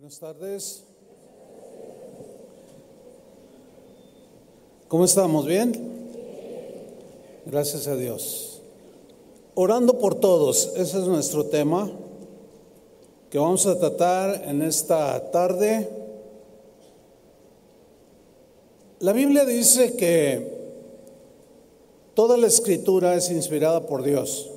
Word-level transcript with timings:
Buenas 0.00 0.18
tardes. 0.18 0.82
¿Cómo 4.88 5.04
estamos? 5.04 5.44
¿Bien? 5.44 5.74
Gracias 7.44 7.86
a 7.86 7.96
Dios. 7.96 8.62
Orando 9.54 9.98
por 9.98 10.14
todos, 10.14 10.72
ese 10.74 11.00
es 11.00 11.04
nuestro 11.04 11.44
tema 11.44 11.92
que 13.28 13.38
vamos 13.38 13.66
a 13.66 13.78
tratar 13.78 14.42
en 14.48 14.62
esta 14.62 15.30
tarde. 15.30 15.86
La 19.00 19.12
Biblia 19.12 19.44
dice 19.44 19.96
que 19.96 20.50
toda 22.14 22.38
la 22.38 22.46
escritura 22.46 23.16
es 23.16 23.30
inspirada 23.30 23.86
por 23.86 24.02
Dios 24.02 24.50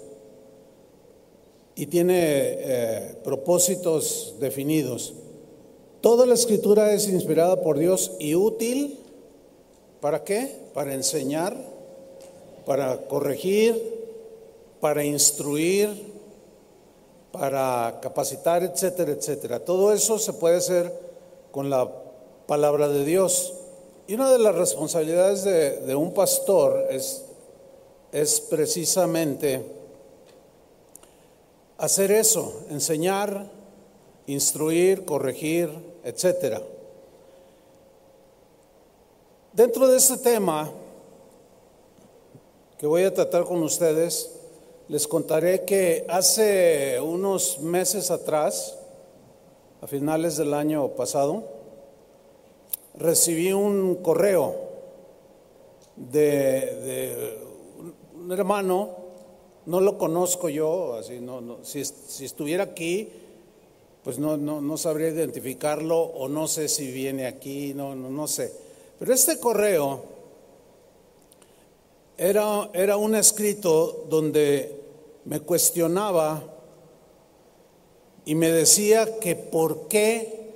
y 1.75 1.87
tiene 1.87 2.13
eh, 2.15 3.17
propósitos 3.25 4.35
definidos. 4.39 5.15
Toda 6.03 6.25
la 6.25 6.33
escritura 6.33 6.91
es 6.91 7.07
inspirada 7.07 7.61
por 7.61 7.79
Dios 7.79 8.11
y 8.19 8.35
útil. 8.35 8.99
¿Para 10.01 10.25
qué? 10.25 10.53
Para 10.73 10.93
enseñar, 10.93 11.55
para 12.65 13.07
corregir, 13.07 13.81
para 14.81 15.05
instruir, 15.05 16.11
para 17.31 17.99
capacitar, 18.01 18.63
etcétera, 18.63 19.13
etcétera. 19.13 19.59
Todo 19.61 19.93
eso 19.93 20.19
se 20.19 20.33
puede 20.33 20.57
hacer 20.57 20.93
con 21.53 21.69
la 21.69 21.89
palabra 22.47 22.89
de 22.89 23.05
Dios. 23.05 23.53
Y 24.05 24.15
una 24.15 24.29
de 24.29 24.39
las 24.39 24.55
responsabilidades 24.55 25.45
de, 25.45 25.95
un 25.95 26.13
pastor 26.13 26.85
es, 26.89 27.23
es 28.11 28.41
precisamente 28.41 29.65
hacer 31.77 32.11
eso, 32.11 32.59
enseñar, 32.69 33.49
instruir, 34.27 35.05
corregir, 35.05 35.92
etcétera. 36.03 36.61
Dentro 39.53 39.87
de 39.87 39.97
este 39.97 40.17
tema 40.17 40.71
que 42.77 42.87
voy 42.87 43.03
a 43.03 43.13
tratar 43.13 43.45
con 43.45 43.63
ustedes, 43.63 44.31
les 44.87 45.07
contaré 45.07 45.63
que 45.63 46.05
hace 46.09 46.99
unos 46.99 47.59
meses 47.59 48.11
atrás, 48.11 48.77
a 49.81 49.87
finales 49.87 50.37
del 50.37 50.53
año 50.53 50.89
pasado, 50.89 51.43
recibí 52.95 53.53
un 53.53 53.95
correo 53.95 54.55
de, 55.95 57.37
un 58.15 58.31
hermano 58.31 59.03
no 59.65 59.79
lo 59.79 59.97
conozco 59.97 60.49
yo, 60.49 60.95
así 60.95 61.19
no, 61.19 61.39
no 61.39 61.59
si, 61.63 61.79
estuviera 61.79 62.63
aquí, 62.63 63.09
pues 64.03 64.19
no, 64.19 64.37
no, 64.37 64.61
no, 64.61 64.77
sabría 64.77 65.09
identificarlo 65.09 65.97
o 65.97 66.27
no 66.27 66.47
sé 66.47 66.67
si 66.67 66.91
viene 66.91 67.25
aquí, 67.25 67.73
no, 67.73 67.95
no, 67.95 68.09
no 68.09 68.27
sé. 68.27 68.51
Pero 68.99 69.13
este 69.13 69.39
correo 69.39 70.03
era, 72.17 72.69
era 72.73 72.97
un 72.97 73.15
escrito 73.15 74.05
donde 74.09 74.81
me 75.25 75.39
cuestionaba 75.39 76.43
y 78.25 78.35
me 78.35 78.51
decía 78.51 79.19
que 79.19 79.35
por 79.35 79.87
qué 79.87 80.51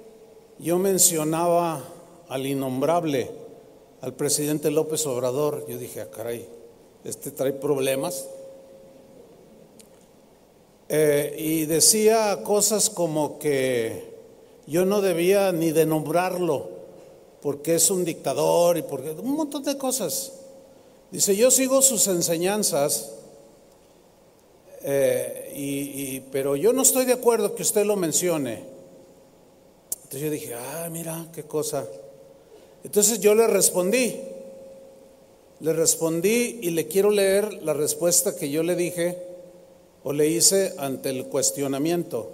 yo 0.60 0.78
mencionaba 0.78 1.84
al 2.28 2.46
innombrable, 2.46 3.30
al 4.02 4.14
presidente 4.14 4.72
López 4.72 5.06
Obrador. 5.06 5.66
Yo 5.68 5.78
dije, 5.78 6.02
ah, 6.02 6.10
caray, 6.10 6.48
este 7.04 7.32
trae 7.32 7.54
problemas. 7.54 8.28
Eh, 10.90 11.36
y 11.38 11.66
decía 11.66 12.42
cosas 12.44 12.90
como 12.90 13.40
que 13.40 14.16
yo 14.68 14.86
no 14.86 15.02
debía 15.02 15.52
ni 15.52 15.72
de 15.72 15.86
nombrarlo 15.86 16.70
porque 17.42 17.76
es 17.76 17.92
un 17.92 18.06
dictador 18.06 18.78
y 18.78 18.82
porque 18.82 19.12
un 19.12 19.36
montón 19.36 19.64
de 19.64 19.78
cosas. 19.78 20.34
Dice, 21.12 21.36
yo 21.36 21.52
sigo 21.52 21.82
sus 21.82 22.08
enseñanzas, 22.08 23.14
eh, 24.82 25.54
y, 25.56 26.20
pero 26.32 26.56
yo 26.56 26.74
no 26.74 26.82
estoy 26.82 27.06
de 27.06 27.14
acuerdo 27.14 27.56
que 27.56 27.64
usted 27.64 27.86
lo 27.86 27.96
mencione. 27.96 28.64
Entonces 29.96 30.22
yo 30.22 30.30
dije, 30.30 30.54
ah, 30.56 30.90
mira, 30.92 31.28
qué 31.34 31.44
cosa. 31.44 31.86
Entonces 32.84 33.20
yo 33.20 33.36
le 33.36 33.48
respondí, 33.48 34.16
le 35.60 35.74
respondí 35.74 36.60
y 36.62 36.72
le 36.72 36.88
quiero 36.88 37.12
leer 37.12 37.62
la 37.64 37.74
respuesta 37.74 38.36
que 38.36 38.50
yo 38.50 38.64
le 38.64 38.76
dije 38.76 39.27
o 40.08 40.14
le 40.14 40.26
hice 40.30 40.74
ante 40.78 41.10
el 41.10 41.26
cuestionamiento. 41.26 42.32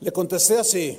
Le 0.00 0.10
contesté 0.10 0.58
así. 0.58 0.96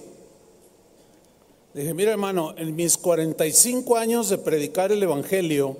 dije, 1.73 1.95
mira 1.95 2.11
hermano, 2.11 2.53
en 2.57 2.75
mis 2.75 2.95
45 2.95 3.97
años 3.97 4.29
de 4.29 4.37
predicar 4.37 4.91
el 4.91 5.01
Evangelio, 5.01 5.75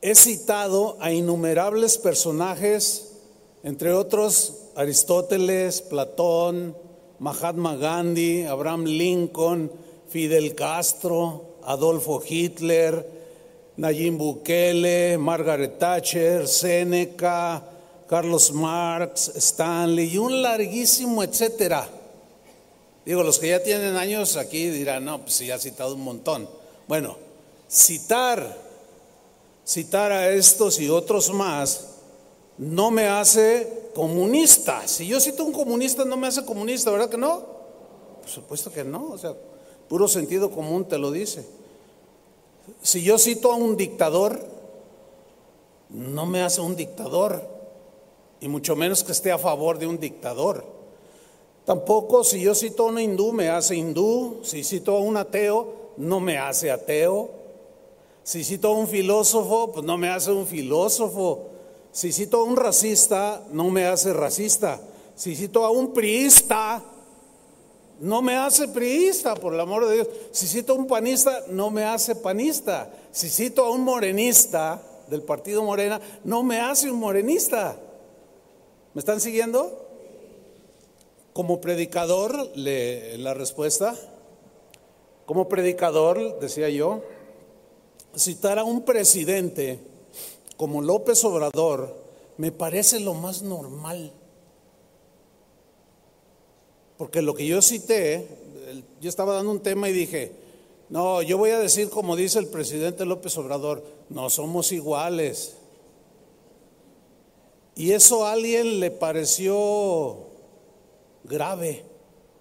he 0.00 0.14
citado 0.14 0.96
a 1.00 1.10
innumerables 1.10 1.98
personajes, 1.98 3.14
entre 3.64 3.92
otros 3.92 4.68
Aristóteles, 4.76 5.82
Platón, 5.82 6.76
Mahatma 7.18 7.74
Gandhi, 7.74 8.44
Abraham 8.44 8.84
Lincoln, 8.84 9.72
Fidel 10.10 10.54
Castro, 10.54 11.56
Adolfo 11.64 12.22
Hitler, 12.24 13.04
Nayib 13.78 14.16
Bukele, 14.16 15.18
Margaret 15.18 15.76
Thatcher, 15.80 16.46
Seneca, 16.46 17.74
Carlos 18.08 18.52
Marx, 18.52 19.32
Stanley 19.36 20.14
y 20.14 20.18
un 20.18 20.40
larguísimo 20.40 21.22
etcétera. 21.22 21.86
Digo, 23.04 23.22
los 23.22 23.38
que 23.38 23.48
ya 23.48 23.62
tienen 23.62 23.96
años 23.96 24.36
aquí 24.36 24.68
dirán, 24.70 25.04
no, 25.04 25.20
pues 25.20 25.38
ya 25.38 25.54
ha 25.54 25.58
citado 25.58 25.94
un 25.94 26.02
montón. 26.02 26.48
Bueno, 26.86 27.16
citar, 27.70 28.56
citar 29.66 30.12
a 30.12 30.30
estos 30.30 30.78
y 30.80 30.88
otros 30.88 31.30
más 31.32 31.86
no 32.56 32.90
me 32.90 33.06
hace 33.06 33.90
comunista. 33.94 34.86
Si 34.88 35.06
yo 35.06 35.20
cito 35.20 35.42
a 35.42 35.46
un 35.46 35.52
comunista 35.52 36.04
no 36.04 36.16
me 36.16 36.28
hace 36.28 36.44
comunista, 36.44 36.90
¿verdad 36.90 37.10
que 37.10 37.18
no? 37.18 37.46
Por 38.20 38.30
supuesto 38.30 38.72
que 38.72 38.84
no, 38.84 39.10
o 39.10 39.18
sea, 39.18 39.34
puro 39.88 40.08
sentido 40.08 40.50
común 40.50 40.86
te 40.86 40.98
lo 40.98 41.10
dice. 41.10 41.46
Si 42.82 43.02
yo 43.02 43.18
cito 43.18 43.52
a 43.52 43.56
un 43.56 43.76
dictador, 43.76 44.44
no 45.90 46.26
me 46.26 46.42
hace 46.42 46.60
un 46.60 46.76
dictador 46.76 47.57
y 48.40 48.48
mucho 48.48 48.76
menos 48.76 49.02
que 49.02 49.12
esté 49.12 49.32
a 49.32 49.38
favor 49.38 49.78
de 49.78 49.86
un 49.86 49.98
dictador. 49.98 50.64
Tampoco 51.64 52.24
si 52.24 52.40
yo 52.40 52.54
cito 52.54 52.84
a 52.84 52.86
un 52.86 52.98
hindú 52.98 53.32
me 53.32 53.50
hace 53.50 53.76
hindú, 53.76 54.40
si 54.42 54.64
cito 54.64 54.96
a 54.96 55.00
un 55.00 55.16
ateo 55.16 55.92
no 55.98 56.18
me 56.18 56.38
hace 56.38 56.70
ateo, 56.70 57.28
si 58.22 58.42
cito 58.44 58.68
a 58.68 58.72
un 58.72 58.88
filósofo 58.88 59.72
pues 59.72 59.84
no 59.84 59.98
me 59.98 60.08
hace 60.08 60.32
un 60.32 60.46
filósofo, 60.46 61.48
si 61.92 62.12
cito 62.12 62.38
a 62.38 62.44
un 62.44 62.56
racista 62.56 63.44
no 63.52 63.70
me 63.70 63.84
hace 63.84 64.12
racista, 64.12 64.80
si 65.14 65.36
cito 65.36 65.64
a 65.64 65.70
un 65.70 65.92
priista 65.92 66.82
no 68.00 68.22
me 68.22 68.36
hace 68.36 68.68
priista, 68.68 69.34
por 69.34 69.52
el 69.52 69.60
amor 69.60 69.86
de 69.86 69.94
Dios, 69.96 70.08
si 70.30 70.46
cito 70.46 70.72
a 70.72 70.76
un 70.76 70.86
panista 70.86 71.44
no 71.48 71.70
me 71.70 71.84
hace 71.84 72.14
panista, 72.14 72.90
si 73.10 73.28
cito 73.28 73.64
a 73.64 73.70
un 73.70 73.82
morenista 73.82 74.80
del 75.08 75.22
partido 75.22 75.62
Morena 75.62 76.00
no 76.24 76.42
me 76.42 76.60
hace 76.60 76.90
un 76.90 76.98
morenista. 76.98 77.78
¿Me 78.98 79.00
están 79.00 79.20
siguiendo? 79.20 79.86
Como 81.32 81.60
predicador, 81.60 82.50
le, 82.56 83.16
la 83.18 83.32
respuesta, 83.32 83.94
como 85.24 85.48
predicador, 85.48 86.40
decía 86.40 86.68
yo, 86.68 87.04
citar 88.16 88.58
a 88.58 88.64
un 88.64 88.84
presidente 88.84 89.78
como 90.56 90.82
López 90.82 91.24
Obrador 91.24 91.94
me 92.38 92.50
parece 92.50 92.98
lo 92.98 93.14
más 93.14 93.42
normal. 93.42 94.12
Porque 96.96 97.22
lo 97.22 97.34
que 97.34 97.46
yo 97.46 97.62
cité, 97.62 98.26
yo 99.00 99.08
estaba 99.08 99.34
dando 99.34 99.52
un 99.52 99.62
tema 99.62 99.88
y 99.88 99.92
dije, 99.92 100.32
no, 100.88 101.22
yo 101.22 101.38
voy 101.38 101.50
a 101.50 101.60
decir 101.60 101.88
como 101.88 102.16
dice 102.16 102.40
el 102.40 102.48
presidente 102.48 103.06
López 103.06 103.38
Obrador, 103.38 103.84
no 104.08 104.28
somos 104.28 104.72
iguales. 104.72 105.57
Y 107.78 107.92
eso 107.92 108.26
a 108.26 108.32
alguien 108.32 108.80
le 108.80 108.90
pareció 108.90 110.16
grave 111.22 111.84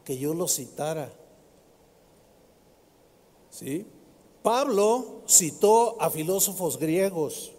que 0.03 0.17
yo 0.17 0.33
lo 0.33 0.47
citara. 0.47 1.13
¿Sí? 3.51 3.85
Pablo 4.41 5.21
citó 5.27 6.01
a 6.01 6.09
filósofos 6.09 6.79
griegos 6.79 7.51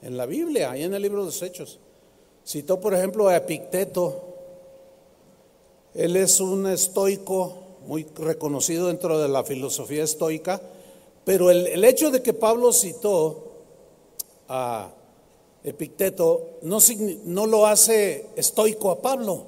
en 0.00 0.16
la 0.16 0.24
Biblia 0.24 0.74
y 0.74 0.84
en 0.84 0.94
el 0.94 1.02
libro 1.02 1.20
de 1.20 1.26
los 1.26 1.42
Hechos. 1.42 1.80
Citó, 2.46 2.80
por 2.80 2.94
ejemplo, 2.94 3.28
a 3.28 3.36
Epicteto. 3.36 4.34
Él 5.92 6.16
es 6.16 6.40
un 6.40 6.66
estoico 6.66 7.58
muy 7.86 8.04
reconocido 8.04 8.86
dentro 8.86 9.18
de 9.18 9.28
la 9.28 9.44
filosofía 9.44 10.04
estoica, 10.04 10.62
pero 11.26 11.50
el, 11.50 11.66
el 11.66 11.84
hecho 11.84 12.10
de 12.10 12.22
que 12.22 12.32
Pablo 12.32 12.72
citó 12.72 13.52
a 14.48 14.94
Epicteto 15.64 16.58
no, 16.62 17.46
lo 17.46 17.66
hace 17.66 18.26
estoico 18.36 18.90
a 18.90 19.00
Pablo, 19.00 19.46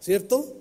¿cierto? 0.00 0.54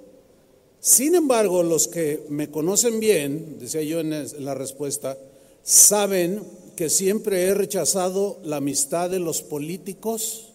Sin 0.80 1.16
embargo, 1.16 1.64
los 1.64 1.88
que 1.88 2.26
me 2.30 2.52
conocen 2.52 3.00
bien, 3.00 3.58
decía 3.60 3.82
yo 3.82 4.02
en 4.02 4.44
la 4.44 4.54
respuesta, 4.54 5.18
saben 5.64 6.44
que 6.76 6.90
siempre 6.90 7.44
he 7.44 7.54
rechazado 7.54 8.40
la 8.44 8.58
amistad 8.58 9.10
de 9.10 9.20
los 9.20 9.42
políticos 9.42 10.52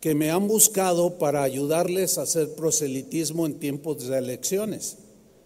que 0.00 0.16
me 0.16 0.32
han 0.32 0.48
buscado 0.48 1.18
para 1.18 1.44
ayudarles 1.44 2.18
a 2.18 2.22
hacer 2.22 2.56
proselitismo 2.56 3.46
en 3.46 3.60
tiempos 3.60 4.08
de 4.08 4.18
elecciones, 4.18 4.96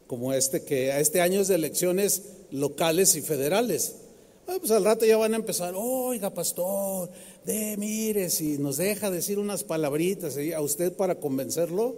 como 0.06 0.32
este 0.32 0.64
que 0.64 0.92
a 0.92 1.00
este 1.00 1.20
año 1.20 1.42
es 1.42 1.48
de 1.48 1.56
elecciones 1.56 2.22
locales 2.50 3.14
y 3.16 3.20
federales. 3.20 3.96
Pues 4.46 4.70
al 4.70 4.84
rato 4.84 5.04
ya 5.04 5.16
van 5.16 5.34
a 5.34 5.36
empezar, 5.36 5.74
oiga 5.76 6.32
pastor, 6.32 7.10
de 7.44 7.76
mire, 7.76 8.30
si 8.30 8.58
nos 8.58 8.76
deja 8.76 9.10
decir 9.10 9.38
unas 9.38 9.64
palabritas 9.64 10.36
a 10.54 10.60
usted 10.60 10.92
para 10.92 11.18
convencerlo 11.18 11.96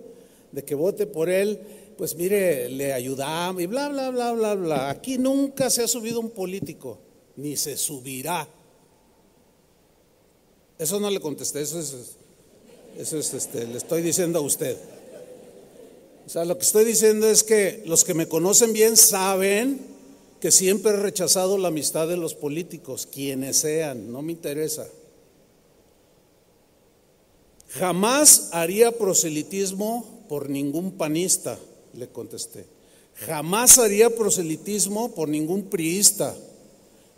de 0.53 0.65
que 0.65 0.75
vote 0.75 1.07
por 1.07 1.29
él, 1.29 1.61
pues 1.97 2.17
mire, 2.17 2.69
le 2.71 2.93
ayudamos 2.93 3.63
y 3.63 3.67
bla, 3.67 3.89
bla, 3.89 4.11
bla, 4.11 4.33
bla, 4.33 4.55
bla. 4.55 4.91
Aquí 4.91 5.19
nunca 5.19 5.69
se 5.69 5.83
ha 5.83 5.89
subido 5.89 6.21
un 6.21 6.31
político, 6.31 6.99
ni 7.37 7.57
se 7.57 7.77
subirá. 7.77 8.49
Eso 10.79 11.01
no 11.01 11.11
le 11.11 11.21
contesté, 11.21 11.61
eso 11.61 11.81
es 11.81 12.17
eso 12.99 13.17
es, 13.17 13.33
este, 13.33 13.65
le 13.65 13.79
estoy 13.79 14.03
diciendo 14.03 14.41
a 14.41 14.43
usted. 14.43 14.77
O 16.27 16.29
sea, 16.29 16.45
lo 16.45 16.59
que 16.59 16.65
estoy 16.65 16.85
diciendo 16.85 17.29
es 17.31 17.45
que 17.45 17.85
los 17.87 18.05
que 18.05 18.13
me 18.13 18.27
conocen 18.27 18.73
bien 18.73 18.97
saben 18.97 19.98
que 20.41 20.53
siempre 20.53 20.93
he 20.93 20.97
rechazado 20.97 21.59
la 21.59 21.69
amistad 21.69 22.09
de 22.09 22.17
los 22.17 22.35
políticos, 22.35 23.09
quienes 23.11 23.57
sean, 23.59 24.13
no 24.13 24.23
me 24.23 24.33
interesa. 24.33 24.87
Jamás 27.71 28.51
haría 28.53 28.93
proselitismo 28.93 30.25
por 30.29 30.49
ningún 30.49 30.93
panista, 30.93 31.59
le 31.95 32.09
contesté. 32.09 32.67
Jamás 33.17 33.79
haría 33.79 34.15
proselitismo 34.15 35.15
por 35.15 35.29
ningún 35.29 35.65
priista, 35.65 36.37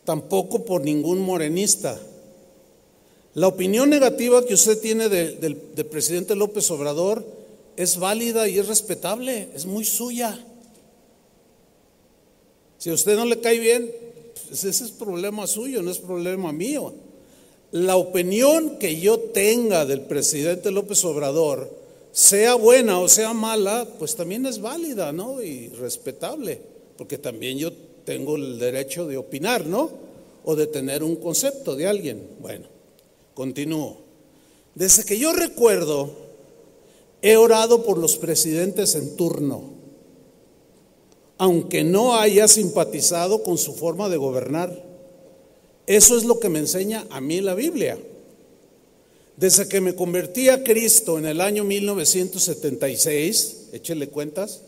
tampoco 0.05 0.65
por 0.65 0.83
ningún 0.83 1.21
morenista. 1.21 2.01
La 3.35 3.49
opinión 3.49 3.91
negativa 3.91 4.45
que 4.45 4.55
usted 4.55 4.81
tiene 4.81 5.09
del 5.09 5.87
presidente 5.91 6.35
López 6.35 6.71
Obrador 6.71 7.25
es 7.77 7.99
válida 7.99 8.49
y 8.49 8.59
es 8.59 8.67
respetable, 8.67 9.51
es 9.55 9.67
muy 9.67 9.85
suya. 9.85 10.45
Si 12.81 12.89
a 12.89 12.95
usted 12.95 13.15
no 13.15 13.27
le 13.27 13.41
cae 13.41 13.61
bien, 13.61 13.95
pues 14.49 14.65
ese 14.65 14.85
es 14.85 14.91
problema 14.91 15.47
suyo, 15.47 15.83
no 15.83 15.93
es 15.93 15.99
problema 15.99 16.51
mío. 16.51 16.93
La 17.73 17.97
opinión 17.97 18.79
que 18.79 18.99
yo 18.99 19.21
tenga 19.21 19.85
del 19.87 20.01
presidente 20.01 20.73
López 20.73 21.05
Obrador, 21.05 21.71
sea 22.11 22.55
buena 22.55 22.99
o 22.99 23.09
sea 23.09 23.33
mala, 23.33 23.87
pues 23.99 24.17
también 24.17 24.47
es 24.47 24.61
válida, 24.61 25.13
¿no? 25.13 25.41
Y 25.43 25.69
respetable, 25.69 26.61
porque 26.97 27.19
también 27.19 27.59
yo 27.59 27.71
tengo 28.05 28.35
el 28.35 28.59
derecho 28.59 29.07
de 29.07 29.19
opinar, 29.19 29.67
¿no? 29.67 29.91
O 30.45 30.57
de 30.57 30.67
tener 30.67 31.05
un 31.05 31.15
concepto 31.17 31.77
de 31.77 31.87
alguien. 31.87 32.27
Bueno. 32.41 32.81
Continúo. 33.41 33.97
Desde 34.75 35.05
que 35.05 35.19
yo 35.19 35.33
recuerdo, 35.33 36.11
he 37.23 37.37
orado 37.37 37.85
por 37.85 37.97
los 37.97 38.17
presidentes 38.17 38.95
en 38.95 39.17
turno, 39.17 39.63
aunque 41.41 41.83
no 41.85 42.17
haya 42.17 42.47
simpatizado 42.47 43.43
con 43.43 43.57
su 43.57 43.73
forma 43.73 44.11
de 44.11 44.19
gobernar. 44.19 44.85
Eso 45.87 46.19
es 46.19 46.25
lo 46.25 46.39
que 46.39 46.51
me 46.51 46.59
enseña 46.59 47.07
a 47.09 47.23
mí 47.23 47.41
la 47.41 47.55
Biblia. 47.55 47.99
Desde 49.39 49.67
que 49.67 49.81
me 49.81 49.95
convertí 49.95 50.51
a 50.51 50.63
Cristo 50.63 51.19
en 51.19 51.25
el 51.25 51.41
año 51.41 51.65
1976, 51.65 53.69
échele 53.73 54.11
cuentas, 54.11 54.61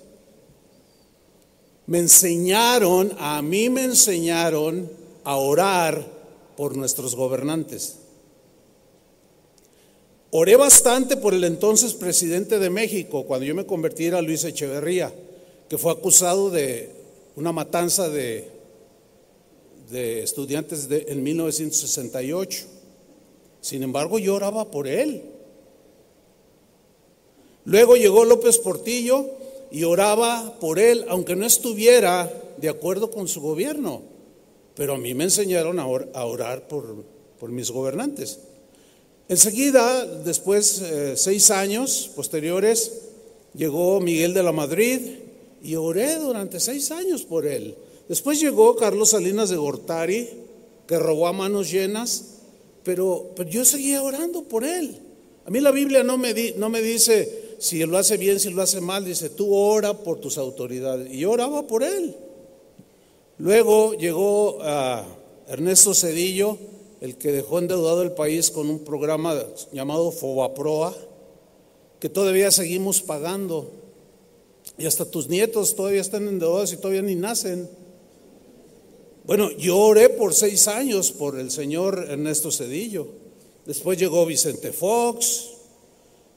me 1.84 1.98
enseñaron, 1.98 3.12
a 3.18 3.42
mí 3.42 3.68
me 3.68 3.84
enseñaron 3.84 4.90
a 5.24 5.36
orar 5.36 6.06
por 6.56 6.74
nuestros 6.74 7.14
gobernantes. 7.14 7.96
Oré 10.30 10.56
bastante 10.56 11.18
por 11.18 11.34
el 11.34 11.44
entonces 11.44 11.92
presidente 11.92 12.58
de 12.58 12.70
México, 12.70 13.26
cuando 13.26 13.44
yo 13.44 13.54
me 13.54 13.66
convertí 13.66 14.06
era 14.06 14.22
Luis 14.22 14.44
Echeverría, 14.44 15.12
que 15.72 15.78
fue 15.78 15.90
acusado 15.90 16.50
de 16.50 16.90
una 17.34 17.50
matanza 17.50 18.10
de, 18.10 18.46
estudiantes 19.90 20.86
en 20.90 21.22
1968. 21.22 22.66
Sin 23.62 23.82
embargo, 23.82 24.18
yo 24.18 24.34
oraba 24.34 24.70
por 24.70 24.86
él. 24.86 25.22
Luego 27.64 27.96
llegó 27.96 28.26
López 28.26 28.58
Portillo 28.58 29.24
y 29.70 29.84
oraba 29.84 30.58
por 30.60 30.78
él, 30.78 31.06
aunque 31.08 31.36
no 31.36 31.46
estuviera 31.46 32.30
de 32.58 32.68
acuerdo 32.68 33.10
con 33.10 33.26
su 33.26 33.40
gobierno. 33.40 34.02
Pero 34.74 34.92
a 34.92 34.98
mí 34.98 35.14
me 35.14 35.24
enseñaron 35.24 35.78
a 35.78 35.86
orar 35.86 36.68
por, 36.68 37.02
por 37.40 37.48
mis 37.48 37.70
gobernantes. 37.70 38.40
Enseguida, 39.26 40.04
después, 40.04 40.82
eh, 40.82 41.14
seis 41.16 41.50
años 41.50 42.10
posteriores, 42.14 42.92
llegó 43.54 44.00
Miguel 44.00 44.34
de 44.34 44.42
la 44.42 44.52
Madrid 44.52 45.21
y 45.62 45.76
oré 45.76 46.16
durante 46.16 46.60
seis 46.60 46.90
años 46.90 47.22
por 47.22 47.46
él. 47.46 47.76
Después 48.08 48.40
llegó 48.40 48.76
Carlos 48.76 49.10
Salinas 49.10 49.48
de 49.48 49.56
Gortari, 49.56 50.28
que 50.86 50.98
robó 50.98 51.28
a 51.28 51.32
manos 51.32 51.70
llenas, 51.70 52.38
pero, 52.82 53.30
pero 53.36 53.48
yo 53.48 53.64
seguía 53.64 54.02
orando 54.02 54.42
por 54.42 54.64
él. 54.64 54.98
A 55.44 55.50
mí 55.50 55.60
la 55.60 55.70
Biblia 55.70 56.02
no 56.02 56.18
me, 56.18 56.34
no 56.56 56.68
me 56.68 56.82
dice 56.82 57.56
si 57.58 57.78
lo 57.86 57.96
hace 57.96 58.16
bien, 58.16 58.40
si 58.40 58.50
lo 58.50 58.60
hace 58.60 58.80
mal, 58.80 59.04
dice 59.04 59.30
tú 59.30 59.54
ora 59.54 59.94
por 59.94 60.18
tus 60.18 60.36
autoridades. 60.36 61.12
Y 61.12 61.20
yo 61.20 61.30
oraba 61.30 61.66
por 61.66 61.84
él. 61.84 62.16
Luego 63.38 63.94
llegó 63.94 64.58
a 64.62 65.04
Ernesto 65.48 65.94
Cedillo, 65.94 66.58
el 67.00 67.16
que 67.16 67.30
dejó 67.30 67.60
endeudado 67.60 68.02
el 68.02 68.12
país 68.12 68.50
con 68.50 68.68
un 68.68 68.80
programa 68.80 69.36
llamado 69.72 70.10
Fobaproa, 70.10 70.92
que 72.00 72.08
todavía 72.08 72.50
seguimos 72.50 73.00
pagando. 73.00 73.70
Y 74.82 74.86
hasta 74.86 75.04
tus 75.04 75.28
nietos 75.28 75.76
todavía 75.76 76.00
están 76.00 76.26
endeudados 76.26 76.72
y 76.72 76.76
todavía 76.76 77.02
ni 77.02 77.14
nacen. 77.14 77.70
Bueno, 79.22 79.52
yo 79.52 79.78
oré 79.78 80.08
por 80.08 80.34
seis 80.34 80.66
años 80.66 81.12
por 81.12 81.38
el 81.38 81.52
señor 81.52 82.04
Ernesto 82.10 82.50
Cedillo. 82.50 83.06
Después 83.64 83.96
llegó 83.96 84.26
Vicente 84.26 84.72
Fox. 84.72 85.50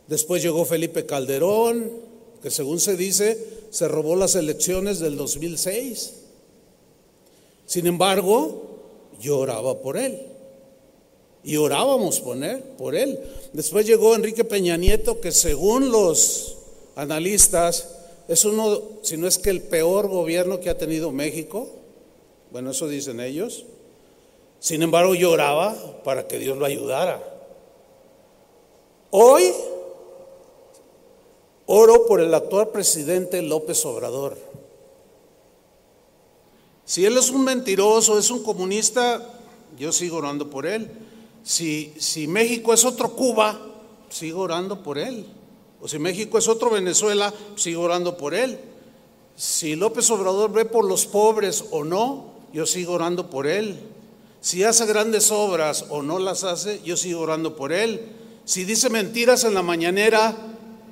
Después 0.08 0.44
llegó 0.44 0.64
Felipe 0.64 1.08
Calderón, 1.08 1.90
que 2.44 2.52
según 2.52 2.80
se 2.80 2.96
dice, 2.96 3.44
se 3.72 3.88
robó 3.88 4.16
las 4.16 4.36
elecciones 4.36 5.00
del 5.00 5.18
2006. 5.18 6.14
Sin 7.66 7.88
embargo, 7.88 9.10
yo 9.20 9.40
oraba 9.40 9.82
por 9.82 9.98
él 9.98 10.22
y 11.44 11.56
orábamos 11.56 12.20
por 12.20 12.44
él, 12.44 12.60
por 12.78 12.94
él. 12.94 13.20
Después 13.54 13.88
llegó 13.88 14.14
Enrique 14.14 14.44
Peña 14.44 14.78
Nieto, 14.78 15.20
que 15.20 15.32
según 15.32 15.90
los 15.92 16.58
analistas 16.96 17.95
es 18.28 18.46
uno, 18.46 18.82
si 19.02 19.18
no 19.18 19.28
es 19.28 19.38
que 19.38 19.50
el 19.50 19.62
peor 19.62 20.08
gobierno 20.08 20.60
que 20.60 20.70
ha 20.70 20.78
tenido 20.78 21.12
México. 21.12 21.70
Bueno, 22.52 22.72
eso 22.72 22.88
dicen 22.88 23.20
ellos. 23.20 23.66
Sin 24.60 24.82
embargo, 24.82 25.14
yo 25.14 25.32
oraba 25.32 25.76
para 26.04 26.28
que 26.28 26.40
Dios 26.40 26.58
lo 26.58 26.66
ayudara. 26.66 27.22
Hoy 29.12 29.54
oro 31.68 32.06
por 32.08 32.20
el 32.20 32.34
actual 32.34 32.70
presidente 32.70 33.42
López 33.42 33.86
Obrador. 33.86 34.38
Si 36.84 37.06
él 37.06 37.18
es 37.18 37.30
un 37.30 37.44
mentiroso, 37.44 38.18
es 38.20 38.30
un 38.30 38.44
comunista, 38.44 39.22
yo 39.78 39.92
sigo 39.92 40.18
orando 40.18 40.50
por 40.50 40.66
él. 40.66 40.90
Si, 41.44 41.94
si 41.98 42.28
México 42.28 42.74
es 42.74 42.86
otro 42.86 43.16
Cuba, 43.16 43.60
sigo 44.10 44.42
orando 44.42 44.82
por 44.84 44.98
él. 44.98 45.26
O 45.86 45.88
si 45.88 46.00
México 46.00 46.40
es 46.40 46.48
otro 46.48 46.72
Venezuela, 46.72 47.32
sigo 47.56 47.84
orando 47.84 48.18
por 48.18 48.34
él. 48.34 48.58
Si 49.36 49.76
López 49.76 50.10
Obrador 50.10 50.52
ve 50.52 50.66
por 50.66 50.84
los 50.84 51.06
pobres 51.06 51.64
o 51.70 51.84
no, 51.84 52.34
yo 52.52 52.66
sigo 52.66 52.94
orando 52.94 53.30
por 53.30 53.46
él. 53.46 53.78
Si 54.42 54.64
hace 54.64 54.88
grandes 54.88 55.30
obras 55.30 55.86
o 55.90 56.02
no 56.02 56.18
las 56.18 56.44
hace, 56.44 56.82
yo 56.84 56.98
sigo 56.98 57.22
orando 57.22 57.56
por 57.56 57.72
él. 57.72 58.02
Si 58.46 58.64
dice 58.64 58.90
mentiras 58.90 59.44
en 59.44 59.54
la 59.54 59.62
mañanera 59.62 60.36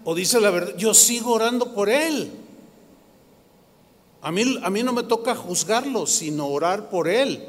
o 0.06 0.14
dice 0.14 0.40
la 0.40 0.52
verdad, 0.52 0.76
yo 0.78 0.94
sigo 0.94 1.32
orando 1.32 1.74
por 1.74 1.90
él. 1.90 2.32
A 4.22 4.32
mí, 4.32 4.60
a 4.62 4.70
mí 4.70 4.84
no 4.84 4.94
me 4.94 5.02
toca 5.02 5.34
juzgarlo, 5.34 6.06
sino 6.06 6.50
orar 6.50 6.92
por 6.92 7.08
él. 7.08 7.44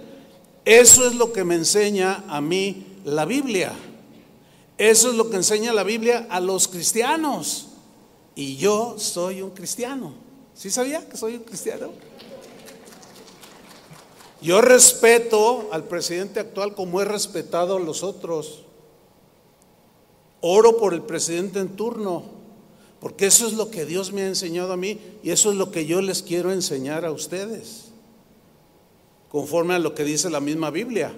Eso 0.64 1.06
es 1.06 1.14
lo 1.14 1.30
que 1.34 1.44
me 1.44 1.56
enseña 1.56 2.24
a 2.26 2.40
mí 2.40 2.86
la 3.04 3.26
Biblia. 3.26 3.74
Eso 4.76 5.11
es 5.11 5.14
lo 5.14 5.31
que 5.31 5.37
enseña 5.37 5.73
la 5.73 5.85
Biblia 5.85 6.26
a 6.31 6.40
los 6.40 6.69
cristianos. 6.69 7.69
Y 8.35 8.57
yo 8.57 8.97
soy 8.99 9.43
un 9.43 9.50
cristiano. 9.50 10.14
¿Sí 10.54 10.71
sabía 10.71 11.09
que 11.09 11.16
soy 11.16 11.37
un 11.37 11.45
cristiano? 11.45 11.90
Yo 14.40 14.61
respeto 14.61 15.69
al 15.73 15.85
presidente 15.85 16.40
actual 16.40 16.75
como 16.75 17.00
he 17.00 17.04
respetado 17.04 17.76
a 17.76 17.81
los 17.81 18.02
otros. 18.02 18.64
Oro 20.40 20.76
por 20.76 20.93
el 20.93 21.02
presidente 21.02 21.61
en 21.61 21.76
turno, 21.76 22.23
Porque 23.00 23.26
eso 23.26 23.47
es 23.47 23.54
lo 23.54 23.71
que 23.71 23.85
Dios 23.85 24.12
me 24.12 24.23
ha 24.23 24.26
enseñado 24.26 24.73
a 24.73 24.76
mí 24.76 24.99
y 25.23 25.31
eso 25.31 25.50
es 25.50 25.57
lo 25.57 25.71
que 25.71 25.87
yo 25.87 26.00
les 26.00 26.23
quiero 26.23 26.52
enseñar 26.52 27.04
a 27.04 27.12
ustedes. 27.12 27.93
Conforme 29.28 29.75
a 29.75 29.78
lo 29.78 29.95
que 29.95 30.04
dice 30.04 30.31
la 30.31 30.40
misma 30.40 30.71
Biblia, 30.71 31.14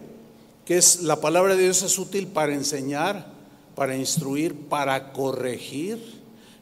que 0.65 0.77
es 0.77 1.03
la 1.03 1.21
palabra 1.21 1.55
de 1.55 1.63
Dios 1.63 1.83
es 1.83 1.99
útil 1.99 2.27
para 2.27 2.55
enseñar, 2.55 3.36
para 3.77 3.95
instruir, 3.95 4.55
para 4.55 5.13
corregir. 5.13 5.99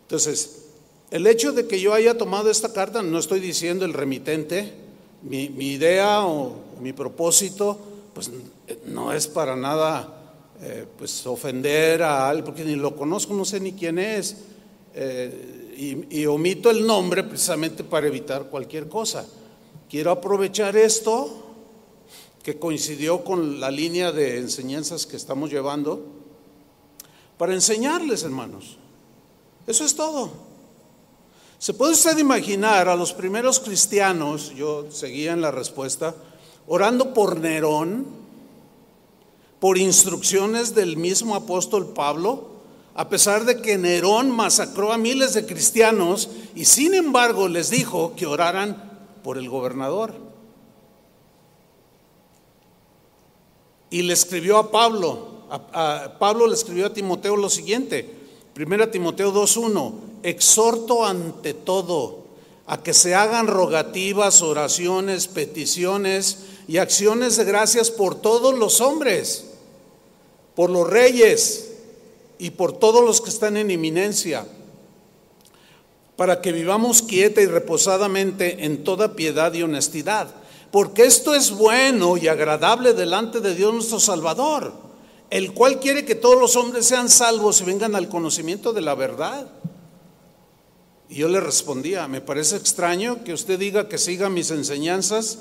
Entonces, 0.02 0.64
el 1.11 1.26
hecho 1.26 1.52
de 1.52 1.66
que 1.66 1.80
yo 1.80 1.94
haya 1.94 2.18
tomado 2.18 2.50
esta 2.50 2.73
carta, 2.73 3.02
no 3.02 3.18
estoy 3.18 3.40
diciendo 3.40 3.87
el 3.87 3.94
remitente, 3.94 4.75
mi, 5.23 5.44
idea 5.44 6.26
o 6.26 6.56
mi 6.83 6.92
propósito, 6.92 7.78
pues 8.12 8.30
no 8.87 9.12
es 9.12 9.26
para 9.26 9.56
nada 9.56 10.23
eh, 10.61 10.87
pues 10.99 11.26
ofender 11.26 12.02
a 12.02 12.28
alguien, 12.28 12.44
porque 12.44 12.64
ni 12.64 12.75
lo 12.75 12.97
conozco, 12.97 13.33
no 13.33 13.44
sé 13.44 13.61
ni 13.61 13.73
quién 13.73 13.99
es, 13.99 14.37
eh, 14.94 16.06
y, 16.11 16.26
omito 16.26 16.71
el 16.71 16.87
nombre 16.87 17.25
precisamente 17.25 17.85
para 17.85 18.06
evitar 18.06 18.44
cualquier 18.44 18.88
cosa. 18.88 19.26
Quiero 19.88 20.11
aprovechar 20.11 20.76
esto, 20.76 21.42
que 22.42 22.59
coincidió 22.59 23.25
con 23.25 23.61
la 23.61 23.71
línea 23.71 24.12
de 24.12 24.38
enseñanzas 24.38 25.06
que 25.06 25.16
estamos 25.16 25.50
llevando, 25.50 26.13
para 27.38 27.55
enseñarles, 27.55 28.23
hermanos. 28.23 28.79
Eso 29.67 29.85
es 29.85 29.95
todo. 29.95 30.31
¿Se 31.59 31.73
puede 31.73 31.93
usted 31.93 32.19
imaginar 32.19 32.88
a 32.88 32.97
los 32.97 33.12
primeros 33.12 33.59
cristianos, 33.59 34.53
yo 34.55 34.91
seguía 34.91 35.33
en 35.33 35.41
la 35.41 35.50
respuesta, 35.50 36.14
orando 36.67 37.14
por 37.14 37.41
Nerón, 37.41 38.05
por 39.61 39.79
instrucciones 39.79 40.75
del 40.75 40.99
mismo 40.99 41.35
apóstol 41.35 41.95
Pablo, 41.95 42.50
a 42.95 43.09
pesar 43.09 43.45
de 43.47 43.62
que 43.62 43.79
Nerón 43.79 44.31
masacró 44.31 44.93
a 44.93 44.99
miles 44.99 45.33
de 45.33 45.47
cristianos 45.47 46.29
y 46.55 46.67
sin 46.67 46.95
embargo 46.95 47.49
les 47.49 47.71
dijo 47.71 48.14
que 48.14 48.26
oraran 48.26 49.09
por 49.23 49.38
el 49.38 49.49
gobernador? 49.49 50.12
Y 53.88 54.03
le 54.03 54.12
escribió 54.12 54.59
a 54.59 54.71
Pablo, 54.71 55.34
Pablo 56.19 56.47
le 56.47 56.55
escribió 56.55 56.87
a 56.87 56.93
Timoteo 56.93 57.37
lo 57.37 57.51
siguiente, 57.51 58.09
1 58.57 58.89
Timoteo 58.89 59.33
2.1, 59.33 59.93
exhorto 60.23 61.05
ante 61.05 61.55
todo 61.55 62.25
a 62.67 62.83
que 62.83 62.95
se 62.95 63.15
hagan 63.15 63.47
rogativas, 63.47 64.43
oraciones, 64.43 65.29
peticiones 65.29 66.39
y 66.67 66.79
acciones 66.79 67.37
de 67.37 67.45
gracias 67.45 67.91
por 67.91 68.15
todos 68.15 68.59
los 68.59 68.81
hombres, 68.81 69.45
por 70.55 70.71
los 70.71 70.89
reyes 70.89 71.73
y 72.39 72.51
por 72.51 72.73
todos 72.73 73.05
los 73.05 73.21
que 73.21 73.31
están 73.31 73.57
en 73.57 73.71
eminencia, 73.71 74.47
para 76.17 76.41
que 76.41 76.53
vivamos 76.53 77.03
quieta 77.03 77.43
y 77.43 77.47
reposadamente 77.47 78.65
en 78.65 78.83
toda 78.83 79.15
piedad 79.15 79.53
y 79.53 79.63
honestidad, 79.63 80.35
porque 80.71 81.05
esto 81.05 81.35
es 81.35 81.51
bueno 81.51 82.17
y 82.17 82.29
agradable 82.29 82.95
delante 82.95 83.41
de 83.41 83.55
Dios 83.55 83.75
nuestro 83.75 84.01
Salvador, 84.01 84.84
el 85.35 85.53
cual 85.53 85.81
quiere 85.81 86.05
que 86.05 86.14
todos 86.14 86.38
los 86.41 86.55
hombres 86.55 86.87
sean 86.87 87.09
salvos 87.09 87.61
y 87.61 87.64
vengan 87.64 87.97
al 87.97 88.09
conocimiento 88.09 88.73
de 88.73 88.83
la 88.83 88.95
verdad. 88.95 89.50
Y 91.09 91.17
yo 91.17 91.29
le 91.29 91.41
respondía, 91.41 92.07
me 92.07 92.21
parece 92.21 92.55
extraño 92.55 93.25
que 93.25 93.33
usted 93.33 93.59
diga 93.59 93.88
que 93.88 93.99
siga 93.99 94.31
mis 94.31 94.53
enseñanzas 94.53 95.41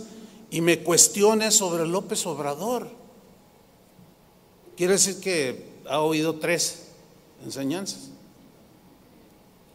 y 0.49 0.61
me 0.61 0.79
cuestione 0.79 1.51
sobre 1.51 1.85
López 1.85 2.25
Obrador. 2.25 2.89
Quiere 4.75 4.93
decir 4.93 5.19
que 5.19 5.63
ha 5.87 5.99
oído 5.99 6.39
tres 6.39 6.85
enseñanzas. 7.45 8.09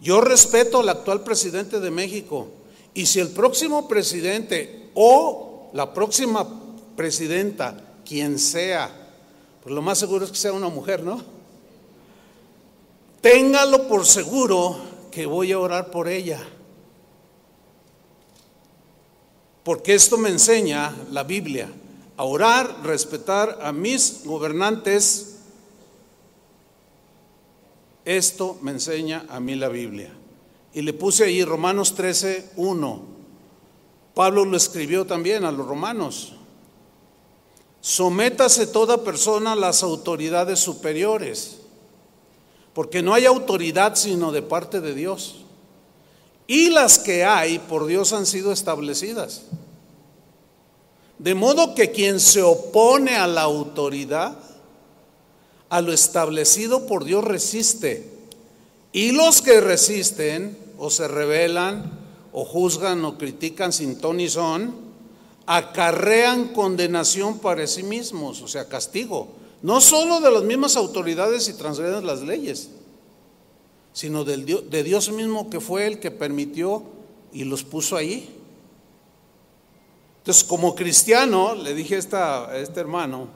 Yo 0.00 0.20
respeto 0.20 0.80
al 0.80 0.88
actual 0.88 1.22
presidente 1.22 1.78
de 1.78 1.92
México 1.92 2.48
y 2.92 3.06
si 3.06 3.20
el 3.20 3.28
próximo 3.28 3.86
presidente 3.86 4.90
o 4.94 5.70
la 5.74 5.94
próxima 5.94 6.44
presidenta, 6.96 7.94
quien 8.04 8.40
sea, 8.40 8.97
pues 9.68 9.74
lo 9.74 9.82
más 9.82 9.98
seguro 9.98 10.24
es 10.24 10.30
que 10.30 10.38
sea 10.38 10.54
una 10.54 10.70
mujer, 10.70 11.02
¿no? 11.02 11.22
Téngalo 13.20 13.86
por 13.86 14.06
seguro 14.06 14.78
que 15.10 15.26
voy 15.26 15.52
a 15.52 15.58
orar 15.58 15.90
por 15.90 16.08
ella. 16.08 16.40
Porque 19.64 19.92
esto 19.92 20.16
me 20.16 20.30
enseña 20.30 20.96
la 21.10 21.22
Biblia, 21.22 21.68
a 22.16 22.24
orar, 22.24 22.82
respetar 22.82 23.58
a 23.60 23.70
mis 23.72 24.24
gobernantes. 24.24 25.36
Esto 28.06 28.56
me 28.62 28.70
enseña 28.70 29.26
a 29.28 29.38
mí 29.38 29.54
la 29.54 29.68
Biblia. 29.68 30.10
Y 30.72 30.80
le 30.80 30.94
puse 30.94 31.24
ahí 31.24 31.44
Romanos 31.44 31.94
13, 31.94 32.52
1. 32.56 33.02
Pablo 34.14 34.46
lo 34.46 34.56
escribió 34.56 35.06
también 35.06 35.44
a 35.44 35.52
los 35.52 35.66
romanos. 35.66 36.37
Sométase 37.80 38.66
toda 38.66 39.04
persona 39.04 39.52
a 39.52 39.56
las 39.56 39.82
autoridades 39.82 40.58
superiores 40.58 41.58
porque 42.78 43.02
no 43.02 43.12
hay 43.12 43.26
autoridad 43.26 43.96
sino 43.96 44.30
de 44.30 44.40
parte 44.40 44.80
de 44.80 44.94
Dios. 44.94 45.38
Y 46.46 46.70
las 46.70 47.00
que 47.00 47.24
hay 47.24 47.58
por 47.58 47.86
Dios 47.86 48.12
han 48.12 48.24
sido 48.24 48.52
establecidas. 48.52 49.42
De 51.18 51.34
modo 51.34 51.74
que 51.74 51.90
quien 51.90 52.20
se 52.20 52.40
opone 52.40 53.16
a 53.16 53.26
la 53.26 53.42
autoridad, 53.42 54.38
a 55.68 55.80
lo 55.80 55.92
establecido 55.92 56.86
por 56.86 57.04
Dios 57.04 57.24
resiste. 57.24 58.08
Y 58.92 59.10
los 59.10 59.42
que 59.42 59.60
resisten 59.60 60.56
o 60.78 60.88
se 60.88 61.08
rebelan 61.08 61.98
o 62.32 62.44
juzgan 62.44 63.04
o 63.04 63.18
critican 63.18 63.72
sin 63.72 63.98
ton 63.98 64.20
y 64.20 64.28
son, 64.28 64.87
acarrean 65.50 66.48
condenación 66.48 67.38
para 67.38 67.66
sí 67.66 67.82
mismos, 67.82 68.42
o 68.42 68.48
sea, 68.48 68.68
castigo 68.68 69.28
no 69.62 69.80
solo 69.80 70.20
de 70.20 70.30
las 70.30 70.44
mismas 70.44 70.76
autoridades 70.76 71.48
y 71.48 71.54
transgreden 71.54 72.06
las 72.06 72.22
leyes, 72.22 72.70
sino 73.92 74.24
de 74.24 74.82
Dios 74.84 75.10
mismo 75.10 75.50
que 75.50 75.60
fue 75.60 75.86
el 75.86 75.98
que 75.98 76.10
permitió 76.10 76.84
y 77.32 77.44
los 77.44 77.64
puso 77.64 77.96
ahí. 77.96 78.34
Entonces, 80.18 80.44
como 80.44 80.74
cristiano, 80.74 81.54
le 81.54 81.74
dije 81.74 81.96
a, 81.96 81.98
esta, 81.98 82.50
a 82.50 82.58
este 82.58 82.80
hermano, 82.80 83.28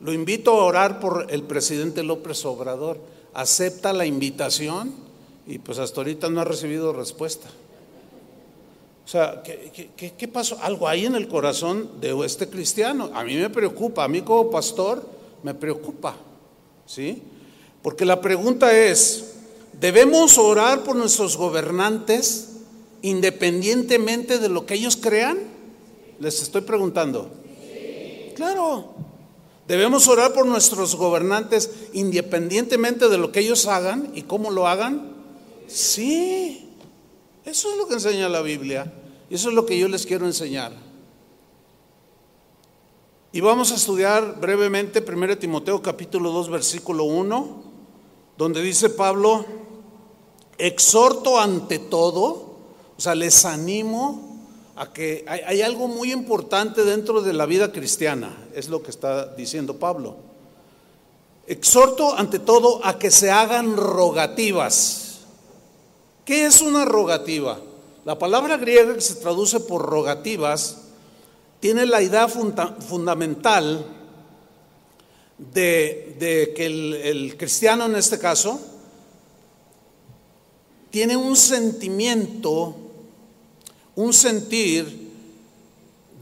lo 0.00 0.12
invito 0.12 0.52
a 0.52 0.64
orar 0.64 0.98
por 0.98 1.26
el 1.30 1.42
presidente 1.42 2.02
López 2.02 2.44
Obrador. 2.44 2.98
Acepta 3.34 3.92
la 3.92 4.06
invitación 4.06 4.92
y 5.46 5.58
pues 5.58 5.78
hasta 5.78 6.00
ahorita 6.00 6.28
no 6.28 6.40
ha 6.40 6.44
recibido 6.44 6.92
respuesta. 6.92 7.48
O 9.08 9.10
sea, 9.10 9.42
¿qué, 9.42 9.90
qué, 9.96 10.12
qué 10.18 10.28
pasó? 10.28 10.58
Algo 10.60 10.86
ahí 10.86 11.06
en 11.06 11.14
el 11.14 11.28
corazón 11.28 11.98
de 11.98 12.14
este 12.26 12.46
cristiano. 12.46 13.10
A 13.14 13.24
mí 13.24 13.36
me 13.36 13.48
preocupa, 13.48 14.04
a 14.04 14.08
mí 14.08 14.20
como 14.20 14.50
pastor 14.50 15.02
me 15.42 15.54
preocupa, 15.54 16.14
¿sí? 16.84 17.22
Porque 17.80 18.04
la 18.04 18.20
pregunta 18.20 18.70
es, 18.76 19.32
¿debemos 19.80 20.36
orar 20.36 20.84
por 20.84 20.94
nuestros 20.94 21.38
gobernantes 21.38 22.50
independientemente 23.00 24.38
de 24.38 24.50
lo 24.50 24.66
que 24.66 24.74
ellos 24.74 24.98
crean? 25.00 25.38
Les 26.20 26.42
estoy 26.42 26.60
preguntando. 26.60 27.30
Claro. 28.36 28.92
¿Debemos 29.66 30.06
orar 30.06 30.34
por 30.34 30.44
nuestros 30.44 30.94
gobernantes 30.94 31.70
independientemente 31.94 33.08
de 33.08 33.16
lo 33.16 33.32
que 33.32 33.40
ellos 33.40 33.68
hagan 33.68 34.10
y 34.14 34.24
cómo 34.24 34.50
lo 34.50 34.68
hagan? 34.68 35.14
Sí. 35.66 36.67
Eso 37.48 37.70
es 37.70 37.78
lo 37.78 37.88
que 37.88 37.94
enseña 37.94 38.28
la 38.28 38.42
Biblia. 38.42 38.92
Y 39.30 39.34
eso 39.36 39.48
es 39.48 39.54
lo 39.54 39.64
que 39.64 39.78
yo 39.78 39.88
les 39.88 40.04
quiero 40.04 40.26
enseñar. 40.26 40.72
Y 43.32 43.40
vamos 43.40 43.72
a 43.72 43.76
estudiar 43.76 44.38
brevemente 44.38 45.02
1 45.06 45.38
Timoteo 45.38 45.80
capítulo 45.80 46.30
2 46.30 46.50
versículo 46.50 47.04
1, 47.04 47.62
donde 48.36 48.60
dice 48.60 48.90
Pablo, 48.90 49.46
exhorto 50.58 51.40
ante 51.40 51.78
todo, 51.78 52.58
o 52.96 53.00
sea, 53.00 53.14
les 53.14 53.46
animo 53.46 54.44
a 54.76 54.92
que 54.92 55.24
hay, 55.26 55.40
hay, 55.46 55.62
algo 55.62 55.88
muy 55.88 56.12
importante 56.12 56.84
dentro 56.84 57.22
de 57.22 57.32
la 57.32 57.46
vida 57.46 57.72
cristiana, 57.72 58.46
es 58.54 58.68
lo 58.68 58.82
que 58.82 58.90
está 58.90 59.34
diciendo 59.34 59.78
Pablo. 59.78 60.16
Exhorto 61.46 62.14
ante 62.14 62.40
todo 62.40 62.84
a 62.84 62.98
que 62.98 63.10
se 63.10 63.30
hagan 63.30 63.74
rogativas. 63.74 65.07
¿Qué 66.28 66.44
es 66.44 66.60
una 66.60 66.84
rogativa? 66.84 67.58
La 68.04 68.18
palabra 68.18 68.58
griega 68.58 68.92
que 68.92 69.00
se 69.00 69.14
traduce 69.14 69.60
por 69.60 69.80
rogativas 69.80 70.76
tiene 71.58 71.86
la 71.86 72.02
idea 72.02 72.28
fundamental 72.28 73.86
de, 75.38 76.52
que 76.54 76.66
el, 76.66 77.34
cristiano 77.38 77.86
en 77.86 77.96
este 77.96 78.18
caso 78.18 78.60
tiene 80.90 81.16
un 81.16 81.34
sentimiento, 81.34 82.76
un 83.96 84.12
sentir 84.12 85.08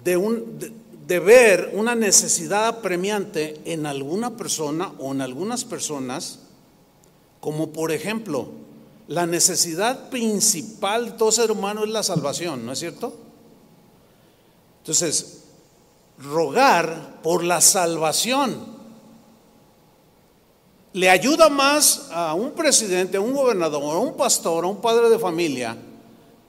de, 0.04 0.70
de 1.04 1.18
ver 1.18 1.72
una 1.74 1.96
necesidad 1.96 2.68
apremiante 2.68 3.60
en 3.64 3.86
alguna 3.86 4.36
persona 4.36 4.92
o 5.00 5.10
en 5.10 5.20
algunas 5.20 5.64
personas, 5.64 6.38
como 7.40 7.72
por 7.72 7.90
ejemplo 7.90 8.65
la 9.08 9.26
necesidad 9.26 10.08
principal 10.08 11.06
de 11.06 11.12
todo 11.12 11.30
ser 11.30 11.50
humano 11.50 11.84
es 11.84 11.90
la 11.90 12.02
salvación, 12.02 12.66
¿no 12.66 12.72
es 12.72 12.78
cierto? 12.78 13.14
Entonces, 14.78 15.44
rogar 16.18 17.20
por 17.22 17.44
la 17.44 17.60
salvación 17.60 18.76
le 20.92 21.10
ayuda 21.10 21.48
más 21.48 22.08
a 22.10 22.34
un 22.34 22.52
presidente, 22.52 23.18
a 23.18 23.20
un 23.20 23.34
gobernador, 23.34 23.82
a 23.82 23.98
un 23.98 24.16
pastor, 24.16 24.64
a 24.64 24.68
un 24.68 24.80
padre 24.80 25.10
de 25.10 25.18
familia, 25.18 25.76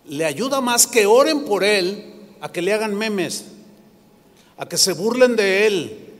le 0.05 0.25
ayuda 0.25 0.61
más 0.61 0.87
que 0.87 1.05
oren 1.05 1.43
por 1.43 1.63
él 1.63 2.13
a 2.39 2.51
que 2.51 2.61
le 2.61 2.73
hagan 2.73 2.95
memes, 2.95 3.45
a 4.57 4.67
que 4.67 4.77
se 4.77 4.93
burlen 4.93 5.35
de 5.35 5.67
él, 5.67 6.13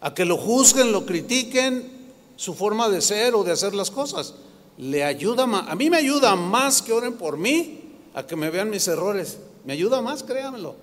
a 0.00 0.14
que 0.14 0.24
lo 0.24 0.38
juzguen, 0.38 0.92
lo 0.92 1.04
critiquen, 1.04 1.96
su 2.36 2.54
forma 2.54 2.88
de 2.88 3.02
ser 3.02 3.34
o 3.34 3.44
de 3.44 3.52
hacer 3.52 3.74
las 3.74 3.90
cosas. 3.90 4.34
Le 4.78 5.04
ayuda 5.04 5.46
más, 5.46 5.68
a 5.68 5.74
mí 5.74 5.88
me 5.88 5.96
ayuda 5.96 6.36
más 6.36 6.82
que 6.82 6.92
oren 6.92 7.14
por 7.14 7.36
mí, 7.36 7.80
a 8.14 8.26
que 8.26 8.36
me 8.36 8.50
vean 8.50 8.70
mis 8.70 8.86
errores. 8.88 9.38
Me 9.64 9.72
ayuda 9.72 10.00
más, 10.00 10.22
créanmelo. 10.22 10.76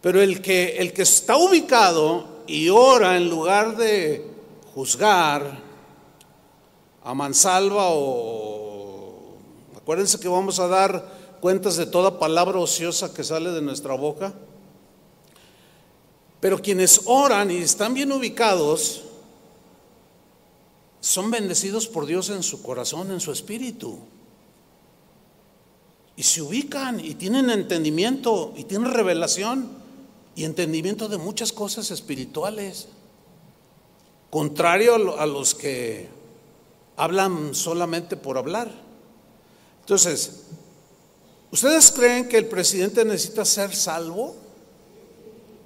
Pero 0.00 0.20
el 0.22 0.40
que, 0.40 0.78
el 0.78 0.92
que 0.92 1.02
está 1.02 1.36
ubicado 1.36 2.42
y 2.46 2.68
ora 2.68 3.16
en 3.16 3.28
lugar 3.28 3.76
de 3.76 4.26
juzgar 4.74 5.60
a 7.04 7.14
mansalva 7.14 7.88
o... 7.90 9.36
Acuérdense 9.76 10.18
que 10.18 10.28
vamos 10.28 10.58
a 10.58 10.68
dar 10.68 11.38
cuentas 11.40 11.76
de 11.76 11.86
toda 11.86 12.18
palabra 12.18 12.58
ociosa 12.58 13.12
que 13.12 13.24
sale 13.24 13.50
de 13.50 13.62
nuestra 13.62 13.94
boca. 13.94 14.32
Pero 16.40 16.60
quienes 16.60 17.02
oran 17.04 17.50
y 17.50 17.58
están 17.58 17.94
bien 17.94 18.10
ubicados, 18.12 19.02
son 21.00 21.30
bendecidos 21.30 21.86
por 21.86 22.06
Dios 22.06 22.30
en 22.30 22.42
su 22.42 22.62
corazón, 22.62 23.10
en 23.10 23.20
su 23.20 23.32
espíritu. 23.32 23.98
Y 26.16 26.22
se 26.22 26.42
ubican 26.42 27.00
y 27.00 27.14
tienen 27.14 27.50
entendimiento 27.50 28.52
y 28.56 28.64
tienen 28.64 28.90
revelación 28.90 29.70
y 30.34 30.44
entendimiento 30.44 31.08
de 31.08 31.18
muchas 31.18 31.52
cosas 31.52 31.90
espirituales. 31.90 32.88
Contrario 34.28 35.18
a 35.18 35.26
los 35.26 35.54
que 35.54 36.08
hablan 36.96 37.54
solamente 37.54 38.16
por 38.16 38.36
hablar. 38.36 38.70
Entonces, 39.80 40.42
¿ustedes 41.50 41.90
creen 41.90 42.28
que 42.28 42.36
el 42.36 42.46
presidente 42.46 43.04
necesita 43.04 43.44
ser 43.44 43.74
salvo? 43.74 44.36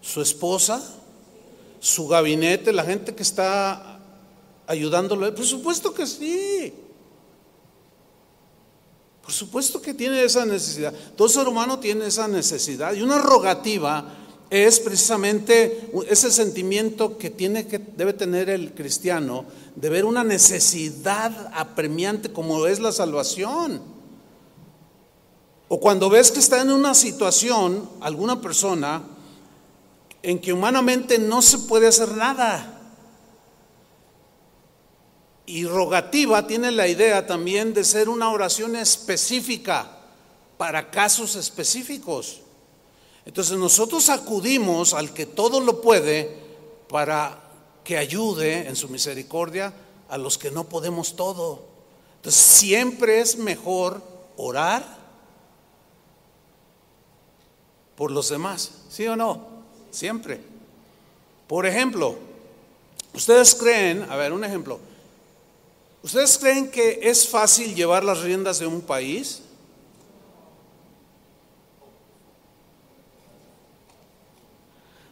su 0.04 0.20
esposa, 0.20 0.82
su 1.80 2.06
gabinete, 2.06 2.74
la 2.74 2.84
gente 2.84 3.14
que 3.14 3.22
está 3.22 3.93
ayudándolo. 4.66 5.35
Por 5.35 5.47
supuesto 5.47 5.92
que 5.92 6.06
sí. 6.06 6.73
Por 9.23 9.33
supuesto 9.33 9.80
que 9.80 9.94
tiene 9.94 10.23
esa 10.23 10.44
necesidad. 10.44 10.92
Todo 11.16 11.28
ser 11.28 11.49
humano 11.49 11.78
tiene 11.78 12.06
esa 12.06 12.28
necesidad. 12.28 12.92
Y 12.92 13.02
una 13.02 13.18
rogativa 13.18 14.12
es 14.50 14.80
precisamente 14.80 15.90
ese 16.09 16.30
sentimiento 16.30 17.16
que 17.16 17.30
tiene 17.30 17.66
que 17.66 17.78
debe 17.78 18.12
tener 18.12 18.50
el 18.50 18.75
cristiano 18.75 19.47
de 19.75 19.88
ver 19.88 20.04
una 20.04 20.23
necesidad 20.23 21.50
apremiante 21.54 22.33
como 22.33 22.66
es 22.66 22.80
la 22.80 22.92
salvación. 22.92 23.80
O 25.68 25.80
cuando 25.80 26.11
ves 26.11 26.30
que 26.30 26.40
está 26.40 26.61
en 26.61 26.71
una 26.71 26.94
situación 26.94 27.88
alguna 28.00 28.40
persona 28.40 29.02
en 30.23 30.38
que 30.38 30.52
humanamente 30.52 31.18
no 31.18 31.42
se 31.42 31.59
puede 31.59 31.87
hacer 31.87 32.14
nada. 32.16 32.73
Y 35.46 35.66
rogativa 35.66 36.46
tiene 36.46 36.70
la 36.70 36.88
idea 36.88 37.26
también 37.26 37.74
de 37.74 37.84
ser 37.84 38.08
una 38.08 38.30
oración 38.30 38.76
específica 38.76 39.98
para 40.56 40.90
casos 40.90 41.36
específicos. 41.36 42.40
Entonces 43.26 43.58
nosotros 43.58 44.08
acudimos 44.08 44.94
al 44.94 45.12
que 45.12 45.26
todo 45.26 45.61
lo 45.61 45.80
puede 45.80 46.38
para 46.88 47.40
que 47.83 47.98
ayude 47.98 48.66
en 48.68 48.76
su 48.76 48.88
misericordia 48.88 49.72
a 50.09 50.16
los 50.16 50.38
que 50.38 50.50
no 50.50 50.64
podemos 50.64 51.16
todo. 51.16 51.64
Entonces 52.16 52.40
siempre 52.40 53.20
es 53.20 53.37
mejor 53.37 54.02
orar 54.37 54.85
por 57.96 58.11
los 58.11 58.28
demás, 58.28 58.70
¿sí 58.88 59.07
o 59.07 59.16
no? 59.16 59.54
siempre. 59.94 60.40
Por 61.46 61.66
ejemplo, 61.66 62.16
ustedes 63.14 63.54
creen, 63.54 64.07
a 64.11 64.16
ver, 64.16 64.33
un 64.33 64.44
ejemplo, 64.44 64.78
¿ustedes 66.04 66.38
creen 66.38 66.70
que 66.70 67.00
es 67.02 67.26
fácil 67.26 67.74
llevar 67.74 68.04
las 68.04 68.20
riendas 68.20 68.60
de 68.60 68.66
un 68.66 68.82
país? 68.82 69.40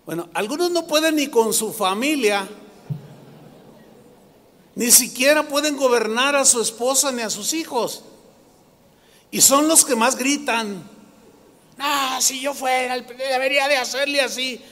Bueno, 0.04 0.28
algunos 0.34 0.70
no 0.70 0.86
pueden 0.86 1.16
ni 1.16 1.28
con 1.28 1.54
su 1.54 1.72
familia, 1.72 2.46
ni 4.74 4.90
siquiera 4.90 5.48
pueden 5.48 5.76
gobernar 5.76 6.36
a 6.36 6.44
su 6.44 6.60
esposa 6.60 7.10
ni 7.10 7.22
a 7.22 7.30
sus 7.30 7.54
hijos. 7.54 8.04
Y 9.30 9.40
son 9.40 9.68
los 9.68 9.84
que 9.84 9.96
más 9.96 10.16
gritan. 10.16 10.82
Ah, 11.78 12.18
si 12.20 12.40
yo 12.40 12.52
fuera, 12.52 13.00
debería 13.00 13.66
de 13.66 13.76
hacerle 13.76 14.20
así. 14.20 14.62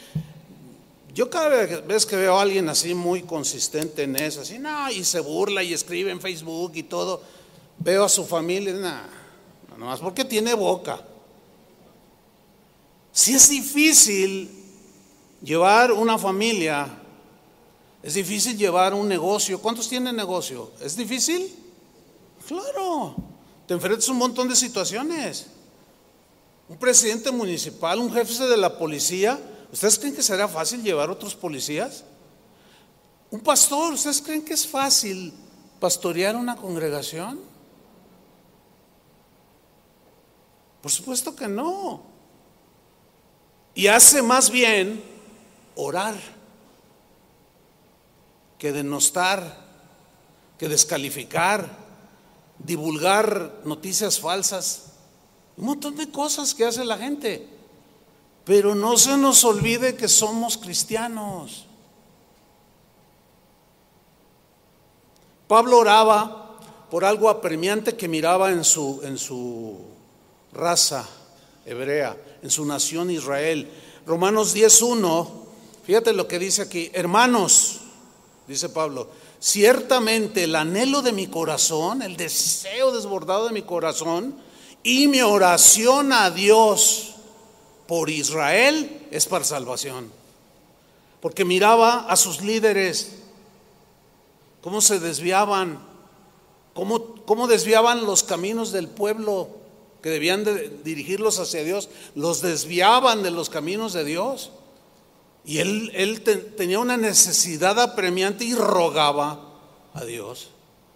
Yo 1.13 1.29
cada 1.29 1.49
vez 1.49 2.07
que 2.07 2.17
veo 2.17 2.39
a 2.39 2.43
alguien 2.43 2.69
así 2.69 2.95
muy 2.95 3.23
consistente 3.23 4.05
en 4.05 4.17
eso, 4.17 4.43
así, 4.43 4.59
no, 4.59 4.91
y 4.91 5.05
se 5.05 5.21
burla 5.21 5.63
y 5.63 5.73
escribe 5.73 6.11
en 6.11 6.21
Facebook 6.21 6.73
y 6.75 6.85
todo, 6.85 7.23
veo 7.79 8.05
a 8.05 8.09
su 8.09 8.25
familia, 8.25 8.73
nada, 8.75 9.09
no, 9.69 9.79
nomás 9.79 10.01
porque 10.01 10.25
tiene 10.25 10.55
boca. 10.55 11.05
Si 13.13 13.35
es 13.35 13.49
difícil 13.49 14.51
llevar 15.43 15.91
una 15.91 16.17
familia, 16.17 16.89
es 18.03 18.15
difícil 18.15 18.57
llevar 18.57 18.95
un 18.95 19.09
negocio. 19.09 19.61
¿Cuántos 19.61 19.89
tienen 19.89 20.15
negocio? 20.15 20.71
¿Es 20.81 20.97
difícil? 20.97 21.53
Claro, 22.47 23.17
te 23.67 23.75
enfrentas 23.75 24.09
a 24.09 24.13
un 24.13 24.19
montón 24.19 24.49
de 24.49 24.57
situaciones. 24.57 25.47
Un 26.69 26.79
presidente 26.79 27.33
municipal, 27.33 27.99
un 27.99 28.13
jefe 28.13 28.45
de 28.45 28.57
la 28.57 28.79
policía, 28.79 29.39
¿Ustedes 29.73 29.99
creen 29.99 30.15
que 30.15 30.23
será 30.23 30.49
fácil 30.49 30.83
llevar 30.83 31.11
otros 31.11 31.35
policías? 31.35 32.05
Un 33.31 33.41
pastor, 33.41 33.93
¿ustedes 33.93 34.21
creen 34.21 34.45
que 34.45 34.55
es 34.55 34.67
fácil 34.67 35.33
pastorear 35.79 36.35
una 36.35 36.57
congregación? 36.57 37.41
Por 40.83 40.91
supuesto 40.91 41.37
que 41.37 41.47
no. 41.47 42.03
Y 43.75 43.87
hace 43.87 44.23
más 44.23 44.51
bien 44.51 45.03
orar 45.77 46.17
que 48.59 48.73
denostar, 48.73 49.57
que 50.59 50.69
descalificar, 50.69 51.69
divulgar 52.59 53.61
noticias 53.65 54.19
falsas, 54.19 54.87
un 55.57 55.67
montón 55.67 55.97
de 55.97 56.11
cosas 56.11 56.55
que 56.55 56.67
hace 56.67 56.85
la 56.85 56.99
gente. 56.99 57.60
Pero 58.51 58.75
no 58.75 58.99
se 58.99 59.17
nos 59.17 59.45
olvide 59.45 59.95
que 59.95 60.09
somos 60.09 60.59
cristianos. 60.59 61.67
Pablo 65.47 65.79
oraba 65.79 66.59
por 66.91 67.05
algo 67.05 67.31
apremiante 67.31 67.97
que 67.97 68.09
miraba 68.09 68.51
en 68.51 68.65
su, 68.65 69.03
en 69.05 69.19
su 69.19 69.79
raza 70.53 71.09
hebrea, 71.65 72.17
en 72.43 72.51
su 72.51 72.67
nación 72.67 73.13
Israel. 73.13 73.71
Romanos 74.05 74.53
10.1, 74.53 75.29
fíjate 75.85 76.13
lo 76.13 76.27
que 76.27 76.41
dice 76.41 76.63
aquí, 76.63 76.91
hermanos, 76.93 77.83
dice 78.49 78.69
Pablo, 78.69 79.11
ciertamente 79.39 80.43
el 80.43 80.57
anhelo 80.57 81.03
de 81.03 81.13
mi 81.13 81.29
corazón, 81.29 82.03
el 82.03 82.17
deseo 82.17 82.91
desbordado 82.91 83.47
de 83.47 83.53
mi 83.53 83.63
corazón 83.63 84.35
y 84.83 85.07
mi 85.07 85.21
oración 85.21 86.13
a 86.13 86.33
Dios 86.33 87.10
por 87.91 88.09
Israel 88.09 89.09
es 89.11 89.27
para 89.27 89.45
salvación. 89.45 90.13
Porque 91.21 91.45
miraba 91.45 92.07
a 92.09 92.15
sus 92.15 92.41
líderes, 92.41 93.17
cómo 94.61 94.81
se 94.81 95.01
desviaban, 95.01 95.81
cómo, 96.73 97.17
cómo 97.25 97.49
desviaban 97.49 98.07
los 98.07 98.23
caminos 98.23 98.71
del 98.71 98.87
pueblo 98.87 99.49
que 100.05 100.11
debían 100.11 100.45
de 100.45 100.69
dirigirlos 100.85 101.41
hacia 101.41 101.65
Dios, 101.65 101.89
los 102.15 102.43
desviaban 102.43 103.25
de 103.25 103.33
los 103.33 103.51
caminos 103.51 103.93
de 103.93 104.05
Dios. 104.05 104.53
Y 105.45 105.59
él, 105.59 105.91
él 105.93 106.23
tenía 106.57 106.79
una 106.79 106.97
necesidad 106.97 107.77
apremiante 107.81 108.45
y 108.45 108.55
rogaba 108.55 109.59
a 109.95 110.05
Dios. 110.05 110.51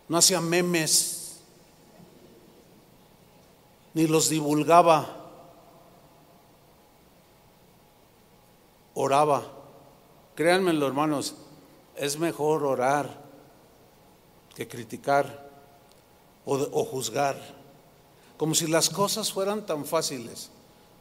No 0.08 0.18
hacía 0.18 0.40
memes, 0.40 1.38
ni 3.94 4.06
los 4.06 4.28
divulgaba 4.28 5.23
oraba. 8.94 9.42
Créanmelo, 10.34 10.86
hermanos, 10.86 11.34
es 11.96 12.18
mejor 12.18 12.64
orar 12.64 13.22
que 14.54 14.66
criticar. 14.66 15.44
o, 16.44 16.56
o 16.56 16.84
juzgar, 16.84 17.40
como 18.36 18.54
si 18.54 18.66
las 18.66 18.90
cosas 18.90 19.32
fueran 19.32 19.64
tan 19.66 19.84
fáciles. 19.84 20.50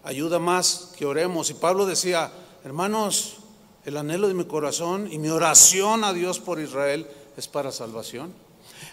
Ayuda 0.04 0.40
más 0.40 0.92
que 0.98 1.06
oremos. 1.06 1.50
Y 1.50 1.54
Pablo 1.54 1.86
decía, 1.86 2.32
hermanos, 2.64 3.38
el 3.86 3.98
anhelo 3.98 4.28
de 4.28 4.34
mi 4.34 4.46
corazón 4.46 5.12
y 5.12 5.18
mi 5.18 5.30
oración 5.30 6.04
a 6.04 6.14
Dios 6.14 6.40
por 6.40 6.60
Israel 6.60 7.08
es 7.36 7.48
para 7.48 7.72
salvación. 7.72 8.34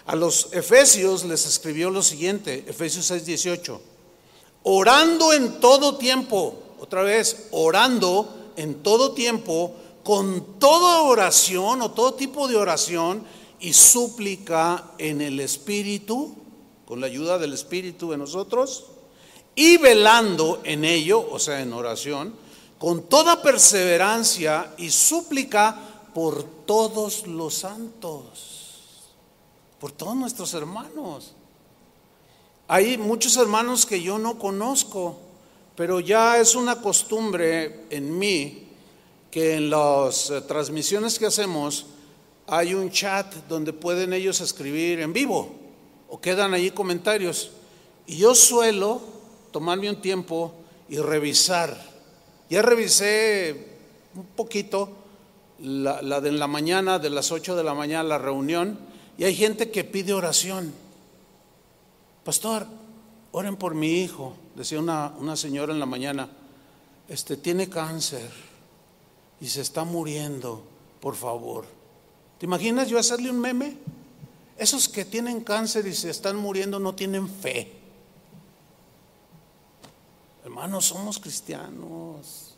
A 0.05 0.15
los 0.15 0.51
efesios 0.53 1.23
les 1.25 1.45
escribió 1.45 1.89
lo 1.89 2.01
siguiente, 2.01 2.65
Efesios 2.67 3.05
6, 3.05 3.25
18, 3.25 3.81
orando 4.63 5.31
en 5.33 5.59
todo 5.59 5.97
tiempo, 5.97 6.57
otra 6.79 7.03
vez, 7.03 7.47
orando 7.51 8.40
en 8.55 8.83
todo 8.83 9.13
tiempo, 9.13 9.73
con 10.03 10.59
toda 10.59 11.03
oración 11.03 11.81
o 11.81 11.91
todo 11.91 12.13
tipo 12.13 12.47
de 12.47 12.57
oración 12.57 13.23
y 13.59 13.73
súplica 13.73 14.91
en 14.97 15.21
el 15.21 15.39
Espíritu, 15.39 16.35
con 16.85 16.99
la 16.99 17.07
ayuda 17.07 17.37
del 17.37 17.53
Espíritu 17.53 18.11
en 18.13 18.19
nosotros, 18.19 18.85
y 19.55 19.77
velando 19.77 20.61
en 20.63 20.85
ello, 20.85 21.25
o 21.31 21.39
sea, 21.39 21.61
en 21.61 21.73
oración, 21.73 22.33
con 22.79 23.03
toda 23.03 23.43
perseverancia 23.43 24.73
y 24.77 24.89
súplica 24.89 25.77
por 26.13 26.43
todos 26.43 27.27
los 27.27 27.53
santos, 27.53 28.79
por 29.79 29.91
todos 29.91 30.15
nuestros 30.15 30.53
hermanos. 30.53 31.33
Hay 32.67 32.97
muchos 32.97 33.37
hermanos 33.37 33.85
que 33.85 34.01
yo 34.01 34.17
no 34.17 34.39
conozco, 34.39 35.17
pero 35.75 35.99
ya 35.99 36.39
es 36.39 36.55
una 36.55 36.81
costumbre 36.81 37.85
en 37.89 38.17
mí 38.17 38.67
que 39.29 39.55
en 39.55 39.69
las 39.69 40.29
eh, 40.29 40.41
transmisiones 40.41 41.17
que 41.17 41.25
hacemos 41.25 41.85
hay 42.47 42.73
un 42.73 42.91
chat 42.91 43.33
donde 43.47 43.73
pueden 43.73 44.13
ellos 44.13 44.41
escribir 44.41 44.99
en 44.99 45.13
vivo 45.13 45.55
o 46.09 46.19
quedan 46.19 46.53
allí 46.53 46.71
comentarios. 46.71 47.51
Y 48.05 48.17
yo 48.17 48.35
suelo 48.35 49.01
tomarme 49.51 49.89
un 49.89 50.01
tiempo 50.01 50.53
y 50.89 50.97
revisar 50.97 51.91
ya 52.51 52.61
revisé 52.61 53.65
un 54.13 54.25
poquito 54.25 54.89
la, 55.59 56.19
de 56.19 56.33
la 56.33 56.47
mañana, 56.47 56.99
de 56.99 57.09
las 57.09 57.31
8 57.31 57.55
de 57.55 57.63
la 57.63 57.73
mañana, 57.73 58.03
la 58.03 58.17
reunión, 58.17 58.77
y 59.17 59.23
hay 59.23 59.33
gente 59.33 59.71
que 59.71 59.85
pide 59.85 60.11
oración. 60.11 60.73
Pastor, 62.25 62.67
oren 63.31 63.55
por 63.55 63.73
mi 63.73 64.01
hijo, 64.01 64.33
decía 64.55 64.79
una, 64.79 65.13
una 65.17 65.35
señora 65.35 65.73
en 65.73 65.79
la 65.79 65.85
mañana, 65.85 66.29
este 67.07 67.37
tiene 67.37 67.69
cáncer 67.69 68.29
y 69.39 69.47
se 69.47 69.61
está 69.61 69.83
muriendo, 69.83 70.63
por 70.99 71.15
favor. 71.15 71.65
¿Te 72.37 72.45
imaginas 72.45 72.87
yo 72.87 72.97
hacerle 72.97 73.29
un 73.29 73.39
meme? 73.39 73.77
Esos 74.57 74.87
que 74.87 75.05
tienen 75.05 75.41
cáncer 75.41 75.87
y 75.87 75.93
se 75.93 76.09
están 76.09 76.37
muriendo 76.37 76.79
no 76.79 76.95
tienen 76.95 77.27
fe. 77.27 77.81
Hermanos, 80.43 80.85
somos 80.85 81.19
cristianos. 81.19 82.55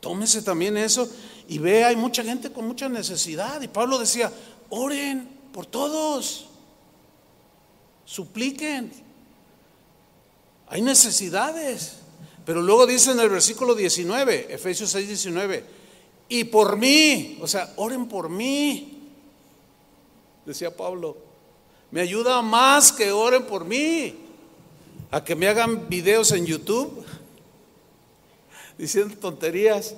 Tómese 0.00 0.42
también 0.42 0.76
eso 0.76 1.08
y 1.48 1.58
ve, 1.58 1.84
hay 1.84 1.96
mucha 1.96 2.22
gente 2.22 2.52
con 2.52 2.66
mucha 2.66 2.88
necesidad. 2.88 3.60
Y 3.62 3.68
Pablo 3.68 3.98
decía, 3.98 4.32
oren 4.68 5.28
por 5.52 5.66
todos, 5.66 6.49
supliquen. 8.10 8.90
Hay 10.68 10.82
necesidades. 10.82 11.98
Pero 12.44 12.62
luego 12.62 12.86
dice 12.86 13.12
en 13.12 13.20
el 13.20 13.28
versículo 13.28 13.74
19, 13.74 14.52
Efesios 14.52 14.90
6, 14.90 15.06
19, 15.06 15.64
y 16.28 16.44
por 16.44 16.76
mí, 16.76 17.38
o 17.40 17.46
sea, 17.46 17.72
oren 17.76 18.08
por 18.08 18.28
mí, 18.28 18.98
decía 20.44 20.74
Pablo. 20.74 21.16
Me 21.90 22.00
ayuda 22.00 22.40
más 22.42 22.92
que 22.92 23.12
oren 23.12 23.44
por 23.44 23.64
mí 23.64 24.16
a 25.10 25.22
que 25.22 25.36
me 25.36 25.48
hagan 25.48 25.88
videos 25.88 26.32
en 26.32 26.46
YouTube 26.46 27.04
diciendo 28.78 29.14
tonterías. 29.20 29.94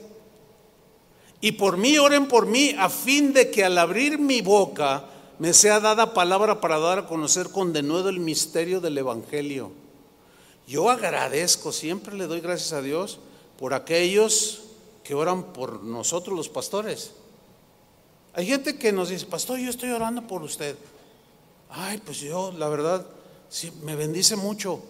Y 1.40 1.52
por 1.52 1.76
mí, 1.76 1.96
oren 1.96 2.28
por 2.28 2.46
mí, 2.46 2.74
a 2.78 2.90
fin 2.90 3.32
de 3.32 3.50
que 3.50 3.64
al 3.64 3.78
abrir 3.78 4.18
mi 4.18 4.42
boca 4.42 5.11
me 5.38 5.52
sea 5.52 5.80
dada 5.80 6.14
palabra 6.14 6.60
para 6.60 6.78
dar 6.78 6.98
a 7.00 7.06
conocer 7.06 7.50
con 7.50 7.72
denuedo 7.72 8.08
el 8.08 8.20
misterio 8.20 8.80
del 8.80 8.98
Evangelio. 8.98 9.72
Yo 10.66 10.90
agradezco, 10.90 11.72
siempre 11.72 12.14
le 12.14 12.26
doy 12.26 12.40
gracias 12.40 12.72
a 12.72 12.82
Dios 12.82 13.18
por 13.58 13.74
aquellos 13.74 14.62
que 15.04 15.14
oran 15.14 15.52
por 15.52 15.82
nosotros 15.82 16.36
los 16.36 16.48
pastores. 16.48 17.12
Hay 18.34 18.46
gente 18.46 18.78
que 18.78 18.92
nos 18.92 19.08
dice, 19.08 19.26
pastor, 19.26 19.58
yo 19.58 19.70
estoy 19.70 19.90
orando 19.90 20.26
por 20.26 20.42
usted. 20.42 20.76
Ay, 21.70 22.00
pues 22.04 22.20
yo, 22.20 22.52
la 22.52 22.68
verdad, 22.68 23.06
me 23.82 23.96
bendice 23.96 24.36
mucho. 24.36 24.80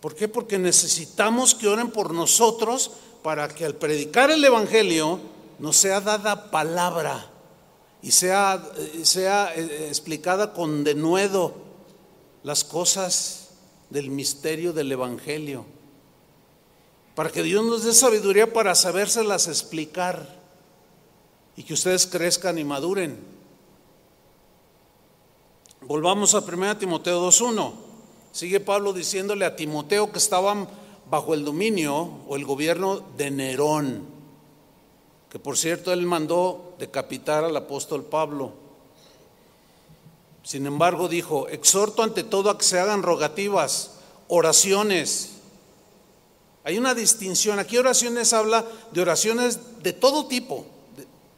¿Por 0.00 0.14
qué? 0.14 0.28
Porque 0.28 0.58
necesitamos 0.58 1.54
que 1.54 1.68
oren 1.68 1.90
por 1.90 2.12
nosotros 2.12 2.92
para 3.22 3.48
que 3.48 3.64
al 3.64 3.74
predicar 3.74 4.30
el 4.30 4.44
Evangelio 4.44 5.20
nos 5.58 5.76
sea 5.76 6.00
dada 6.00 6.50
palabra 6.50 7.31
y 8.02 8.10
sea, 8.10 8.62
sea 9.02 9.54
eh, 9.54 9.86
explicada 9.88 10.52
con 10.52 10.82
denuedo 10.84 11.54
las 12.42 12.64
cosas 12.64 13.50
del 13.90 14.10
misterio 14.10 14.72
del 14.72 14.90
Evangelio. 14.90 15.64
Para 17.14 17.30
que 17.30 17.42
Dios 17.42 17.64
nos 17.64 17.84
dé 17.84 17.92
sabiduría 17.92 18.52
para 18.52 18.74
sabérselas 18.74 19.46
explicar 19.46 20.40
y 21.56 21.62
que 21.62 21.74
ustedes 21.74 22.06
crezcan 22.06 22.58
y 22.58 22.64
maduren. 22.64 23.18
Volvamos 25.82 26.34
a 26.34 26.40
1 26.40 26.78
Timoteo 26.78 27.28
2.1. 27.28 27.72
Sigue 28.32 28.60
Pablo 28.60 28.92
diciéndole 28.92 29.44
a 29.44 29.56
Timoteo 29.56 30.10
que 30.10 30.18
estaban 30.18 30.66
bajo 31.10 31.34
el 31.34 31.44
dominio 31.44 32.20
o 32.26 32.36
el 32.36 32.46
gobierno 32.46 33.04
de 33.18 33.30
Nerón, 33.30 34.06
que 35.28 35.38
por 35.38 35.58
cierto 35.58 35.92
él 35.92 36.06
mandó 36.06 36.71
decapitar 36.82 37.44
al 37.44 37.56
apóstol 37.56 38.02
Pablo. 38.02 38.52
Sin 40.42 40.66
embargo 40.66 41.06
dijo, 41.06 41.46
exhorto 41.46 42.02
ante 42.02 42.24
todo 42.24 42.50
a 42.50 42.58
que 42.58 42.64
se 42.64 42.80
hagan 42.80 43.04
rogativas, 43.04 43.92
oraciones. 44.26 45.34
Hay 46.64 46.78
una 46.78 46.92
distinción, 46.92 47.60
aquí 47.60 47.78
oraciones 47.78 48.32
habla 48.32 48.64
de 48.90 49.00
oraciones 49.00 49.60
de 49.84 49.92
todo 49.92 50.26
tipo, 50.26 50.66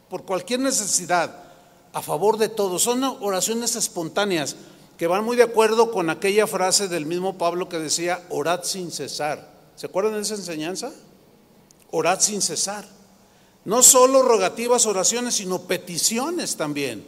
por 0.09 0.23
cualquier 0.23 0.61
necesidad, 0.61 1.43
a 1.93 2.01
favor 2.01 2.39
de 2.39 2.49
todos, 2.49 2.81
son 2.81 3.03
oraciones 3.03 3.75
espontáneas 3.75 4.55
que 4.97 5.05
van 5.05 5.23
muy 5.23 5.37
de 5.37 5.43
acuerdo 5.43 5.91
con 5.91 6.09
aquella 6.09 6.47
frase 6.47 6.87
del 6.87 7.05
mismo 7.05 7.37
Pablo 7.37 7.69
que 7.69 7.77
decía, 7.77 8.25
orad 8.29 8.63
sin 8.63 8.91
cesar. 8.91 9.47
¿Se 9.75 9.85
acuerdan 9.85 10.13
de 10.13 10.21
esa 10.21 10.33
enseñanza? 10.33 10.91
Orad 11.91 12.19
sin 12.19 12.41
cesar. 12.41 12.94
No 13.65 13.81
solo 13.81 14.21
rogativas, 14.21 14.85
oraciones, 14.85 15.35
sino 15.35 15.63
peticiones 15.63 16.55
también. 16.55 17.05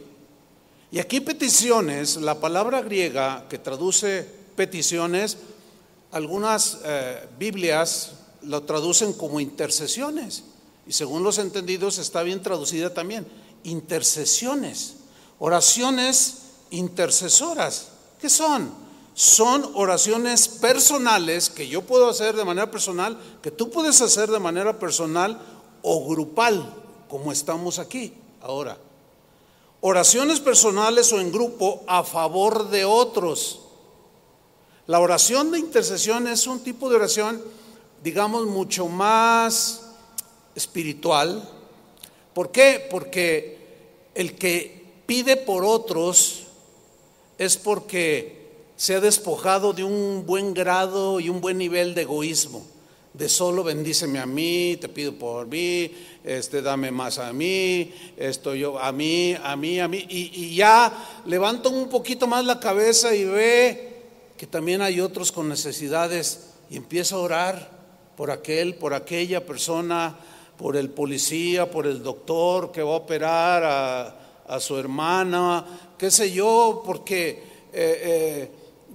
Y 0.92 1.00
aquí 1.00 1.22
peticiones, 1.22 2.18
la 2.18 2.40
palabra 2.40 2.82
griega 2.82 3.46
que 3.50 3.60
traduce 3.60 4.28
peticiones, 4.56 5.38
algunas 6.12 6.80
eh, 6.84 7.28
Biblias 7.38 8.14
lo 8.42 8.64
traducen 8.64 9.14
como 9.14 9.40
intercesiones. 9.40 10.44
Y 10.88 10.94
según 10.94 11.24
los 11.24 11.38
entendidos 11.38 11.98
está 11.98 12.24
bien 12.24 12.42
traducida 12.42 12.94
también. 12.94 13.28
Intercesiones. 13.64 14.96
Oraciones 15.40 16.38
intercesoras. 16.72 17.90
¿Qué 18.20 18.30
son? 18.30 18.72
Son 19.14 19.70
oraciones 19.74 20.48
personales 20.48 21.50
que 21.50 21.68
yo 21.68 21.82
puedo 21.82 22.08
hacer 22.10 22.36
de 22.36 22.46
manera 22.46 22.72
personal, 22.72 23.18
que 23.42 23.52
tú 23.52 23.70
puedes 23.70 24.02
hacer 24.02 24.32
de 24.32 24.40
manera 24.40 24.80
personal 24.80 25.40
o 25.82 26.08
grupal, 26.08 26.74
como 27.10 27.32
estamos 27.32 27.80
aquí 27.80 28.14
ahora. 28.42 28.78
Oraciones 29.82 30.40
personales 30.40 31.12
o 31.14 31.20
en 31.20 31.32
grupo 31.32 31.84
a 31.88 32.04
favor 32.04 32.70
de 32.70 32.86
otros. 32.86 33.62
La 34.88 35.00
oración 35.00 35.52
de 35.52 35.60
intercesión 35.60 36.28
es 36.28 36.48
un 36.48 36.62
tipo 36.62 36.90
de 36.90 36.96
oración, 36.96 37.42
digamos, 38.04 38.48
mucho 38.48 38.88
más 38.88 39.84
espiritual. 40.56 41.48
¿Por 42.34 42.52
qué? 42.52 42.88
Porque 42.90 43.58
el 44.16 44.36
que 44.36 45.02
pide 45.06 45.38
por 45.38 45.64
otros 45.64 46.44
es 47.38 47.58
porque 47.58 48.38
se 48.76 48.96
ha 48.96 49.00
despojado 49.00 49.74
de 49.74 49.84
un 49.84 50.26
buen 50.26 50.54
grado 50.54 51.20
y 51.20 51.30
un 51.30 51.42
buen 51.42 51.58
nivel 51.58 51.96
de 51.96 52.04
egoísmo, 52.04 52.66
de 53.18 53.30
solo 53.30 53.64
bendíceme 53.64 54.20
a 54.20 54.26
mí, 54.26 54.78
te 54.80 54.90
pido 54.90 55.14
por 55.14 55.48
mí, 55.48 55.92
este, 56.24 56.62
dame 56.62 56.92
más 56.92 57.18
a 57.18 57.34
mí, 57.34 57.94
esto 58.16 58.54
yo, 58.54 58.80
a 58.80 58.92
mí, 58.92 59.36
a 59.42 59.56
mí, 59.56 59.80
a 59.80 59.88
mí, 59.88 60.06
y, 60.10 60.32
y 60.34 60.56
ya 60.56 61.22
levanta 61.26 61.70
un 61.70 61.90
poquito 61.90 62.28
más 62.28 62.46
la 62.46 62.60
cabeza 62.60 63.16
y 63.16 63.24
ve 63.24 64.04
que 64.38 64.46
también 64.46 64.82
hay 64.82 65.00
otros 65.02 65.32
con 65.32 65.50
necesidades 65.50 66.52
y 66.70 66.78
empieza 66.78 67.16
a 67.16 67.20
orar 67.20 67.72
por 68.16 68.32
aquel, 68.32 68.76
por 68.76 68.94
aquella 68.94 69.46
persona, 69.46 70.16
por 70.58 70.76
el 70.76 70.90
policía, 70.90 71.70
por 71.72 71.88
el 71.88 72.04
doctor 72.04 72.72
que 72.72 72.84
va 72.84 72.94
a 72.94 72.98
operar 72.98 73.64
a 73.64 74.18
a 74.48 74.60
su 74.60 74.78
hermana, 74.78 75.66
qué 75.98 76.10
sé 76.10 76.32
yo, 76.32 76.82
porque 76.86 77.30
eh, 77.30 78.02
eh, 78.04 78.52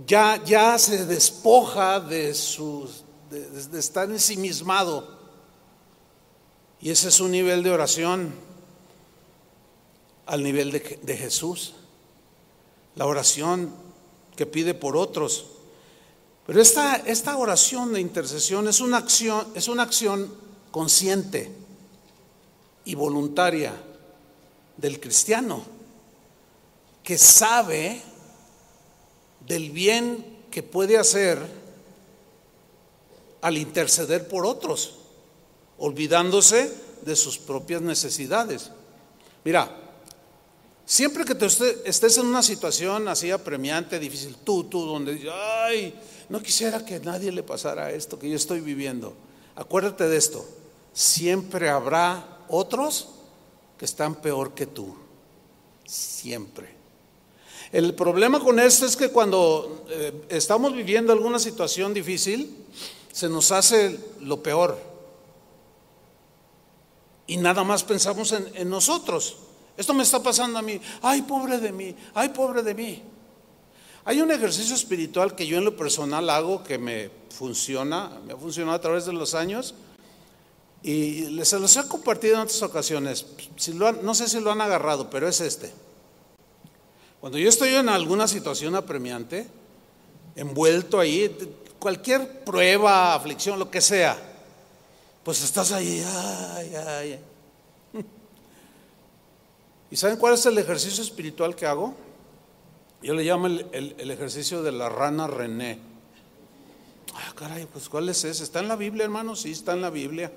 ya, 0.06 0.42
ya 0.44 0.78
se 0.78 1.04
despoja 1.04 2.00
de, 2.00 2.35
sus, 2.35 3.01
de, 3.33 3.79
estar 3.79 4.11
ensimismado. 4.11 5.09
Y 6.81 6.90
ese 6.90 7.09
es 7.09 7.21
un 7.21 7.31
nivel 7.31 7.62
de 7.62 7.71
oración 7.71 8.35
al 10.27 10.42
nivel 10.42 10.71
de, 10.71 11.01
de 11.03 11.16
Jesús. 11.16 11.75
La 12.95 13.07
oración 13.07 13.75
que 14.37 14.47
pide 14.47 14.75
por 14.75 14.97
otros. 14.97 15.47
Pero 16.47 16.61
esta, 16.61 16.97
esta 16.97 17.37
oración 17.37 17.92
de 17.92 18.01
intercesión 18.01 18.68
es 18.68 18.81
una 18.81 18.99
acción, 18.99 19.47
es 19.55 19.68
una 19.68 19.85
acción 19.85 20.33
consciente 20.71 21.51
y 22.85 22.95
voluntaria 22.95 23.73
del 24.77 24.99
cristiano 25.01 25.62
que 27.03 27.16
sabe 27.18 28.03
del 29.47 29.71
bien 29.71 30.45
que 30.51 30.62
puede 30.62 30.99
hacer 30.99 31.62
al 33.42 33.59
interceder 33.59 34.26
por 34.28 34.46
otros, 34.46 34.94
olvidándose 35.76 36.72
de 37.02 37.16
sus 37.16 37.38
propias 37.38 37.83
necesidades. 37.83 38.70
Mira, 39.44 39.68
siempre 40.87 41.24
que 41.24 41.35
te 41.35 41.46
estés 41.85 42.18
en 42.18 42.26
una 42.26 42.42
situación 42.42 43.09
así 43.09 43.31
apremiante, 43.31 43.98
difícil, 43.98 44.37
tú, 44.44 44.64
tú, 44.64 44.87
donde 44.87 45.28
ay, 45.31 45.94
no 46.28 46.40
quisiera 46.40 46.85
que 46.85 47.00
nadie 47.00 47.33
le 47.33 47.42
pasara 47.42 47.90
esto 47.90 48.18
que 48.18 48.31
yo 48.31 48.37
estoy 48.37 48.61
viviendo. 48.61 49.12
Acuérdate 49.57 50.09
de 50.09 50.16
esto, 50.16 50.46
siempre 50.92 51.68
habrá 51.68 52.38
otros 52.48 53.09
que 53.76 53.85
están 53.85 54.14
peor 54.14 54.55
que 54.55 54.66
tú. 54.66 54.94
Siempre. 55.85 56.70
El 57.72 57.94
problema 57.94 58.38
con 58.38 58.61
esto 58.61 58.87
es 58.87 58.96
que 58.96 59.09
cuando 59.09 59.85
eh, 59.90 60.12
estamos 60.28 60.74
viviendo 60.74 61.12
alguna 61.12 61.38
situación 61.38 61.92
difícil, 61.92 62.55
se 63.12 63.29
nos 63.29 63.53
hace 63.53 63.98
lo 64.20 64.42
peor. 64.42 64.79
Y 67.27 67.37
nada 67.37 67.62
más 67.62 67.85
pensamos 67.85 68.33
en, 68.33 68.68
nosotros. 68.68 69.37
Esto 69.77 69.94
me 69.94 70.03
está 70.03 70.22
pasando 70.22 70.59
a 70.59 70.62
mí. 70.62 70.81
Ay, 71.01 71.22
pobre 71.22 71.59
de 71.59 71.72
mí. 71.72 71.94
Ay, 72.14 72.31
pobre 72.31 72.62
de 72.62 72.75
mí. 72.75 73.03
Hay 74.05 74.20
un 74.20 74.31
ejercicio 74.31 74.75
espiritual 74.75 75.37
que 75.37 75.46
yo 75.46 75.59
en 75.59 75.64
lo 75.64 75.77
personal 75.77 76.29
hago 76.29 76.64
que 76.64 76.77
me 76.77 77.11
funciona, 77.31 78.18
me 78.27 78.33
ha 78.33 78.37
funcionado 78.37 78.77
a 78.77 78.81
través 78.81 79.07
de 79.07 79.12
los 79.12 79.35
años 79.35 79.75
y 80.83 81.38
se 81.44 81.61
los 81.61 81.77
he 81.77 81.87
compartido 81.87 82.35
en 82.35 82.40
otras 82.40 82.62
ocasiones. 82.62 83.25
Si 83.57 83.72
no 83.72 84.14
sé 84.14 84.29
si 84.29 84.40
lo 84.40 84.51
han 84.51 84.61
agarrado, 84.61 85.09
pero 85.09 85.29
es 85.29 85.40
este. 85.40 85.72
Cuando 87.20 87.38
yo 87.38 87.48
estoy 87.48 87.68
en 87.70 87.88
alguna 87.88 88.27
situación 88.27 88.75
apremiante, 88.75 89.46
envuelto 90.35 90.98
ahí, 90.98 91.37
cualquier 91.83 92.45
prueba, 92.45 93.12
aflicción, 93.12 93.59
lo 93.59 93.68
que 93.68 93.81
sea, 93.81 94.16
pues 95.25 95.42
estás 95.42 95.73
ahí, 95.73 96.01
ay, 96.07 96.75
ay. 96.77 97.21
¿Y 99.90 99.97
saben 99.97 100.16
cuál 100.16 100.35
es 100.35 100.47
el 100.47 100.57
ejercicio 100.59 101.03
espiritual 101.03 101.57
que 101.57 101.66
hago? 101.66 101.97
Yo 103.03 103.14
le 103.14 103.25
llamo 103.25 103.49
el, 103.49 104.11
ejercicio 104.12 104.62
de 104.62 104.71
la 104.71 104.88
rana 104.90 105.27
René. 105.27 105.81
Ah, 107.14 107.33
caray, 107.35 107.66
pues 107.66 107.88
¿cuál 107.88 108.09
es 108.09 108.23
ese? 108.23 108.45
¿Está 108.45 108.61
en 108.61 108.68
la 108.68 108.77
Biblia, 108.77 109.03
hermano? 109.03 109.35
Sí, 109.35 109.51
está 109.51 109.73
en 109.73 109.83
la 109.83 109.90
Biblia. 109.90 110.31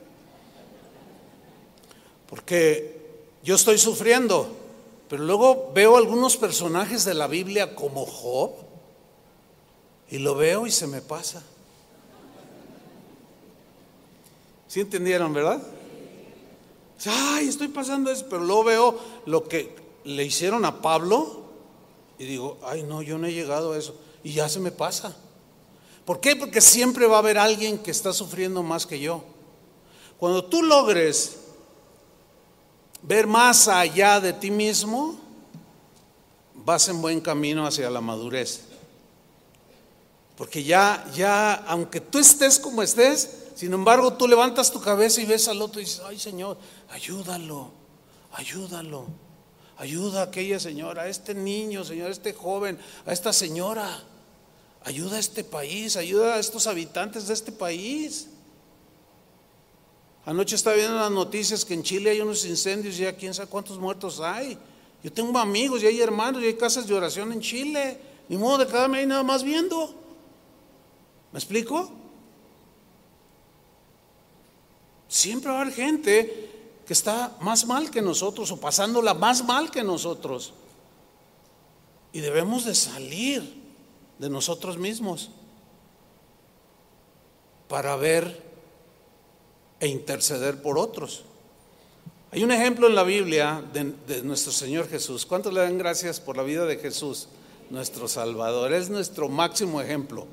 Porque 2.27 3.19
yo 3.43 3.53
estoy 3.53 3.77
sufriendo, 3.77 4.49
pero 5.07 5.23
luego 5.23 5.71
veo 5.75 5.95
algunos 5.95 6.37
personajes 6.37 7.05
de 7.05 7.13
la 7.13 7.27
Biblia 7.27 7.75
como 7.75 8.07
Job 8.07 8.64
y 10.09 10.19
lo 10.19 10.35
veo 10.35 10.67
y 10.67 10.71
se 10.71 10.87
me 10.87 11.01
pasa. 11.01 11.43
¿Sí 14.67 14.81
entendieron, 14.81 15.33
verdad? 15.33 15.61
Ay, 17.05 17.47
estoy 17.47 17.67
pasando 17.67 18.11
eso, 18.11 18.25
pero 18.29 18.43
luego 18.43 18.63
veo 18.63 18.99
lo 19.25 19.47
que 19.47 19.75
le 20.03 20.23
hicieron 20.23 20.65
a 20.65 20.81
Pablo 20.81 21.43
y 22.17 22.25
digo, 22.25 22.57
ay 22.63 22.83
no, 22.83 23.01
yo 23.01 23.17
no 23.17 23.27
he 23.27 23.33
llegado 23.33 23.73
a 23.73 23.77
eso. 23.77 23.95
Y 24.23 24.33
ya 24.33 24.49
se 24.49 24.59
me 24.59 24.71
pasa. 24.71 25.15
¿Por 26.05 26.19
qué? 26.19 26.35
Porque 26.35 26.61
siempre 26.61 27.07
va 27.07 27.17
a 27.17 27.19
haber 27.19 27.37
alguien 27.37 27.79
que 27.79 27.91
está 27.91 28.13
sufriendo 28.13 28.63
más 28.63 28.85
que 28.85 28.99
yo. 28.99 29.23
Cuando 30.17 30.45
tú 30.45 30.63
logres 30.63 31.37
ver 33.01 33.27
más 33.27 33.67
allá 33.67 34.19
de 34.19 34.33
ti 34.33 34.51
mismo, 34.51 35.19
vas 36.53 36.87
en 36.87 37.01
buen 37.01 37.21
camino 37.21 37.65
hacia 37.65 37.89
la 37.89 38.01
madurez. 38.01 38.64
Porque 40.37 40.63
ya, 40.63 41.05
ya, 41.15 41.53
aunque 41.53 42.01
tú 42.01 42.19
estés 42.19 42.59
como 42.59 42.81
estés, 42.81 43.45
sin 43.55 43.73
embargo 43.73 44.13
tú 44.13 44.27
levantas 44.27 44.71
tu 44.71 44.81
cabeza 44.81 45.21
y 45.21 45.25
ves 45.25 45.47
al 45.47 45.61
otro 45.61 45.79
y 45.79 45.85
dices, 45.85 46.01
ay 46.05 46.19
Señor, 46.19 46.57
ayúdalo, 46.89 47.71
ayúdalo. 48.33 49.05
Ayuda 49.77 50.21
a 50.21 50.23
aquella 50.25 50.59
señora, 50.59 51.03
a 51.03 51.07
este 51.09 51.33
niño, 51.33 51.83
Señor, 51.83 52.07
a 52.07 52.11
este 52.11 52.33
joven, 52.33 52.79
a 53.05 53.11
esta 53.11 53.33
señora. 53.33 54.03
Ayuda 54.85 55.17
a 55.17 55.19
este 55.19 55.43
país, 55.43 55.97
ayuda 55.97 56.35
a 56.35 56.39
estos 56.39 56.67
habitantes 56.67 57.27
de 57.27 57.33
este 57.33 57.51
país. 57.51 58.29
Anoche 60.25 60.55
estaba 60.55 60.75
viendo 60.77 60.95
las 60.95 61.11
noticias 61.11 61.65
que 61.65 61.73
en 61.73 61.83
Chile 61.83 62.11
hay 62.11 62.21
unos 62.21 62.45
incendios 62.45 62.95
y 62.95 62.99
ya 62.99 63.15
quién 63.15 63.33
sabe 63.33 63.49
cuántos 63.49 63.77
muertos 63.77 64.21
hay. 64.21 64.57
Yo 65.03 65.11
tengo 65.11 65.37
amigos 65.37 65.83
y 65.83 65.87
hay 65.87 66.01
hermanos 66.01 66.41
y 66.41 66.45
hay 66.45 66.55
casas 66.55 66.87
de 66.87 66.93
oración 66.93 67.33
en 67.33 67.41
Chile. 67.41 67.99
Ni 68.29 68.37
modo 68.37 68.59
de 68.59 68.67
quedarme 68.67 68.99
ahí 68.99 69.05
nada 69.05 69.23
más 69.23 69.43
viendo. 69.43 70.04
¿Me 71.35 71.39
explico? 71.39 71.91
Siempre 75.09 75.51
va 75.51 75.57
a 75.57 75.61
haber 75.63 75.73
gente 75.73 76.49
que 76.87 76.93
está 76.93 77.35
más 77.41 77.67
mal 77.67 77.91
que 77.91 78.01
nosotros 78.01 78.51
o 78.51 78.57
pasándola 78.57 79.13
más 79.13 79.43
mal 79.43 79.69
que 79.69 79.83
nosotros. 79.83 80.53
Y 82.13 82.21
debemos 82.21 82.63
de 82.63 82.73
salir 82.73 83.63
de 84.17 84.29
nosotros 84.29 84.77
mismos 84.77 85.29
para 87.67 87.97
ver 87.97 88.41
e 89.81 89.89
interceder 89.89 90.61
por 90.61 90.77
otros. 90.77 91.25
Hay 92.31 92.45
un 92.45 92.51
ejemplo 92.53 92.87
en 92.87 92.95
la 92.95 93.03
Biblia 93.03 93.61
de, 93.73 94.23
nuestro 94.23 94.53
Señor 94.53 94.87
Jesús. 94.87 95.25
¿Cuántos 95.25 95.53
le 95.53 95.59
dan 95.59 95.77
gracias 95.77 96.21
por 96.21 96.37
la 96.37 96.43
vida 96.43 96.65
de 96.65 96.77
Jesús, 96.77 97.27
nuestro 97.69 98.07
Salvador? 98.07 98.71
Es 98.71 98.89
nuestro 98.89 99.27
máximo 99.27 99.81
ejemplo. 99.81 100.27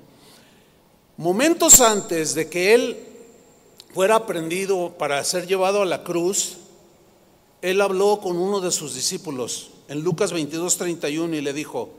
Momentos 1.16 1.80
antes 1.80 2.34
de 2.34 2.48
que 2.48 2.74
Él 2.74 3.08
fuera 3.94 4.26
prendido 4.26 4.94
para 4.96 5.22
ser 5.24 5.46
llevado 5.46 5.82
a 5.82 5.86
la 5.86 6.02
cruz, 6.02 6.56
él 7.62 7.80
habló 7.80 8.20
con 8.20 8.36
uno 8.36 8.60
de 8.60 8.72
sus 8.72 8.94
discípulos 8.94 9.70
en 9.88 10.02
Lucas 10.02 10.32
22, 10.32 10.76
31 10.76 11.36
y 11.36 11.40
le 11.40 11.52
dijo, 11.52 11.90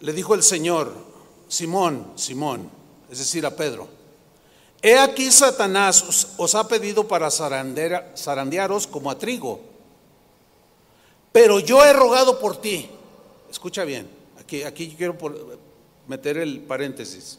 le 0.00 0.12
dijo 0.14 0.34
el 0.34 0.42
Señor, 0.42 0.94
Simón, 1.48 2.12
Simón, 2.16 2.70
es 3.10 3.18
decir, 3.18 3.44
a 3.44 3.54
Pedro, 3.54 3.86
he 4.80 4.98
aquí 4.98 5.30
Satanás 5.30 6.32
os, 6.38 6.54
ha 6.54 6.66
pedido 6.66 7.06
para 7.06 7.30
zarandearos 7.30 8.86
como 8.86 9.10
a 9.10 9.18
trigo, 9.18 9.60
pero 11.32 11.60
yo 11.60 11.84
he 11.84 11.92
rogado 11.92 12.38
por 12.38 12.56
ti, 12.56 12.88
escucha 13.50 13.84
bien, 13.84 14.08
aquí, 14.40 14.62
aquí 14.62 14.94
quiero 14.96 15.18
meter 16.08 16.36
el 16.38 16.60
paréntesis 16.60 17.38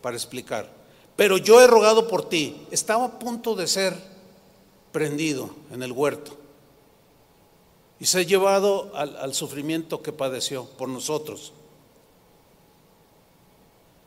para 0.00 0.16
explicar 0.16 0.82
pero 1.16 1.36
yo 1.36 1.60
he 1.60 1.66
rogado 1.66 2.08
por 2.08 2.28
ti. 2.28 2.66
Estaba 2.70 3.04
a 3.04 3.18
punto 3.18 3.54
de 3.54 3.66
ser 3.66 3.94
prendido 4.92 5.50
en 5.70 5.82
el 5.82 5.92
huerto 5.92 6.36
y 7.98 8.06
se 8.06 8.18
ha 8.18 8.22
llevado 8.22 8.90
al, 8.94 9.32
sufrimiento 9.34 10.02
que 10.02 10.12
padeció 10.12 10.64
por 10.64 10.88
nosotros. 10.88 11.52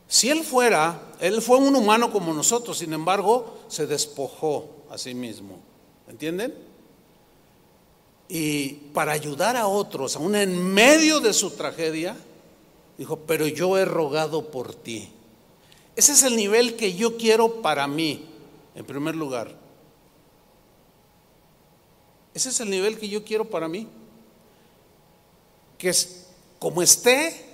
Si 0.08 0.28
él 0.28 0.44
fuera, 0.44 1.00
él 1.18 1.40
fue 1.42 1.58
un 1.58 1.74
humano 1.74 2.12
como 2.12 2.32
nosotros, 2.32 2.78
sin 2.78 2.92
embargo, 2.92 3.58
se 3.68 3.86
despojó 3.86 4.68
a 4.90 4.98
sí 4.98 5.14
mismo. 5.14 5.58
¿Entienden? 6.08 6.54
Y 8.28 8.68
para 8.92 9.12
ayudar 9.12 9.56
a 9.56 9.66
otros, 9.66 10.16
aún 10.16 10.36
en 10.36 10.74
medio 10.74 11.20
de 11.20 11.32
su 11.32 11.50
tragedia, 11.52 12.16
dijo, 12.98 13.20
pero 13.20 13.46
yo 13.46 13.76
he 13.78 13.84
rogado 13.84 14.50
por 14.50 14.74
ti. 14.74 15.10
Ese 15.96 16.12
es 16.12 16.22
el 16.22 16.36
nivel 16.36 16.76
que 16.76 16.94
yo 16.94 17.16
quiero 17.16 17.62
para 17.62 17.86
mí, 17.86 18.26
en 18.74 18.84
primer 18.84 19.16
lugar. 19.16 19.66
Ese 22.34 22.50
es 22.50 22.60
el 22.60 22.68
nivel 22.68 22.98
que 22.98 23.08
yo 23.08 23.24
quiero 23.24 23.48
para 23.48 23.66
mí. 23.66 23.88
Que 25.78 25.88
es, 25.88 26.26
como 26.58 26.82
esté, 26.82 27.46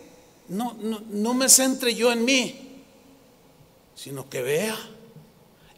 no, 0.48 0.74
no, 0.74 1.35
me 1.35 1.48
centre 1.48 1.94
yo 1.94 2.11
en 2.11 2.24
mí, 2.24 2.83
sino 3.94 4.28
que 4.28 4.42
vea. 4.42 4.76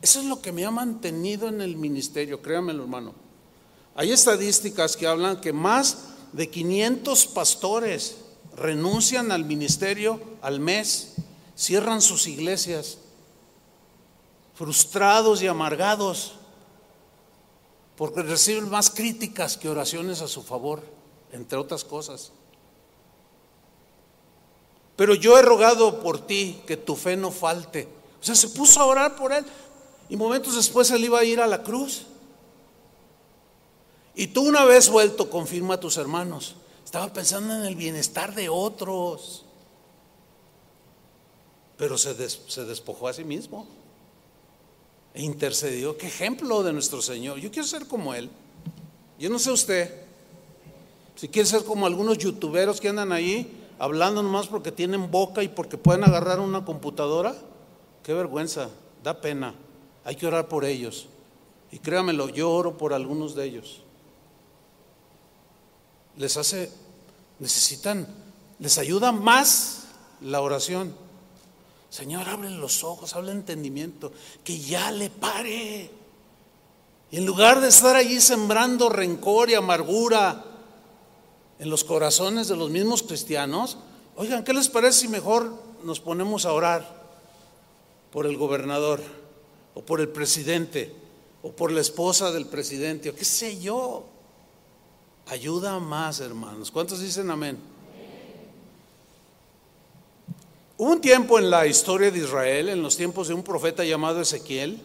Eso 0.00 0.20
es 0.20 0.26
lo 0.26 0.40
que 0.40 0.52
me 0.52 0.64
ha 0.64 0.70
mantenido 0.70 1.48
en 1.48 1.60
el 1.60 1.76
ministerio, 1.76 2.40
créanmelo 2.40 2.82
hermano. 2.82 3.14
Hay 3.94 4.10
estadísticas 4.10 4.96
que 4.96 5.06
hablan 5.06 5.40
que 5.40 5.52
más 5.52 6.04
de 6.32 6.48
500 6.48 7.26
pastores 7.26 8.16
renuncian 8.56 9.32
al 9.32 9.44
ministerio 9.44 10.20
al 10.42 10.60
mes, 10.60 11.14
cierran 11.56 12.00
sus 12.02 12.26
iglesias, 12.26 12.98
frustrados 14.54 15.42
y 15.42 15.46
amargados, 15.46 16.34
porque 17.96 18.22
reciben 18.22 18.70
más 18.70 18.90
críticas 18.90 19.56
que 19.56 19.68
oraciones 19.68 20.20
a 20.20 20.28
su 20.28 20.42
favor, 20.42 20.82
entre 21.32 21.58
otras 21.58 21.84
cosas. 21.84 22.32
Pero 24.96 25.14
yo 25.14 25.38
he 25.38 25.42
rogado 25.42 26.00
por 26.00 26.24
ti 26.24 26.60
que 26.66 26.76
tu 26.76 26.94
fe 26.94 27.16
no 27.16 27.30
falte. 27.30 27.88
O 28.20 28.24
sea, 28.24 28.34
se 28.34 28.48
puso 28.48 28.80
a 28.80 28.86
orar 28.86 29.16
por 29.16 29.32
él 29.32 29.44
y 30.08 30.16
momentos 30.16 30.54
después 30.54 30.90
él 30.90 31.04
iba 31.04 31.18
a 31.18 31.24
ir 31.24 31.40
a 31.40 31.46
la 31.46 31.62
cruz. 31.62 32.06
Y 34.14 34.28
tú 34.28 34.42
una 34.42 34.64
vez 34.64 34.88
vuelto, 34.88 35.28
confirma 35.28 35.74
a 35.74 35.80
tus 35.80 35.96
hermanos, 35.96 36.54
estaba 36.94 37.12
pensando 37.12 37.56
en 37.56 37.64
el 37.64 37.74
bienestar 37.74 38.36
de 38.36 38.48
otros, 38.48 39.42
pero 41.76 41.98
se, 41.98 42.14
despojó 42.14 43.08
a 43.08 43.12
sí 43.12 43.24
mismo 43.24 43.66
e 45.12 45.22
intercedió. 45.22 45.98
Qué 45.98 46.06
ejemplo 46.06 46.62
de 46.62 46.72
nuestro 46.72 47.02
Señor. 47.02 47.40
Yo 47.40 47.50
quiero 47.50 47.66
ser 47.66 47.88
como 47.88 48.14
Él. 48.14 48.30
Yo 49.18 49.28
no 49.28 49.40
sé 49.40 49.50
usted. 49.50 49.92
Si 51.16 51.26
quiere 51.26 51.48
ser 51.48 51.64
como 51.64 51.84
algunos 51.86 52.16
youtuberos 52.18 52.80
que 52.80 52.90
andan 52.90 53.10
ahí 53.10 53.66
hablando 53.80 54.22
nomás 54.22 54.46
porque 54.46 54.70
tienen 54.70 55.10
boca 55.10 55.42
y 55.42 55.48
porque 55.48 55.76
pueden 55.76 56.04
agarrar 56.04 56.38
una 56.38 56.64
computadora, 56.64 57.34
qué 58.04 58.14
vergüenza, 58.14 58.70
da 59.02 59.20
pena. 59.20 59.52
Hay 60.04 60.14
que 60.14 60.28
orar 60.28 60.46
por 60.46 60.64
ellos. 60.64 61.08
Y 61.72 61.80
créamelo, 61.80 62.28
yo 62.28 62.52
oro 62.52 62.78
por 62.78 62.92
algunos 62.92 63.34
de 63.34 63.46
ellos. 63.46 63.80
Les 66.16 66.36
hace, 66.36 66.70
necesitan, 67.38 68.06
les 68.58 68.78
ayuda 68.78 69.12
más 69.12 69.84
la 70.20 70.40
oración. 70.40 70.94
Señor, 71.90 72.28
abre 72.28 72.50
los 72.50 72.82
ojos, 72.84 73.14
el 73.14 73.28
entendimiento, 73.28 74.12
que 74.42 74.58
ya 74.58 74.90
le 74.90 75.10
pare. 75.10 75.90
Y 77.10 77.16
en 77.16 77.26
lugar 77.26 77.60
de 77.60 77.68
estar 77.68 77.94
allí 77.94 78.20
sembrando 78.20 78.88
rencor 78.88 79.50
y 79.50 79.54
amargura 79.54 80.44
en 81.58 81.70
los 81.70 81.84
corazones 81.84 82.48
de 82.48 82.56
los 82.56 82.70
mismos 82.70 83.02
cristianos, 83.02 83.78
oigan, 84.16 84.42
¿qué 84.42 84.52
les 84.52 84.68
parece 84.68 85.00
si 85.00 85.08
mejor 85.08 85.54
nos 85.84 86.00
ponemos 86.00 86.46
a 86.46 86.52
orar 86.52 87.04
por 88.10 88.26
el 88.26 88.36
gobernador? 88.36 89.00
o 89.74 89.82
por 89.82 90.00
el 90.00 90.08
presidente, 90.08 90.92
o 91.42 91.52
por 91.52 91.70
la 91.70 91.80
esposa 91.80 92.32
del 92.32 92.46
presidente, 92.46 93.10
o 93.10 93.14
qué 93.14 93.24
sé 93.24 93.60
yo. 93.60 94.04
Ayuda 95.26 95.78
más, 95.80 96.20
hermanos. 96.20 96.70
¿Cuántos 96.70 97.00
dicen 97.00 97.30
amén? 97.30 97.58
Hubo 100.76 100.90
un 100.90 101.00
tiempo 101.00 101.38
en 101.38 101.50
la 101.50 101.66
historia 101.66 102.10
de 102.10 102.18
Israel, 102.18 102.68
en 102.68 102.82
los 102.82 102.96
tiempos 102.96 103.28
de 103.28 103.34
un 103.34 103.42
profeta 103.42 103.84
llamado 103.84 104.20
Ezequiel, 104.20 104.82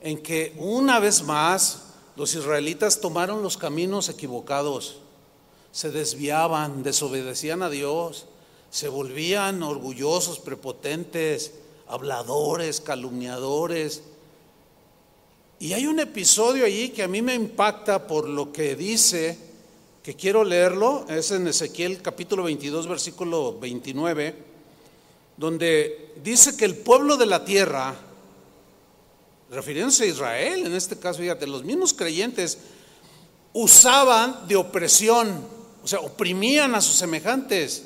en 0.00 0.22
que 0.22 0.54
una 0.58 1.00
vez 1.00 1.22
más 1.22 1.82
los 2.14 2.34
israelitas 2.34 3.00
tomaron 3.00 3.42
los 3.42 3.56
caminos 3.56 4.08
equivocados, 4.08 4.98
se 5.72 5.90
desviaban, 5.90 6.82
desobedecían 6.82 7.62
a 7.62 7.70
Dios, 7.70 8.26
se 8.70 8.88
volvían 8.88 9.62
orgullosos, 9.62 10.38
prepotentes, 10.38 11.54
habladores, 11.88 12.80
calumniadores, 12.80 14.02
y 15.58 15.72
hay 15.72 15.86
un 15.86 15.98
episodio 16.00 16.66
allí 16.66 16.90
que 16.90 17.02
a 17.02 17.08
mí 17.08 17.22
me 17.22 17.34
impacta 17.34 18.06
por 18.06 18.28
lo 18.28 18.52
que 18.52 18.76
dice, 18.76 19.38
que 20.04 20.14
quiero 20.14 20.44
leerlo, 20.44 21.06
es 21.08 21.30
en 21.30 21.48
Ezequiel 21.48 22.02
capítulo 22.02 22.42
22, 22.42 22.86
versículo 22.86 23.58
29, 23.58 24.36
donde 25.38 26.12
dice 26.22 26.58
que 26.58 26.66
el 26.66 26.76
pueblo 26.76 27.16
de 27.16 27.24
la 27.24 27.46
tierra, 27.46 27.94
refiriéndose 29.50 30.04
a 30.04 30.08
Israel, 30.08 30.66
en 30.66 30.74
este 30.74 30.98
caso, 30.98 31.20
fíjate, 31.20 31.46
los 31.46 31.64
mismos 31.64 31.94
creyentes 31.94 32.58
usaban 33.54 34.46
de 34.46 34.56
opresión, 34.56 35.42
o 35.82 35.88
sea, 35.88 36.00
oprimían 36.00 36.74
a 36.74 36.82
sus 36.82 36.96
semejantes 36.96 37.84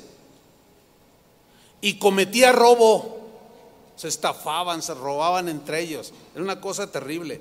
y 1.79 1.99
cometía 1.99 2.51
robo, 2.51 3.17
se 3.95 4.09
estafaban, 4.09 4.81
se 4.81 4.93
robaban 4.93 5.47
entre 5.47 5.79
ellos, 5.79 6.11
era 6.35 6.43
una 6.43 6.59
cosa 6.59 6.91
terrible. 6.91 7.39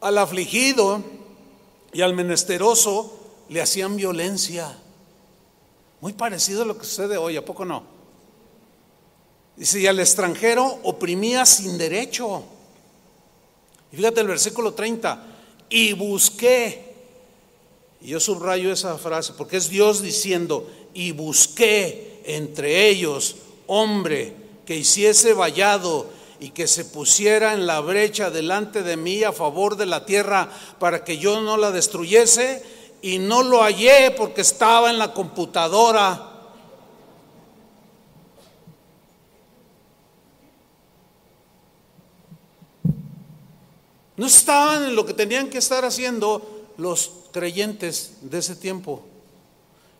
Al 0.00 0.18
afligido 0.18 1.21
y 1.92 2.00
al 2.00 2.14
menesteroso 2.14 3.12
le 3.48 3.60
hacían 3.60 3.96
violencia. 3.96 4.76
Muy 6.00 6.12
parecido 6.14 6.62
a 6.62 6.64
lo 6.64 6.78
que 6.78 6.84
sucede 6.84 7.16
hoy, 7.16 7.36
¿a 7.36 7.44
poco 7.44 7.64
no? 7.64 7.84
Dice, 9.56 9.80
y 9.80 9.86
al 9.86 10.00
extranjero 10.00 10.80
oprimía 10.82 11.44
sin 11.44 11.76
derecho. 11.76 12.42
Y 13.92 13.96
fíjate 13.96 14.22
el 14.22 14.26
versículo 14.26 14.72
30, 14.72 15.26
y 15.68 15.92
busqué, 15.92 16.94
y 18.00 18.08
yo 18.08 18.20
subrayo 18.20 18.72
esa 18.72 18.96
frase 18.98 19.34
porque 19.36 19.58
es 19.58 19.68
Dios 19.68 20.02
diciendo, 20.02 20.68
y 20.94 21.12
busqué 21.12 22.22
entre 22.24 22.88
ellos 22.88 23.36
hombre 23.66 24.34
que 24.66 24.76
hiciese 24.76 25.34
vallado 25.34 26.08
y 26.42 26.50
que 26.50 26.66
se 26.66 26.84
pusiera 26.84 27.52
en 27.52 27.68
la 27.68 27.78
brecha 27.78 28.28
delante 28.28 28.82
de 28.82 28.96
mí 28.96 29.22
a 29.22 29.30
favor 29.30 29.76
de 29.76 29.86
la 29.86 30.04
tierra 30.04 30.50
para 30.80 31.04
que 31.04 31.16
yo 31.16 31.40
no 31.40 31.56
la 31.56 31.70
destruyese 31.70 32.64
y 33.00 33.20
no 33.20 33.44
lo 33.44 33.62
hallé 33.62 34.10
porque 34.10 34.40
estaba 34.40 34.90
en 34.90 34.98
la 34.98 35.14
computadora. 35.14 36.30
No 44.16 44.26
estaban 44.26 44.82
en 44.86 44.96
lo 44.96 45.06
que 45.06 45.14
tenían 45.14 45.48
que 45.48 45.58
estar 45.58 45.84
haciendo 45.84 46.72
los 46.76 47.12
creyentes 47.30 48.14
de 48.22 48.38
ese 48.38 48.56
tiempo. 48.56 49.04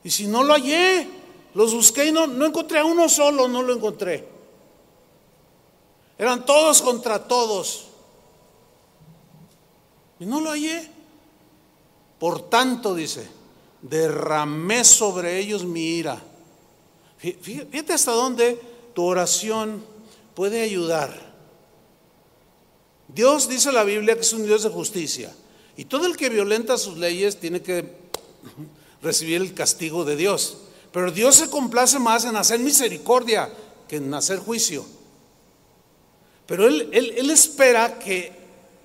Y 0.03 0.11
si 0.11 0.27
no 0.27 0.43
lo 0.43 0.55
hallé, 0.55 1.07
los 1.55 1.73
busqué 1.73 2.07
y 2.07 2.13
no, 2.13 2.27
no 2.27 2.47
encontré 2.47 2.81
a 2.81 2.85
uno 2.85 3.09
solo, 3.09 3.47
no 3.47 3.63
lo 3.63 3.73
encontré. 3.73 4.32
Eran 6.19 6.45
todos 6.45 6.83
contra 6.83 7.27
todos. 7.27 7.87
Y 10.21 10.27
no 10.27 10.41
lo 10.41 10.51
hallé. 10.51 10.89
Por 12.19 12.49
tanto, 12.49 12.95
dice, 12.95 13.27
derramé 13.81 14.85
sobre 14.85 15.39
ellos 15.41 15.65
mi 15.65 15.97
ira. 15.97 16.23
Fíjate 17.19 17.93
hasta 17.93 18.13
dónde 18.13 18.61
tu 18.95 19.05
oración 19.05 19.85
puede 20.35 20.63
ayudar. 20.63 21.33
Dios 23.09 23.49
dice 23.49 23.73
la 23.73 23.85
Biblia 23.85 24.15
que 24.15 24.23
es 24.23 24.33
un 24.33 24.47
Dios 24.47 24.63
de 24.63 24.71
justicia. 24.71 25.35
Y 25.77 25.85
todo 25.87 26.07
el 26.07 26.17
que 26.17 26.29
violenta 26.29 26.79
sus 26.79 26.99
leyes 26.99 27.39
tiene 27.41 27.63
que 27.63 27.97
recibir 29.03 29.41
el 29.41 29.55
castigo 29.55 30.05
de 30.05 30.17
Dios. 30.17 30.59
Pero 30.93 31.11
Dios 31.11 31.37
se 31.37 31.51
complace 31.51 31.99
más 31.99 32.25
en 32.25 32.37
hacer 32.37 32.61
misericordia 32.61 33.51
que 33.89 33.97
en 33.97 34.13
hacer 34.15 34.39
juicio. 34.39 34.85
Pero 36.47 36.67
él, 36.67 36.89
él, 36.93 37.31
espera 37.31 37.99
que 37.99 38.33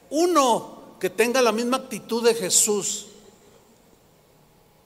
uno 0.10 0.96
que 1.00 1.10
tenga 1.10 1.42
la 1.42 1.52
misma 1.52 1.78
actitud 1.78 2.24
de 2.24 2.34
Jesús, 2.34 3.08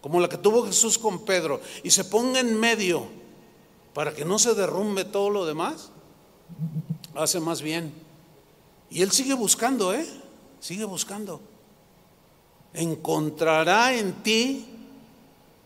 como 0.01 0.19
la 0.19 0.29
que 0.29 0.37
tuvo 0.37 0.65
Jesús 0.65 0.97
con 0.97 1.25
Pedro, 1.25 1.61
y 1.83 1.91
se 1.91 2.05
ponga 2.05 2.39
en 2.39 2.59
medio 2.59 3.07
para 3.93 4.13
que 4.13 4.25
no 4.25 4.39
se 4.39 4.53
derrumbe 4.53 5.05
todo 5.05 5.29
lo 5.29 5.45
demás, 5.45 5.89
hace 7.15 7.39
más 7.39 7.61
bien. 7.61 7.93
Y 8.89 9.01
él 9.01 9.11
sigue 9.11 9.33
buscando, 9.33 9.93
¿eh? 9.93 10.05
Sigue 10.59 10.85
buscando. 10.85 11.41
¿Encontrará 12.73 13.93
en 13.93 14.13
ti 14.23 14.65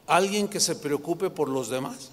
alguien 0.07 0.47
que 0.47 0.59
se 0.59 0.75
preocupe 0.75 1.29
por 1.29 1.49
los 1.49 1.69
demás? 1.69 2.11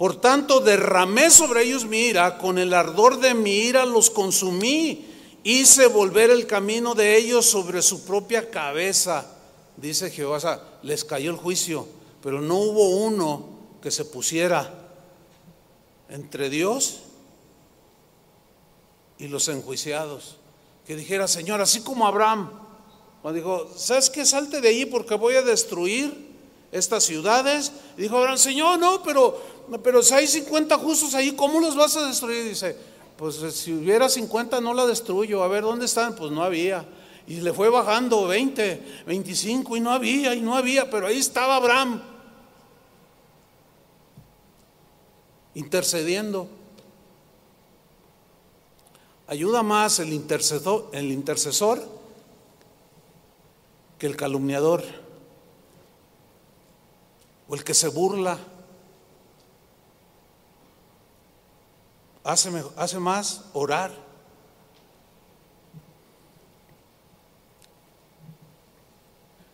Por 0.00 0.16
tanto, 0.16 0.60
derramé 0.60 1.28
sobre 1.28 1.62
ellos 1.62 1.84
mi 1.84 1.98
ira, 1.98 2.38
con 2.38 2.56
el 2.56 2.72
ardor 2.72 3.20
de 3.20 3.34
mi 3.34 3.52
ira 3.52 3.84
los 3.84 4.08
consumí, 4.08 5.04
hice 5.44 5.88
volver 5.88 6.30
el 6.30 6.46
camino 6.46 6.94
de 6.94 7.18
ellos 7.18 7.44
sobre 7.44 7.82
su 7.82 8.06
propia 8.06 8.48
cabeza. 8.48 9.26
Dice 9.76 10.10
Jehová, 10.10 10.78
les 10.82 11.04
cayó 11.04 11.30
el 11.30 11.36
juicio, 11.36 11.86
pero 12.22 12.40
no 12.40 12.54
hubo 12.54 12.88
uno 13.04 13.46
que 13.82 13.90
se 13.90 14.06
pusiera 14.06 14.72
entre 16.08 16.48
Dios 16.48 17.00
y 19.18 19.28
los 19.28 19.48
enjuiciados. 19.48 20.36
Que 20.86 20.96
dijera, 20.96 21.28
Señor, 21.28 21.60
así 21.60 21.82
como 21.82 22.06
Abraham, 22.06 22.50
cuando 23.20 23.36
dijo, 23.36 23.70
¿sabes 23.76 24.08
qué? 24.08 24.24
Salte 24.24 24.62
de 24.62 24.68
ahí 24.68 24.86
porque 24.86 25.14
voy 25.14 25.34
a 25.34 25.42
destruir 25.42 26.29
estas 26.72 27.04
ciudades. 27.04 27.72
dijo 27.96 28.16
Abraham, 28.16 28.38
Señor, 28.38 28.78
no, 28.78 29.02
pero 29.02 29.60
pero 29.78 30.02
si 30.02 30.14
hay 30.14 30.26
50 30.26 30.78
justos 30.78 31.14
ahí, 31.14 31.32
¿cómo 31.32 31.60
los 31.60 31.76
vas 31.76 31.96
a 31.96 32.06
destruir? 32.06 32.44
Dice, 32.44 32.76
pues 33.16 33.36
si 33.54 33.72
hubiera 33.72 34.08
50 34.08 34.60
no 34.60 34.74
la 34.74 34.86
destruyo. 34.86 35.44
A 35.44 35.48
ver, 35.48 35.62
¿dónde 35.62 35.84
están? 35.84 36.16
Pues 36.16 36.32
no 36.32 36.42
había. 36.42 36.84
Y 37.26 37.40
le 37.40 37.52
fue 37.52 37.68
bajando 37.68 38.26
20, 38.26 39.04
25 39.06 39.76
y 39.76 39.80
no 39.80 39.92
había, 39.92 40.34
y 40.34 40.40
no 40.40 40.56
había, 40.56 40.90
pero 40.90 41.06
ahí 41.06 41.18
estaba 41.18 41.56
Abraham 41.56 42.02
intercediendo. 45.54 46.48
Ayuda 49.28 49.62
más 49.62 50.00
el 50.00 50.12
intercesor, 50.12 50.88
el 50.92 51.12
intercesor 51.12 51.80
que 53.98 54.08
el 54.08 54.16
calumniador 54.16 54.82
o 57.50 57.54
el 57.56 57.64
que 57.64 57.74
se 57.74 57.88
burla. 57.88 58.38
Hace, 62.22 63.00
más 63.00 63.44
orar. 63.52 63.92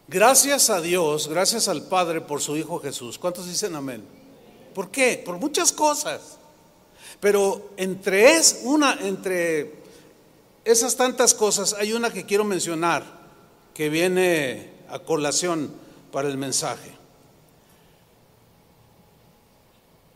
Gracias 0.09 0.69
a 0.69 0.81
Dios, 0.81 1.29
gracias 1.29 1.69
al 1.69 1.83
Padre 1.83 2.21
por 2.21 2.43
su 2.43 2.57
Hijo 2.57 2.79
Jesús. 2.81 3.19
¿Cuántos 3.19 3.47
dicen 3.47 3.75
amén? 3.75 4.05
¿Por 4.75 4.91
qué? 4.91 5.23
Por 5.25 5.39
muchas 5.39 5.73
cosas. 5.73 6.39
Pero 7.19 7.71
entre 7.79 8.37
es 8.37 8.61
una 8.65 8.99
entre 9.01 9.83
esas 10.65 10.97
tantas 10.97 11.33
cosas 11.33 11.73
hay 11.73 11.95
una 11.95 12.13
que 12.13 12.27
quiero 12.27 12.45
mencionar 12.45 13.05
que 13.73 13.89
viene 13.89 14.75
a 14.91 14.99
colación 14.99 15.73
para 16.13 16.29
el 16.29 16.37
mensaje. 16.37 16.96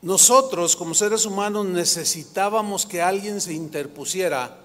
Nosotros 0.03 0.77
como 0.77 0.95
seres 0.95 1.27
humanos 1.27 1.67
necesitábamos 1.67 2.87
que 2.87 3.03
alguien 3.03 3.41
se 3.41 3.53
interpusiera 3.53 4.59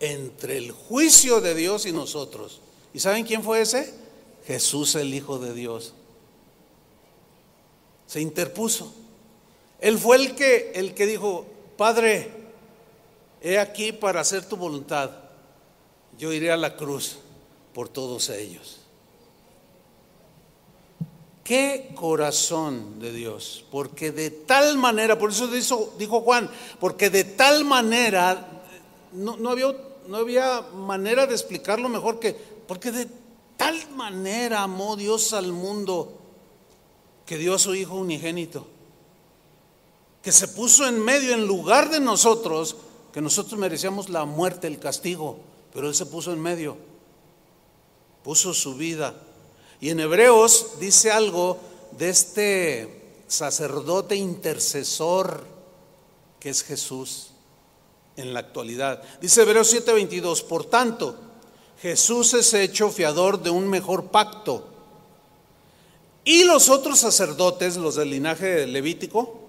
entre 0.00 0.58
el 0.58 0.72
juicio 0.72 1.40
de 1.40 1.54
Dios 1.54 1.86
y 1.86 1.92
nosotros. 1.92 2.60
¿Y 2.92 3.00
saben 3.00 3.24
quién 3.24 3.42
fue 3.42 3.62
ese? 3.62 3.94
Jesús 4.46 4.94
el 4.96 5.14
Hijo 5.14 5.38
de 5.38 5.54
Dios. 5.54 5.94
Se 8.06 8.20
interpuso. 8.20 8.92
Él 9.80 9.98
fue 9.98 10.16
el 10.16 10.34
que, 10.34 10.72
el 10.74 10.94
que 10.94 11.06
dijo, 11.06 11.46
Padre, 11.78 12.30
he 13.40 13.58
aquí 13.58 13.92
para 13.92 14.20
hacer 14.20 14.46
tu 14.46 14.56
voluntad. 14.56 15.10
Yo 16.18 16.32
iré 16.32 16.52
a 16.52 16.56
la 16.58 16.76
cruz 16.76 17.16
por 17.72 17.88
todos 17.88 18.28
ellos. 18.28 18.81
Qué 21.44 21.90
corazón 21.96 23.00
de 23.00 23.12
Dios, 23.12 23.64
porque 23.72 24.12
de 24.12 24.30
tal 24.30 24.78
manera, 24.78 25.18
por 25.18 25.30
eso 25.30 25.48
dijo, 25.48 26.20
Juan, 26.20 26.48
porque 26.78 27.10
de 27.10 27.24
tal 27.24 27.64
manera, 27.64 28.62
no, 29.12 29.50
había, 29.50 29.74
no 30.06 30.18
había 30.18 30.60
manera 30.60 31.26
de 31.26 31.34
explicarlo 31.34 31.88
mejor 31.88 32.20
que, 32.20 32.32
porque 32.68 32.92
de 32.92 33.08
tal 33.56 33.90
manera 33.90 34.62
amó 34.62 34.94
Dios 34.94 35.32
al 35.32 35.52
mundo 35.52 36.16
que 37.26 37.38
dio 37.38 37.54
a 37.54 37.58
su 37.58 37.74
Hijo 37.74 37.96
unigénito, 37.96 38.68
que 40.22 40.30
se 40.30 40.46
puso 40.46 40.86
en 40.86 41.04
medio, 41.04 41.34
en 41.34 41.44
lugar 41.44 41.90
de 41.90 41.98
nosotros, 41.98 42.76
que 43.12 43.20
nosotros 43.20 43.58
merecíamos 43.58 44.08
la 44.10 44.26
muerte, 44.26 44.68
el 44.68 44.78
castigo, 44.78 45.38
pero 45.74 45.88
Él 45.88 45.94
se 45.96 46.06
puso 46.06 46.32
en 46.32 46.40
medio, 46.40 46.76
puso 48.22 48.54
su 48.54 48.76
vida 48.76 49.12
y 49.82 49.90
en 49.90 49.98
Hebreos 49.98 50.78
dice 50.78 51.10
algo 51.10 51.58
de 51.98 52.08
este 52.08 53.02
sacerdote 53.26 54.14
intercesor 54.14 55.44
que 56.38 56.50
es 56.50 56.62
Jesús 56.62 57.30
en 58.16 58.32
la 58.32 58.38
actualidad. 58.38 59.02
Dice 59.20 59.42
Hebreos 59.42 59.74
7:22, 59.74 60.44
por 60.44 60.66
tanto, 60.66 61.16
Jesús 61.80 62.32
es 62.34 62.54
hecho 62.54 62.90
fiador 62.90 63.42
de 63.42 63.50
un 63.50 63.66
mejor 63.66 64.12
pacto. 64.12 64.68
Y 66.24 66.44
los 66.44 66.68
otros 66.68 67.00
sacerdotes, 67.00 67.76
los 67.76 67.96
del 67.96 68.10
linaje 68.10 68.68
levítico, 68.68 69.40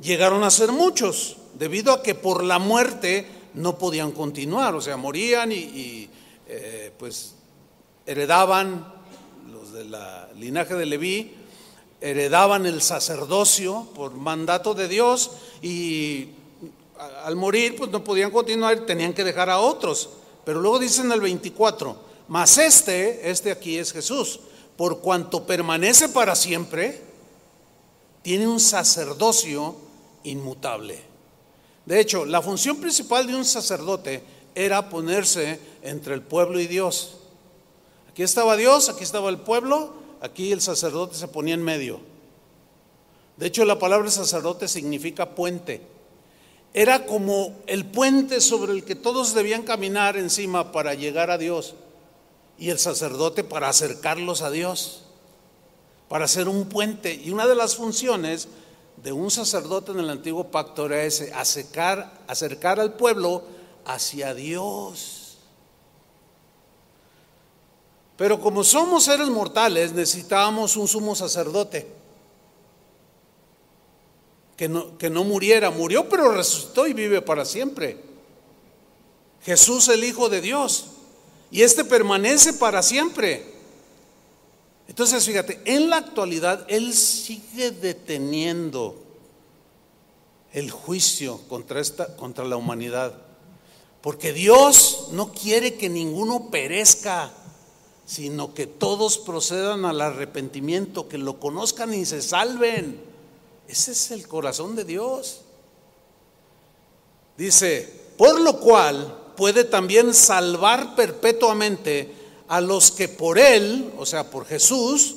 llegaron 0.00 0.44
a 0.44 0.50
ser 0.52 0.70
muchos, 0.70 1.38
debido 1.58 1.92
a 1.92 2.04
que 2.04 2.14
por 2.14 2.44
la 2.44 2.60
muerte 2.60 3.26
no 3.54 3.78
podían 3.78 4.12
continuar, 4.12 4.76
o 4.76 4.80
sea, 4.80 4.96
morían 4.96 5.50
y, 5.50 6.08
eh, 6.46 6.92
pues 6.96 7.34
heredaban 8.06 8.91
de 9.72 9.84
la 9.86 10.28
linaje 10.36 10.74
de 10.74 10.84
Leví 10.84 11.34
heredaban 12.00 12.66
el 12.66 12.82
sacerdocio 12.82 13.88
por 13.94 14.12
mandato 14.12 14.74
de 14.74 14.86
Dios 14.86 15.30
y 15.62 16.28
al 17.24 17.36
morir 17.36 17.76
pues 17.76 17.90
no 17.90 18.04
podían 18.04 18.30
continuar, 18.30 18.84
tenían 18.84 19.14
que 19.14 19.24
dejar 19.24 19.48
a 19.48 19.60
otros. 19.60 20.10
Pero 20.44 20.60
luego 20.60 20.78
dicen 20.78 21.10
el 21.10 21.20
24, 21.20 21.96
mas 22.28 22.58
este, 22.58 23.30
este 23.30 23.50
aquí 23.50 23.78
es 23.78 23.92
Jesús, 23.92 24.40
por 24.76 25.00
cuanto 25.00 25.46
permanece 25.46 26.08
para 26.08 26.34
siempre, 26.34 27.00
tiene 28.22 28.46
un 28.46 28.60
sacerdocio 28.60 29.76
inmutable. 30.24 31.00
De 31.86 31.98
hecho, 31.98 32.26
la 32.26 32.42
función 32.42 32.76
principal 32.76 33.26
de 33.26 33.36
un 33.36 33.44
sacerdote 33.44 34.22
era 34.54 34.88
ponerse 34.90 35.58
entre 35.82 36.14
el 36.14 36.22
pueblo 36.22 36.60
y 36.60 36.66
Dios. 36.66 37.21
Aquí 38.12 38.22
estaba 38.22 38.58
Dios, 38.58 38.90
aquí 38.90 39.04
estaba 39.04 39.30
el 39.30 39.38
pueblo, 39.38 39.94
aquí 40.20 40.52
el 40.52 40.60
sacerdote 40.60 41.16
se 41.16 41.28
ponía 41.28 41.54
en 41.54 41.62
medio. 41.62 41.98
De 43.38 43.46
hecho, 43.46 43.64
la 43.64 43.78
palabra 43.78 44.10
sacerdote 44.10 44.68
significa 44.68 45.34
puente. 45.34 45.80
Era 46.74 47.06
como 47.06 47.56
el 47.66 47.86
puente 47.86 48.42
sobre 48.42 48.72
el 48.72 48.84
que 48.84 48.96
todos 48.96 49.32
debían 49.32 49.62
caminar 49.62 50.18
encima 50.18 50.72
para 50.72 50.92
llegar 50.92 51.30
a 51.30 51.38
Dios. 51.38 51.74
Y 52.58 52.68
el 52.68 52.78
sacerdote 52.78 53.44
para 53.44 53.70
acercarlos 53.70 54.42
a 54.42 54.50
Dios, 54.50 55.04
para 56.10 56.26
hacer 56.26 56.48
un 56.48 56.68
puente. 56.68 57.14
Y 57.14 57.30
una 57.30 57.46
de 57.46 57.54
las 57.54 57.76
funciones 57.76 58.48
de 59.02 59.12
un 59.12 59.30
sacerdote 59.30 59.92
en 59.92 60.00
el 60.00 60.10
antiguo 60.10 60.50
pacto 60.50 60.84
era 60.84 61.02
ese, 61.02 61.32
acercar, 61.32 62.20
acercar 62.28 62.78
al 62.78 62.92
pueblo 62.92 63.42
hacia 63.86 64.34
Dios. 64.34 65.21
Pero 68.16 68.40
como 68.40 68.62
somos 68.62 69.04
seres 69.04 69.28
mortales, 69.28 69.92
necesitábamos 69.92 70.76
un 70.76 70.86
sumo 70.86 71.14
sacerdote 71.14 71.86
que 74.56 74.68
no, 74.68 74.96
que 74.98 75.10
no 75.10 75.24
muriera. 75.24 75.70
Murió, 75.70 76.08
pero 76.08 76.30
resucitó 76.30 76.86
y 76.86 76.92
vive 76.92 77.22
para 77.22 77.44
siempre. 77.44 77.98
Jesús 79.42 79.88
el 79.88 80.04
Hijo 80.04 80.28
de 80.28 80.40
Dios. 80.40 80.86
Y 81.50 81.62
este 81.62 81.84
permanece 81.84 82.52
para 82.54 82.82
siempre. 82.82 83.44
Entonces, 84.88 85.24
fíjate, 85.24 85.60
en 85.64 85.90
la 85.90 85.96
actualidad 85.96 86.64
Él 86.68 86.94
sigue 86.94 87.70
deteniendo 87.70 89.02
el 90.52 90.70
juicio 90.70 91.40
contra, 91.48 91.80
esta, 91.80 92.14
contra 92.16 92.44
la 92.44 92.56
humanidad. 92.56 93.14
Porque 94.00 94.32
Dios 94.32 95.08
no 95.12 95.32
quiere 95.32 95.74
que 95.74 95.88
ninguno 95.88 96.50
perezca 96.50 97.32
sino 98.12 98.52
que 98.52 98.66
todos 98.66 99.16
procedan 99.16 99.86
al 99.86 100.02
arrepentimiento, 100.02 101.08
que 101.08 101.16
lo 101.16 101.40
conozcan 101.40 101.94
y 101.94 102.04
se 102.04 102.20
salven. 102.20 103.00
Ese 103.66 103.92
es 103.92 104.10
el 104.10 104.28
corazón 104.28 104.76
de 104.76 104.84
Dios. 104.84 105.40
Dice, 107.38 107.90
por 108.18 108.38
lo 108.38 108.60
cual 108.60 109.32
puede 109.34 109.64
también 109.64 110.12
salvar 110.12 110.94
perpetuamente 110.94 112.12
a 112.48 112.60
los 112.60 112.90
que 112.90 113.08
por 113.08 113.38
Él, 113.38 113.90
o 113.96 114.04
sea, 114.04 114.30
por 114.30 114.44
Jesús, 114.44 115.14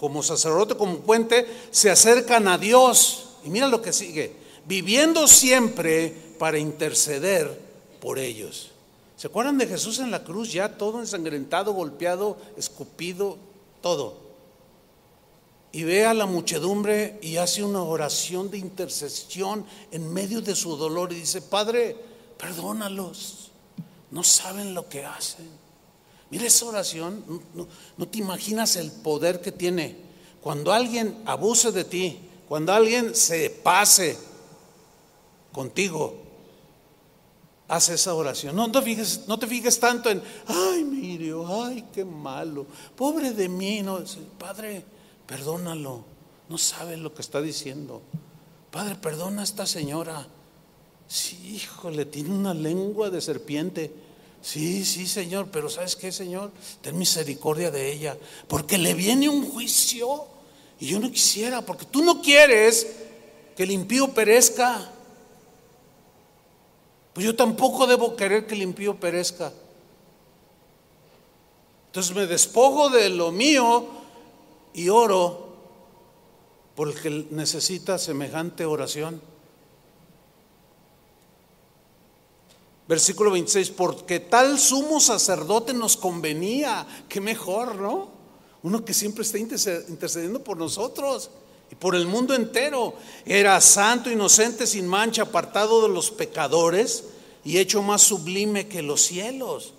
como 0.00 0.22
sacerdote, 0.22 0.74
como 0.74 1.00
puente, 1.00 1.46
se 1.70 1.90
acercan 1.90 2.48
a 2.48 2.56
Dios. 2.56 3.26
Y 3.44 3.50
mira 3.50 3.68
lo 3.68 3.82
que 3.82 3.92
sigue, 3.92 4.32
viviendo 4.64 5.28
siempre 5.28 6.14
para 6.38 6.58
interceder 6.58 7.60
por 8.00 8.18
ellos. 8.18 8.70
¿Se 9.18 9.26
acuerdan 9.26 9.58
de 9.58 9.66
Jesús 9.66 9.98
en 9.98 10.12
la 10.12 10.22
cruz 10.22 10.52
ya 10.52 10.78
todo 10.78 11.00
ensangrentado, 11.00 11.72
golpeado, 11.72 12.36
escupido, 12.56 13.36
todo? 13.82 14.16
Y 15.72 15.82
ve 15.82 16.06
a 16.06 16.14
la 16.14 16.24
muchedumbre 16.24 17.18
y 17.20 17.36
hace 17.36 17.64
una 17.64 17.82
oración 17.82 18.48
de 18.48 18.58
intercesión 18.58 19.66
en 19.90 20.12
medio 20.12 20.40
de 20.40 20.54
su 20.54 20.76
dolor 20.76 21.12
y 21.12 21.16
dice, 21.16 21.42
Padre, 21.42 21.96
perdónalos, 22.38 23.50
no 24.12 24.22
saben 24.22 24.72
lo 24.72 24.88
que 24.88 25.04
hacen. 25.04 25.48
Mira 26.30 26.46
esa 26.46 26.66
oración, 26.66 27.42
no, 27.96 28.06
te 28.06 28.18
imaginas 28.18 28.76
el 28.76 28.92
poder 28.92 29.40
que 29.40 29.50
tiene. 29.50 29.96
Cuando 30.40 30.72
alguien 30.72 31.20
abuse 31.26 31.72
de 31.72 31.82
ti, 31.82 32.20
cuando 32.48 32.72
alguien 32.72 33.16
se 33.16 33.50
pase 33.50 34.16
contigo, 35.50 36.27
haz 37.68 37.90
esa 37.90 38.14
oración. 38.14 38.56
No, 38.56 38.70
te 38.72 38.82
fijes, 38.82 39.22
no 39.28 39.38
te 39.38 39.46
fijes 39.46 39.78
tanto 39.78 40.10
en, 40.10 40.22
ay, 40.46 40.84
mire, 40.84 41.32
ay, 41.46 41.84
qué 41.92 42.04
malo, 42.04 42.66
pobre 42.96 43.32
de 43.32 43.48
mí. 43.48 43.82
No, 43.82 44.00
Padre, 44.38 44.84
perdónalo, 45.26 46.04
no 46.48 46.58
sabe 46.58 46.96
lo 46.96 47.14
que 47.14 47.22
está 47.22 47.40
diciendo. 47.40 48.02
Padre, 48.70 48.96
perdona 48.96 49.42
a 49.42 49.44
esta 49.44 49.66
señora. 49.66 50.26
Sí, 51.06 51.56
híjole, 51.56 52.04
tiene 52.04 52.30
una 52.30 52.52
lengua 52.52 53.10
de 53.10 53.20
serpiente. 53.20 53.92
Sí, 54.40 54.84
sí, 54.84 55.06
Señor, 55.06 55.48
pero 55.50 55.68
¿sabes 55.68 55.96
qué, 55.96 56.12
Señor? 56.12 56.52
Ten 56.80 56.96
misericordia 56.96 57.70
de 57.70 57.92
ella, 57.92 58.16
porque 58.46 58.78
le 58.78 58.94
viene 58.94 59.28
un 59.28 59.50
juicio 59.50 60.26
y 60.78 60.86
yo 60.86 61.00
no 61.00 61.10
quisiera, 61.10 61.62
porque 61.62 61.86
tú 61.86 62.04
no 62.04 62.22
quieres 62.22 62.86
que 63.56 63.64
el 63.64 63.72
impío 63.72 64.14
perezca. 64.14 64.92
Pues 67.18 67.26
yo 67.26 67.34
tampoco 67.34 67.88
debo 67.88 68.14
querer 68.14 68.46
que 68.46 68.54
el 68.54 68.62
impío 68.62 68.94
perezca. 68.94 69.52
Entonces 71.86 72.14
me 72.14 72.28
despojo 72.28 72.90
de 72.90 73.08
lo 73.08 73.32
mío 73.32 73.88
y 74.72 74.88
oro 74.88 75.48
por 76.76 76.90
el 76.90 76.94
que 76.94 77.26
necesita 77.32 77.98
semejante 77.98 78.64
oración. 78.64 79.20
Versículo 82.86 83.32
26, 83.32 83.70
porque 83.70 84.20
tal 84.20 84.56
sumo 84.56 85.00
sacerdote 85.00 85.74
nos 85.74 85.96
convenía, 85.96 86.86
que 87.08 87.20
mejor, 87.20 87.74
¿no? 87.74 88.10
Uno 88.62 88.84
que 88.84 88.94
siempre 88.94 89.24
está 89.24 89.38
intercediendo 89.38 90.44
por 90.44 90.56
nosotros 90.56 91.32
y 91.70 91.74
por 91.74 91.94
el 91.94 92.06
mundo 92.06 92.34
entero. 92.34 92.94
Era 93.24 93.60
santo, 93.60 94.10
inocente, 94.10 94.66
sin 94.66 94.86
mancha, 94.86 95.22
apartado 95.22 95.82
de 95.82 95.88
los 95.88 96.10
pecadores 96.10 97.04
y 97.44 97.58
hecho 97.58 97.82
más 97.82 98.02
sublime 98.02 98.68
que 98.68 98.82
los 98.82 99.02
cielos. 99.02 99.72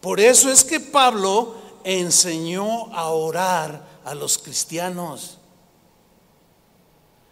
Por 0.00 0.20
eso 0.20 0.50
es 0.50 0.64
que 0.64 0.80
Pablo 0.80 1.54
enseñó 1.84 2.92
a 2.94 3.10
orar 3.10 4.00
a 4.04 4.14
los 4.14 4.38
cristianos. 4.38 5.38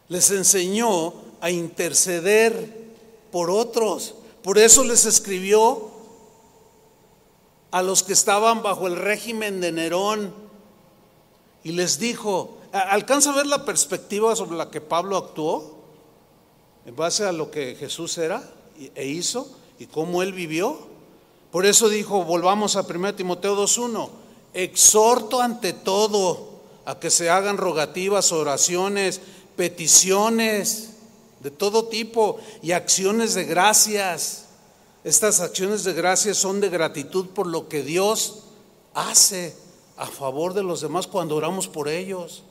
Les 0.09 0.31
enseñó 0.31 1.15
a 1.41 1.51
interceder 1.51 2.85
por 3.31 3.51
otros. 3.51 4.15
Por 4.43 4.59
eso 4.59 4.85
les 4.85 5.07
escribió 5.07 5.91
a 7.71 7.83
los 7.83 8.03
que 8.03 8.13
estaban 8.13 8.63
bajo 8.63 8.87
el 8.87 8.97
régimen 8.97 9.61
de 9.61 9.73
Nerón 9.73 10.33
y 11.65 11.73
les 11.73 11.99
dijo, 11.99 12.59
¿alcanza 12.75 13.31
a 13.31 13.37
ver 13.37 13.47
la 13.47 13.65
perspectiva 13.65 14.35
sobre 14.35 14.57
la 14.57 14.71
que 14.71 14.81
Pablo 14.81 15.17
actuó? 15.17 15.75
En 16.87 16.97
base 16.97 17.25
a 17.25 17.33
lo 17.33 17.51
que 17.51 17.77
Jesús 17.77 18.19
era 18.19 18.43
e 18.95 19.07
hizo 19.07 19.49
y 19.79 19.87
cómo 19.87 20.23
él 20.23 20.33
vivió. 20.33 20.79
Por 21.51 21.67
eso 21.67 21.89
dijo, 21.89 22.25
volvamos 22.25 22.77
a 22.77 22.83
1 22.83 23.15
Timoteo 23.15 23.57
2.1, 23.57 24.11
exhorto 24.53 25.41
ante 25.41 25.73
todo 25.73 26.51
a 26.85 26.99
que 26.99 27.11
se 27.11 27.31
hagan 27.31 27.57
rogativas, 27.57 28.33
oraciones, 28.33 29.21
peticiones 29.57 30.91
de 31.41 31.51
todo 31.51 31.87
tipo 31.87 32.39
y 32.61 32.73
acciones 32.73 33.35
de 33.35 33.45
gracias. 33.45 34.47
Estas 35.05 35.41
acciones 35.41 35.85
de 35.85 35.93
gracias 35.93 36.39
son 36.39 36.61
de 36.61 36.71
gratitud 36.71 37.29
por 37.29 37.47
lo 37.47 37.69
que 37.69 37.83
Dios 37.83 38.41
hace 38.95 39.55
a 39.97 40.07
favor 40.07 40.55
de 40.55 40.63
los 40.63 40.81
demás 40.81 41.07
cuando 41.07 41.37
oramos 41.37 41.69
por 41.69 41.89
ellos. 41.89 42.43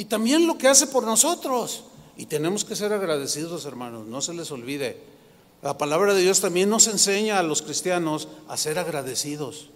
Y 0.00 0.06
también 0.06 0.46
lo 0.46 0.56
que 0.56 0.66
hace 0.66 0.86
por 0.86 1.04
nosotros. 1.04 1.84
Y 2.16 2.24
tenemos 2.24 2.64
que 2.64 2.74
ser 2.74 2.90
agradecidos, 2.94 3.66
hermanos, 3.66 4.06
no 4.06 4.22
se 4.22 4.32
les 4.32 4.50
olvide. 4.50 4.96
La 5.60 5.76
palabra 5.76 6.14
de 6.14 6.22
Dios 6.22 6.40
también 6.40 6.70
nos 6.70 6.86
enseña 6.86 7.38
a 7.38 7.42
los 7.42 7.60
cristianos 7.60 8.26
a 8.48 8.56
ser 8.56 8.78
agradecidos. 8.78 9.68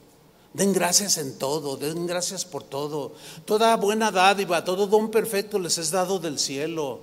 Den 0.54 0.72
gracias 0.72 1.18
en 1.18 1.36
todo, 1.36 1.76
den 1.76 2.06
gracias 2.06 2.46
por 2.46 2.62
todo. 2.62 3.12
Toda 3.44 3.76
buena 3.76 4.10
dádiva, 4.10 4.64
todo 4.64 4.86
don 4.86 5.10
perfecto 5.10 5.58
les 5.58 5.76
es 5.76 5.90
dado 5.90 6.18
del 6.18 6.38
cielo. 6.38 7.00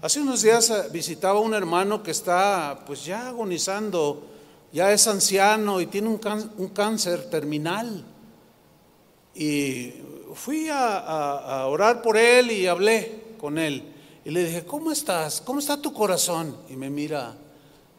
Hace 0.00 0.22
unos 0.22 0.40
días 0.40 0.70
eh, 0.70 0.84
visitaba 0.90 1.40
a 1.40 1.42
un 1.42 1.52
hermano 1.52 2.02
que 2.02 2.12
está 2.12 2.82
pues 2.86 3.04
ya 3.04 3.28
agonizando, 3.28 4.22
ya 4.72 4.90
es 4.90 5.06
anciano 5.06 5.82
y 5.82 5.86
tiene 5.86 6.08
un, 6.08 6.68
cáncer 6.68 7.28
terminal. 7.28 8.06
Y 9.34 9.92
fui 10.38 10.68
a, 10.70 11.66
orar 11.66 12.00
por 12.00 12.16
él 12.16 12.52
y 12.52 12.66
hablé 12.66 13.34
con 13.38 13.58
él. 13.58 13.82
Y 14.24 14.30
le 14.30 14.44
dije, 14.44 14.64
¿cómo 14.64 14.92
estás? 14.92 15.40
¿Cómo 15.40 15.58
está 15.58 15.80
tu 15.80 15.92
corazón? 15.92 16.56
Y 16.68 16.76
me 16.76 16.90
mira 16.90 17.36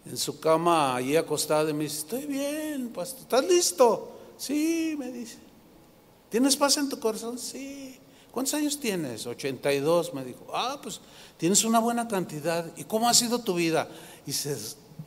en 0.05 0.17
su 0.17 0.39
cama 0.39 0.95
allí 0.95 1.15
acostada 1.15 1.69
y 1.69 1.73
me 1.73 1.83
dice, 1.83 1.99
estoy 1.99 2.25
bien, 2.25 2.91
¿estás 2.97 3.45
listo? 3.45 4.11
Sí, 4.37 4.95
me 4.97 5.11
dice. 5.11 5.37
¿Tienes 6.29 6.55
paz 6.55 6.77
en 6.77 6.89
tu 6.89 6.99
corazón? 6.99 7.37
Sí. 7.37 7.97
¿Cuántos 8.31 8.53
años 8.53 8.79
tienes? 8.79 9.25
82, 9.25 10.13
me 10.13 10.23
dijo. 10.23 10.47
Ah, 10.53 10.79
pues 10.81 11.01
tienes 11.37 11.63
una 11.63 11.79
buena 11.79 12.07
cantidad. 12.07 12.71
¿Y 12.77 12.83
cómo 12.83 13.09
ha 13.09 13.13
sido 13.13 13.39
tu 13.39 13.55
vida? 13.55 13.89
Y 14.25 14.33
se 14.33 14.55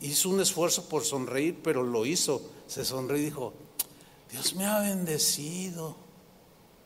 hizo 0.01 0.29
un 0.29 0.41
esfuerzo 0.41 0.87
por 0.89 1.03
sonreír, 1.03 1.59
pero 1.63 1.83
lo 1.83 2.05
hizo. 2.05 2.41
Se 2.67 2.83
sonrió 2.83 3.17
y 3.17 3.25
dijo, 3.25 3.53
Dios 4.29 4.55
me 4.55 4.65
ha 4.65 4.79
bendecido. 4.79 5.95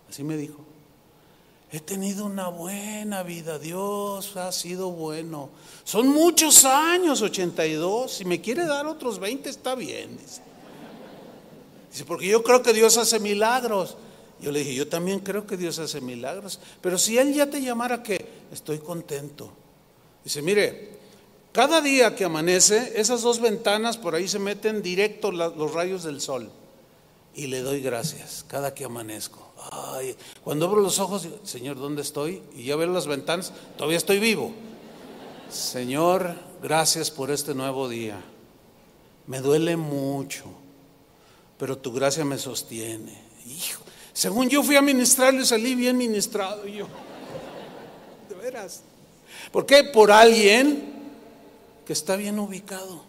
Así 0.10 0.24
me 0.24 0.38
dijo. 0.38 0.68
He 1.70 1.82
tenido 1.82 2.26
una 2.26 2.48
buena 2.48 3.24
vida, 3.24 3.60
Dios 3.60 4.38
ha 4.38 4.52
sido 4.54 4.90
bueno. 4.92 5.50
Son 5.84 6.08
muchos 6.08 6.64
años, 6.64 7.22
82. 7.22 8.12
Si 8.12 8.26
me 8.26 8.40
quiere 8.40 8.66
dar 8.66 8.86
otros 8.86 9.20
20, 9.20 9.50
está 9.50 9.76
bien. 9.76 10.18
Dice, 11.92 12.06
porque 12.06 12.28
yo 12.28 12.42
creo 12.42 12.64
que 12.64 12.72
Dios 12.72 12.98
hace 12.98 13.20
milagros. 13.20 13.98
Yo 14.40 14.52
le 14.52 14.60
dije, 14.60 14.76
yo 14.76 14.88
también 14.88 15.20
creo 15.20 15.46
que 15.46 15.58
Dios 15.58 15.80
hace 15.80 16.00
milagros, 16.00 16.60
pero 16.80 16.98
si 16.98 17.18
Él 17.18 17.34
ya 17.34 17.50
te 17.50 17.60
llamara 17.62 18.04
que 18.04 18.26
estoy 18.52 18.78
contento. 18.78 19.52
Dice, 20.24 20.42
mire, 20.42 20.98
cada 21.52 21.82
día 21.82 22.16
que 22.16 22.24
amanece, 22.24 22.94
esas 22.96 23.24
dos 23.24 23.42
ventanas 23.42 23.98
por 23.98 24.14
ahí 24.14 24.28
se 24.28 24.40
meten 24.40 24.82
directo 24.82 25.32
los 25.32 25.74
rayos 25.74 26.04
del 26.04 26.22
sol. 26.22 26.52
Y 27.34 27.48
le 27.48 27.62
doy 27.62 27.82
gracias 27.82 28.46
cada 28.48 28.74
que 28.74 28.86
amanezco. 28.86 29.47
Cuando 30.44 30.66
abro 30.66 30.82
los 30.82 31.00
ojos, 31.00 31.28
Señor, 31.44 31.78
¿dónde 31.78 32.02
estoy? 32.02 32.42
Y 32.56 32.64
ya 32.64 32.76
veo 32.76 32.88
las 32.88 33.08
ventanas, 33.08 33.54
todavía 33.78 33.98
estoy 33.98 34.20
vivo. 34.20 34.54
Señor, 35.50 36.36
gracias 36.62 37.10
por 37.12 37.32
este 37.32 37.54
nuevo 37.54 37.88
día. 37.90 38.22
Me 39.26 39.42
duele 39.42 39.76
mucho, 39.76 40.46
pero 41.58 41.78
tu 41.78 41.92
gracia 41.92 42.24
me 42.24 42.38
sostiene. 42.38 43.22
Hijo, 43.46 43.82
según 44.14 44.50
yo 44.50 44.64
fui 44.64 44.76
a 44.76 44.82
ministrarlo 44.82 45.42
y 45.42 45.46
salí 45.46 45.76
bien 45.76 45.98
ministrado 45.98 46.66
yo. 46.66 46.88
De 48.30 48.36
veras. 48.36 48.84
¿Por 49.52 49.66
qué? 49.66 49.84
Por 49.84 50.12
alguien 50.12 50.94
que 51.86 51.94
está 51.94 52.16
bien 52.16 52.40
ubicado. 52.40 53.04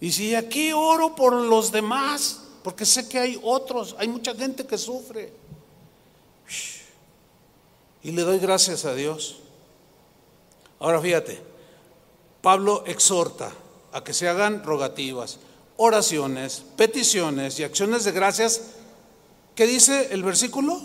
Y 0.00 0.12
si 0.12 0.34
aquí 0.34 0.72
oro 0.72 1.14
por 1.14 1.32
los 1.32 1.72
demás, 1.72 2.45
porque 2.66 2.84
sé 2.84 3.08
que 3.08 3.16
hay 3.16 3.38
otros, 3.44 3.94
hay 3.96 4.08
mucha 4.08 4.34
gente 4.34 4.66
que 4.66 4.76
sufre. 4.76 5.32
Y 8.02 8.10
le 8.10 8.22
doy 8.22 8.40
gracias 8.40 8.84
a 8.84 8.92
Dios. 8.92 9.36
Ahora 10.80 11.00
fíjate, 11.00 11.40
Pablo 12.42 12.82
exhorta 12.84 13.52
a 13.92 14.02
que 14.02 14.12
se 14.12 14.28
hagan 14.28 14.64
rogativas, 14.64 15.38
oraciones, 15.76 16.64
peticiones 16.76 17.60
y 17.60 17.62
acciones 17.62 18.02
de 18.02 18.10
gracias 18.10 18.62
¿Qué 19.54 19.68
dice 19.68 20.08
el 20.10 20.24
versículo? 20.24 20.84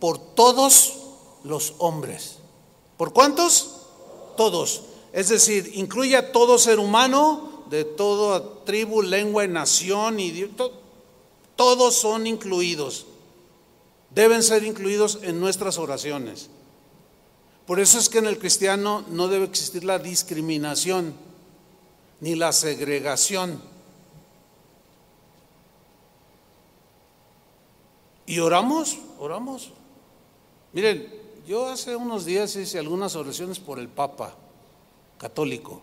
Por 0.00 0.34
todos 0.34 0.94
los 1.44 1.74
hombres. 1.76 2.38
¿Por 2.96 3.12
cuántos? 3.12 3.82
Todos. 4.38 4.80
Es 5.12 5.28
decir, 5.28 5.72
incluye 5.74 6.16
a 6.16 6.32
todo 6.32 6.56
ser 6.56 6.78
humano, 6.78 7.64
de 7.68 7.84
toda 7.84 8.64
tribu, 8.64 9.02
lengua 9.02 9.44
y 9.44 9.48
nación, 9.48 10.20
y 10.20 10.30
todos 11.58 11.96
son 11.96 12.28
incluidos. 12.28 13.04
Deben 14.14 14.44
ser 14.44 14.62
incluidos 14.62 15.18
en 15.22 15.40
nuestras 15.40 15.76
oraciones. 15.76 16.50
Por 17.66 17.80
eso 17.80 17.98
es 17.98 18.08
que 18.08 18.18
en 18.18 18.26
el 18.26 18.38
cristiano 18.38 19.04
no 19.08 19.26
debe 19.26 19.46
existir 19.46 19.82
la 19.82 19.98
discriminación 19.98 21.14
ni 22.20 22.36
la 22.36 22.52
segregación. 22.52 23.60
Y 28.24 28.38
oramos, 28.38 28.96
oramos. 29.18 29.72
Miren, 30.72 31.12
yo 31.44 31.66
hace 31.66 31.96
unos 31.96 32.24
días 32.24 32.54
hice 32.54 32.78
algunas 32.78 33.16
oraciones 33.16 33.58
por 33.58 33.80
el 33.80 33.88
Papa 33.88 34.32
católico. 35.18 35.82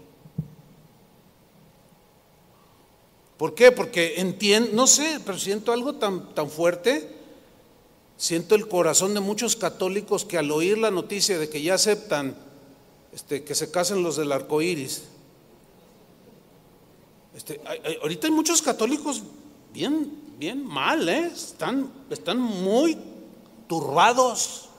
¿Por 3.38 3.54
qué? 3.54 3.72
Porque 3.72 4.20
entiendo, 4.20 4.70
no 4.74 4.88
sé, 4.88 5.20
pero 5.26 5.38
siento 5.38 5.72
algo 5.72 5.96
tan, 5.96 6.34
tan 6.34 6.50
fuerte. 6.50 7.14
Siento 8.18 8.56
el 8.56 8.68
corazón 8.68 9.14
de 9.14 9.20
muchos 9.20 9.56
católicos 9.56 10.24
que 10.24 10.38
al 10.38 10.52
oír 10.52 10.78
la 10.78 10.92
noticia 10.92 11.38
de 11.38 11.50
que 11.50 11.62
ya 11.62 11.74
aceptan 11.74 12.38
este, 13.14 13.44
que 13.44 13.56
se 13.56 13.72
casen 13.72 14.04
los 14.04 14.16
del 14.16 14.32
arco 14.32 14.62
iris, 14.62 15.04
este, 17.36 17.60
ahorita 18.02 18.28
hay 18.28 18.34
muchos 18.34 18.62
católicos 18.62 19.22
bien 19.74 20.26
bien 20.38 20.66
mal, 20.66 21.08
¿eh? 21.08 21.32
están, 21.34 21.92
están 22.10 22.40
muy 22.40 22.98
turbados, 23.68 24.70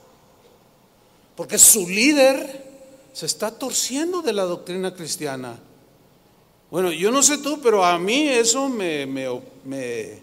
porque 1.35 1.57
su 1.57 1.87
líder 1.87 2.65
se 3.13 3.25
está 3.25 3.51
torciendo 3.51 4.21
de 4.21 4.33
la 4.33 4.43
doctrina 4.43 4.93
cristiana. 4.93 5.59
Bueno, 6.69 6.91
yo 6.91 7.11
no 7.11 7.23
sé 7.23 7.37
tú, 7.37 7.59
pero 7.61 7.83
a 7.83 7.97
mí 7.97 8.27
eso 8.27 8.67
me... 8.67 9.05
me, 9.05 10.19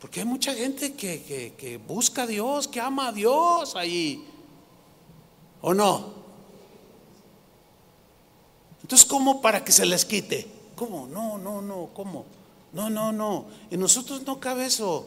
porque 0.00 0.20
hay 0.20 0.26
mucha 0.26 0.54
gente 0.54 0.94
que, 0.94 1.54
que 1.56 1.76
busca 1.78 2.22
a 2.22 2.26
Dios, 2.26 2.68
que 2.68 2.80
ama 2.80 3.08
a 3.08 3.12
Dios 3.12 3.74
ahí. 3.76 4.26
¿O 5.62 5.72
no? 5.72 6.12
Entonces, 8.82 9.06
¿cómo 9.06 9.40
para 9.40 9.64
que 9.64 9.72
se 9.72 9.86
les 9.86 10.04
quite? 10.04 10.46
¿Cómo? 10.76 11.06
No, 11.06 11.38
no, 11.38 11.62
no, 11.62 11.88
¿cómo? 11.94 12.26
No, 12.74 12.90
no, 12.90 13.12
no. 13.12 13.46
En 13.70 13.80
nosotros 13.80 14.22
no 14.26 14.38
cabe 14.38 14.66
eso. 14.66 15.06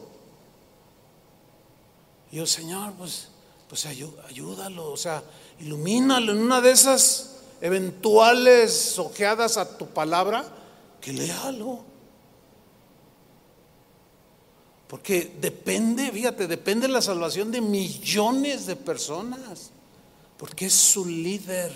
Y 2.32 2.36
yo, 2.36 2.46
Señor, 2.46 2.94
pues, 2.94 3.28
pues 3.68 3.86
ayúdalo, 3.86 4.90
o 4.90 4.96
sea, 4.96 5.22
ilumínalo 5.60 6.32
en 6.32 6.38
una 6.38 6.60
de 6.60 6.72
esas 6.72 7.37
eventuales 7.60 8.98
ojeadas 8.98 9.56
a 9.56 9.76
tu 9.76 9.86
palabra, 9.88 10.44
que 11.00 11.12
léalo. 11.12 11.84
Porque 14.88 15.36
depende, 15.40 16.10
fíjate, 16.10 16.46
depende 16.46 16.88
la 16.88 17.02
salvación 17.02 17.52
de 17.52 17.60
millones 17.60 18.66
de 18.66 18.74
personas. 18.76 19.70
Porque 20.38 20.66
es 20.66 20.74
su 20.74 21.04
líder. 21.04 21.72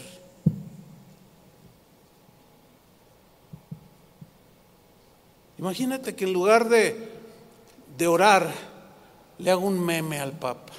Imagínate 5.59 6.17
que 6.17 6.25
en 6.25 6.33
lugar 6.33 6.69
de, 6.69 7.09
de 7.99 8.07
orar, 8.07 8.53
le 9.39 9.51
hago 9.51 9.67
un 9.67 9.79
meme 9.79 10.19
al 10.19 10.33
Papa. 10.33 10.73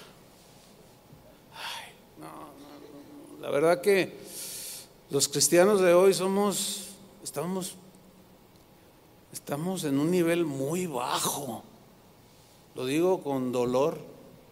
Ay, 1.54 1.94
no, 2.18 2.28
no, 2.28 3.42
la 3.42 3.50
verdad 3.50 3.82
que 3.82 4.23
los 5.14 5.28
cristianos 5.28 5.80
de 5.80 5.94
hoy 5.94 6.12
somos, 6.12 6.86
estamos, 7.24 7.76
estamos 9.32 9.84
en 9.84 10.00
un 10.00 10.10
nivel 10.10 10.44
muy 10.44 10.88
bajo. 10.88 11.62
Lo 12.74 12.88
digo 12.88 13.22
con 13.22 13.52
dolor, 13.52 14.00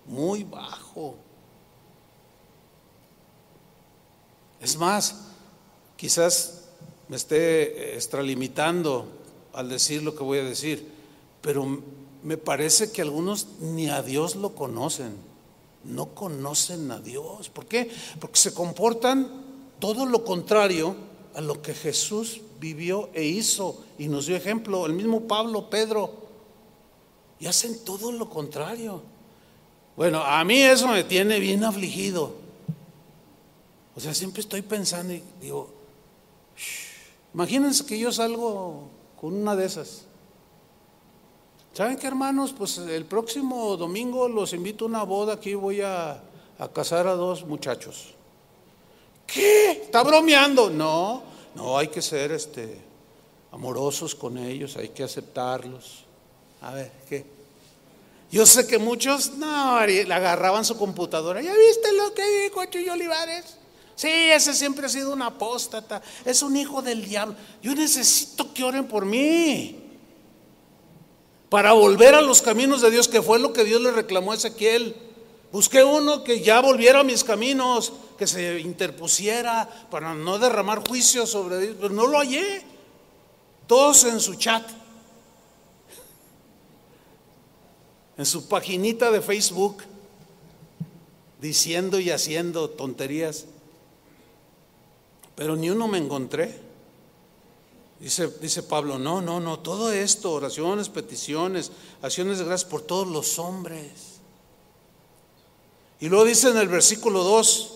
muy 0.05 0.43
bajo. 0.43 1.15
Es 4.59 4.77
más, 4.77 5.29
quizás 5.97 6.65
me 7.07 7.15
esté 7.15 7.95
extralimitando 7.95 9.07
al 9.53 9.67
decir 9.67 10.03
lo 10.03 10.13
que 10.13 10.21
voy 10.21 10.37
a 10.37 10.43
decir, 10.43 10.87
pero 11.41 11.81
me 12.21 12.37
parece 12.37 12.91
que 12.91 13.01
algunos 13.01 13.47
ni 13.61 13.89
a 13.89 14.03
Dios 14.03 14.35
lo 14.35 14.53
conocen, 14.53 15.15
no 15.85 16.13
conocen 16.13 16.91
a 16.91 16.99
Dios. 16.99 17.49
¿Por 17.49 17.65
qué? 17.65 17.89
Porque 18.19 18.37
se 18.37 18.53
comportan 18.53 19.40
todo 19.81 20.05
lo 20.05 20.23
contrario 20.23 20.95
a 21.33 21.41
lo 21.41 21.61
que 21.61 21.73
Jesús 21.73 22.39
vivió 22.59 23.09
e 23.13 23.25
hizo 23.25 23.83
y 23.97 24.07
nos 24.07 24.27
dio 24.27 24.37
ejemplo, 24.37 24.85
el 24.85 24.93
mismo 24.93 25.21
Pablo, 25.21 25.69
Pedro, 25.69 26.13
y 27.39 27.47
hacen 27.47 27.83
todo 27.83 28.11
lo 28.11 28.29
contrario. 28.29 29.01
Bueno, 29.97 30.21
a 30.23 30.43
mí 30.43 30.61
eso 30.61 30.87
me 30.87 31.03
tiene 31.03 31.39
bien 31.39 31.63
afligido. 31.63 32.33
O 33.95 33.99
sea, 33.99 34.13
siempre 34.13 34.41
estoy 34.41 34.61
pensando 34.61 35.13
y 35.13 35.23
digo, 35.41 35.69
imagínense 37.33 37.85
que 37.85 37.97
yo 37.97 38.11
salgo 38.11 38.87
con 39.19 39.33
una 39.33 39.55
de 39.55 39.65
esas. 39.65 40.05
¿Saben 41.73 41.97
qué, 41.97 42.05
hermanos? 42.05 42.53
Pues 42.55 42.77
el 42.77 43.05
próximo 43.05 43.75
domingo 43.77 44.27
los 44.27 44.53
invito 44.53 44.85
a 44.85 44.89
una 44.89 45.03
boda. 45.03 45.33
Aquí 45.33 45.55
voy 45.55 45.81
a, 45.81 46.21
a 46.59 46.67
casar 46.71 47.07
a 47.07 47.15
dos 47.15 47.45
muchachos. 47.45 48.13
¿Qué? 49.25 49.71
¿Está 49.83 50.03
bromeando? 50.03 50.69
No, 50.69 51.23
no, 51.55 51.77
hay 51.77 51.87
que 51.87 52.01
ser 52.01 52.31
este, 52.31 52.79
amorosos 53.51 54.15
con 54.15 54.37
ellos, 54.37 54.77
hay 54.77 54.89
que 54.89 55.03
aceptarlos. 55.03 56.03
A 56.61 56.73
ver, 56.73 56.91
¿qué? 57.09 57.25
Yo 58.31 58.45
sé 58.45 58.65
que 58.65 58.77
muchos, 58.77 59.31
no, 59.31 59.85
le 59.85 60.13
agarraban 60.13 60.63
su 60.63 60.77
computadora. 60.77 61.41
¿Ya 61.41 61.53
viste 61.53 61.91
lo 61.93 62.13
que 62.13 62.43
dijo 62.43 62.63
Chuy 62.65 62.87
Olivares? 62.87 63.57
Sí, 63.95 64.07
ese 64.07 64.53
siempre 64.53 64.85
ha 64.85 64.89
sido 64.89 65.11
un 65.11 65.21
apóstata, 65.21 66.01
es 66.25 66.41
un 66.41 66.55
hijo 66.55 66.81
del 66.81 67.05
diablo. 67.05 67.35
Yo 67.61 67.75
necesito 67.75 68.53
que 68.53 68.63
oren 68.63 68.87
por 68.87 69.05
mí 69.05 69.77
para 71.49 71.73
volver 71.73 72.15
a 72.15 72.21
los 72.21 72.41
caminos 72.41 72.81
de 72.81 72.89
Dios, 72.89 73.09
que 73.09 73.21
fue 73.21 73.37
lo 73.37 73.51
que 73.51 73.65
Dios 73.65 73.81
le 73.81 73.91
reclamó 73.91 74.31
a 74.31 74.35
Ezequiel. 74.35 74.95
Busqué 75.51 75.83
uno 75.83 76.23
que 76.23 76.41
ya 76.41 76.61
volviera 76.61 77.01
a 77.01 77.03
mis 77.03 77.23
caminos, 77.23 77.93
que 78.17 78.27
se 78.27 78.59
interpusiera 78.59 79.69
para 79.89 80.13
no 80.13 80.39
derramar 80.39 80.87
juicio 80.87 81.27
sobre 81.27 81.59
Dios, 81.59 81.75
pero 81.79 81.93
no 81.93 82.07
lo 82.07 82.19
hallé. 82.19 82.63
Todos 83.67 84.03
en 84.05 84.19
su 84.19 84.35
chat, 84.35 84.67
en 88.17 88.25
su 88.25 88.47
paginita 88.47 89.11
de 89.11 89.21
Facebook, 89.21 89.83
diciendo 91.39 91.99
y 91.99 92.11
haciendo 92.11 92.69
tonterías 92.69 93.45
pero 95.41 95.55
ni 95.55 95.71
uno 95.71 95.87
me 95.87 95.97
encontré. 95.97 96.55
Dice, 97.99 98.27
dice 98.39 98.61
Pablo, 98.61 98.99
no, 98.99 99.23
no, 99.23 99.39
no, 99.39 99.57
todo 99.57 99.91
esto, 99.91 100.31
oraciones, 100.33 100.87
peticiones, 100.87 101.71
acciones 102.03 102.37
de 102.37 102.45
gracias 102.45 102.69
por 102.69 102.83
todos 102.83 103.07
los 103.07 103.39
hombres. 103.39 104.20
Y 106.01 106.09
luego 106.09 106.25
dice 106.25 106.49
en 106.49 106.57
el 106.57 106.67
versículo 106.67 107.23
2, 107.23 107.73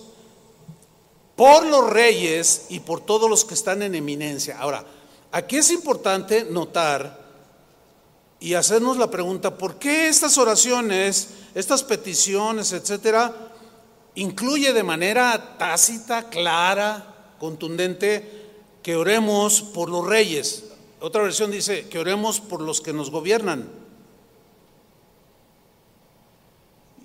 por 1.37 1.65
los 1.65 1.89
reyes 1.89 2.65
y 2.69 2.81
por 2.81 2.99
todos 2.99 3.29
los 3.29 3.45
que 3.45 3.53
están 3.53 3.81
en 3.81 3.95
eminencia. 3.95 4.59
Ahora, 4.59 4.83
aquí 5.31 5.57
es 5.57 5.71
importante 5.71 6.43
notar 6.43 7.23
y 8.39 8.55
hacernos 8.55 8.97
la 8.97 9.09
pregunta, 9.09 9.57
¿por 9.57 9.79
qué 9.79 10.07
estas 10.07 10.37
oraciones, 10.37 11.29
estas 11.53 11.83
peticiones, 11.83 12.73
etcétera, 12.73 13.33
incluye 14.15 14.73
de 14.73 14.83
manera 14.83 15.57
tácita, 15.57 16.29
clara, 16.29 17.35
contundente 17.39 18.45
que 18.81 18.95
oremos 18.95 19.61
por 19.61 19.89
los 19.89 20.05
reyes. 20.05 20.65
Otra 20.99 21.23
versión 21.23 21.51
dice 21.51 21.87
que 21.89 21.99
oremos 21.99 22.39
por 22.39 22.61
los 22.61 22.81
que 22.81 22.93
nos 22.93 23.11
gobiernan. 23.11 23.69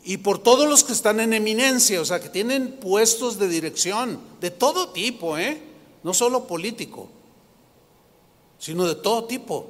Y 0.02 0.18
por 0.18 0.38
todos 0.38 0.68
los 0.68 0.82
que 0.82 0.92
están 0.92 1.20
en 1.20 1.34
eminencia, 1.34 2.00
o 2.00 2.04
sea, 2.04 2.20
que 2.20 2.30
tienen 2.30 2.72
puestos 2.72 3.38
de 3.38 3.48
dirección, 3.48 4.20
de 4.40 4.50
todo 4.50 4.90
tipo, 4.90 5.36
¿eh? 5.36 5.60
No 6.02 6.14
solo 6.14 6.46
político, 6.46 7.08
sino 8.58 8.86
de 8.86 8.94
todo 8.94 9.24
tipo. 9.24 9.66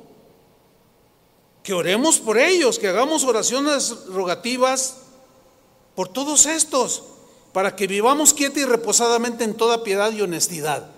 Que 1.65 1.75
oremos 1.75 2.19
por 2.19 2.39
ellos, 2.39 2.79
que 2.79 2.89
hagamos 2.89 3.25
oraciones 3.25 4.07
rogativas 4.07 4.99
por 5.95 6.09
todos 6.09 6.47
estos 6.47 7.03
para 7.53 7.75
que 7.75 7.87
vivamos 7.87 8.33
quieta 8.33 8.61
y 8.61 8.65
reposadamente 8.65 9.45
en 9.45 9.55
toda 9.55 9.83
piedad 9.83 10.13
y 10.13 10.23
honestidad. 10.23 10.91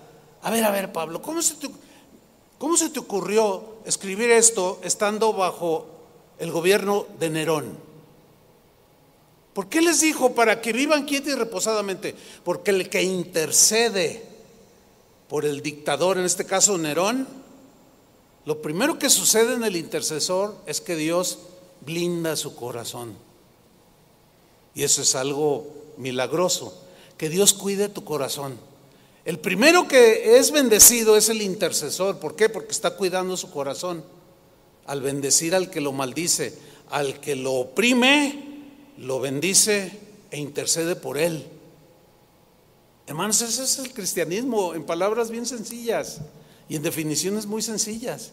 A 0.42 0.50
ver, 0.50 0.64
a 0.64 0.70
ver, 0.70 0.92
Pablo, 0.92 1.22
¿cómo 1.22 1.40
se 1.40 1.54
te, 1.54 1.70
cómo 2.58 2.76
se 2.76 2.90
te 2.90 3.00
ocurrió 3.00 3.76
escribir 3.86 4.30
esto 4.30 4.78
estando 4.82 5.32
bajo 5.32 5.86
el 6.38 6.52
gobierno 6.52 7.06
de 7.18 7.30
Nerón? 7.30 7.91
¿Por 9.54 9.68
qué 9.68 9.82
les 9.82 10.00
dijo 10.00 10.34
para 10.34 10.60
que 10.60 10.72
vivan 10.72 11.04
quieta 11.04 11.30
y 11.30 11.34
reposadamente? 11.34 12.14
Porque 12.44 12.70
el 12.70 12.88
que 12.88 13.02
intercede 13.02 14.22
por 15.28 15.44
el 15.44 15.62
dictador, 15.62 16.18
en 16.18 16.24
este 16.24 16.46
caso 16.46 16.78
Nerón, 16.78 17.28
lo 18.44 18.62
primero 18.62 18.98
que 18.98 19.10
sucede 19.10 19.54
en 19.54 19.64
el 19.64 19.76
intercesor 19.76 20.56
es 20.66 20.80
que 20.80 20.96
Dios 20.96 21.38
blinda 21.82 22.34
su 22.36 22.56
corazón. 22.56 23.14
Y 24.74 24.84
eso 24.84 25.02
es 25.02 25.14
algo 25.14 25.66
milagroso. 25.98 26.78
Que 27.18 27.28
Dios 27.28 27.52
cuide 27.52 27.88
tu 27.88 28.04
corazón. 28.04 28.58
El 29.24 29.38
primero 29.38 29.86
que 29.86 30.38
es 30.38 30.50
bendecido 30.50 31.16
es 31.16 31.28
el 31.28 31.42
intercesor. 31.42 32.18
¿Por 32.18 32.34
qué? 32.34 32.48
Porque 32.48 32.72
está 32.72 32.96
cuidando 32.96 33.36
su 33.36 33.50
corazón. 33.50 34.02
Al 34.86 35.02
bendecir 35.02 35.54
al 35.54 35.70
que 35.70 35.80
lo 35.80 35.92
maldice, 35.92 36.58
al 36.90 37.20
que 37.20 37.36
lo 37.36 37.52
oprime, 37.52 38.51
lo 39.02 39.20
bendice 39.20 39.98
e 40.30 40.38
intercede 40.38 40.96
por 40.96 41.18
él. 41.18 41.46
Hermanos, 43.06 43.42
ese 43.42 43.64
es 43.64 43.78
el 43.78 43.92
cristianismo 43.92 44.74
en 44.74 44.84
palabras 44.84 45.30
bien 45.30 45.44
sencillas 45.44 46.20
y 46.68 46.76
en 46.76 46.82
definiciones 46.82 47.46
muy 47.46 47.62
sencillas. 47.62 48.32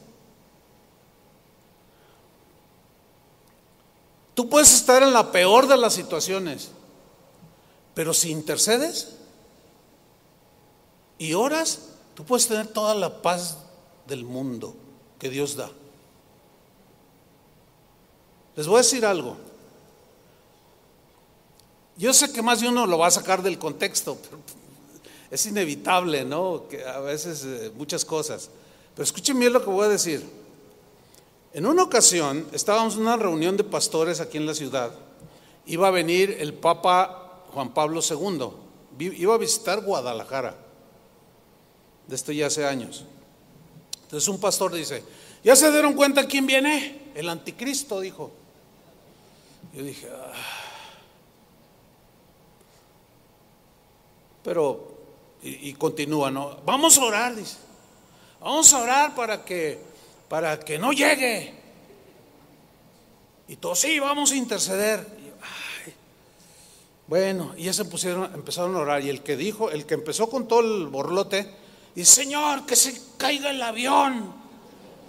Tú 4.33 4.47
puedes 4.47 4.73
estar 4.73 5.03
en 5.03 5.11
la 5.11 5.31
peor 5.31 5.67
de 5.67 5.75
las 5.75 5.93
situaciones 5.93 6.71
pero 7.99 8.13
si 8.13 8.31
intercedes 8.31 9.17
y 11.17 11.33
oras, 11.33 11.89
tú 12.13 12.23
puedes 12.23 12.47
tener 12.47 12.67
toda 12.67 12.95
la 12.95 13.21
paz 13.21 13.57
del 14.07 14.23
mundo 14.23 14.73
que 15.19 15.29
Dios 15.29 15.57
da. 15.57 15.69
Les 18.55 18.67
voy 18.67 18.75
a 18.75 18.83
decir 18.83 19.05
algo. 19.05 19.48
Yo 21.99 22.13
sé 22.13 22.31
que 22.31 22.41
más 22.41 22.61
de 22.61 22.69
uno 22.69 22.87
lo 22.87 22.97
va 22.97 23.07
a 23.07 23.11
sacar 23.11 23.43
del 23.43 23.59
contexto, 23.59 24.17
pero 24.21 24.39
es 25.29 25.45
inevitable, 25.45 26.23
¿no? 26.23 26.63
Que 26.69 26.85
a 26.85 26.99
veces 27.01 27.43
eh, 27.43 27.73
muchas 27.75 28.05
cosas. 28.05 28.49
Pero 28.95 29.03
escuchen 29.03 29.37
bien 29.37 29.51
lo 29.51 29.61
que 29.61 29.69
voy 29.69 29.85
a 29.85 29.89
decir. 29.89 30.25
En 31.51 31.65
una 31.65 31.83
ocasión 31.83 32.47
estábamos 32.53 32.95
en 32.95 33.01
una 33.01 33.17
reunión 33.17 33.57
de 33.57 33.65
pastores 33.65 34.21
aquí 34.21 34.37
en 34.37 34.45
la 34.45 34.53
ciudad. 34.53 34.91
Iba 35.65 35.89
a 35.89 35.91
venir 35.91 36.37
el 36.39 36.53
Papa 36.53 37.43
Juan 37.51 37.73
Pablo 37.73 37.99
II. 37.99 39.11
Iba 39.17 39.35
a 39.35 39.37
visitar 39.37 39.81
Guadalajara. 39.81 40.55
De 42.07 42.15
esto 42.15 42.31
ya 42.31 42.47
hace 42.47 42.65
años. 42.65 43.03
Entonces 44.03 44.29
un 44.29 44.39
pastor 44.39 44.73
dice, 44.73 45.03
¿ya 45.43 45.53
se 45.53 45.69
dieron 45.69 45.95
cuenta 45.95 46.25
quién 46.25 46.47
viene? 46.47 47.11
El 47.13 47.27
anticristo, 47.27 47.99
dijo. 47.99 48.31
Yo 49.73 49.83
dije, 49.83 50.07
ah. 50.09 50.68
Pero, 54.43 54.97
y, 55.41 55.69
y, 55.69 55.73
continúa, 55.73 56.31
¿no? 56.31 56.57
Vamos 56.65 56.97
a 56.97 57.03
orar, 57.03 57.35
dice. 57.35 57.57
Vamos 58.39 58.73
a 58.73 58.79
orar 58.79 59.15
para 59.15 59.43
que, 59.43 59.79
para 60.29 60.59
que 60.59 60.79
no 60.79 60.93
llegue. 60.93 61.53
Y 63.49 63.55
todos, 63.57 63.79
sí, 63.79 63.99
vamos 63.99 64.31
a 64.31 64.35
interceder. 64.35 65.05
bueno, 67.07 67.53
y 67.57 67.63
ya 67.63 67.73
se 67.73 67.83
pusieron, 67.85 68.31
empezaron 68.33 68.75
a 68.75 68.79
orar. 68.79 69.03
Y 69.03 69.09
el 69.09 69.23
que 69.23 69.35
dijo, 69.35 69.71
el 69.71 69.85
que 69.85 69.95
empezó 69.95 70.29
con 70.29 70.47
todo 70.47 70.61
el 70.61 70.87
borlote, 70.87 71.51
dice, 71.95 72.23
Señor, 72.23 72.65
que 72.65 72.75
se 72.75 73.01
caiga 73.17 73.49
el 73.49 73.61
avión. 73.61 74.33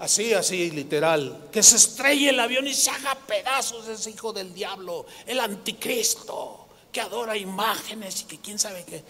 Así, 0.00 0.32
así, 0.32 0.70
literal. 0.70 1.50
Que 1.52 1.62
se 1.62 1.76
estrelle 1.76 2.30
el 2.30 2.40
avión 2.40 2.66
y 2.66 2.72
se 2.72 2.90
haga 2.90 3.14
pedazos 3.14 3.86
ese 3.86 4.10
hijo 4.10 4.32
del 4.32 4.54
diablo, 4.54 5.04
el 5.26 5.38
anticristo, 5.38 6.59
que 6.92 7.00
adora 7.00 7.36
imágenes 7.36 8.22
y 8.22 8.24
que 8.24 8.38
quién 8.38 8.58
sabe 8.58 8.84
qué. 8.84 9.04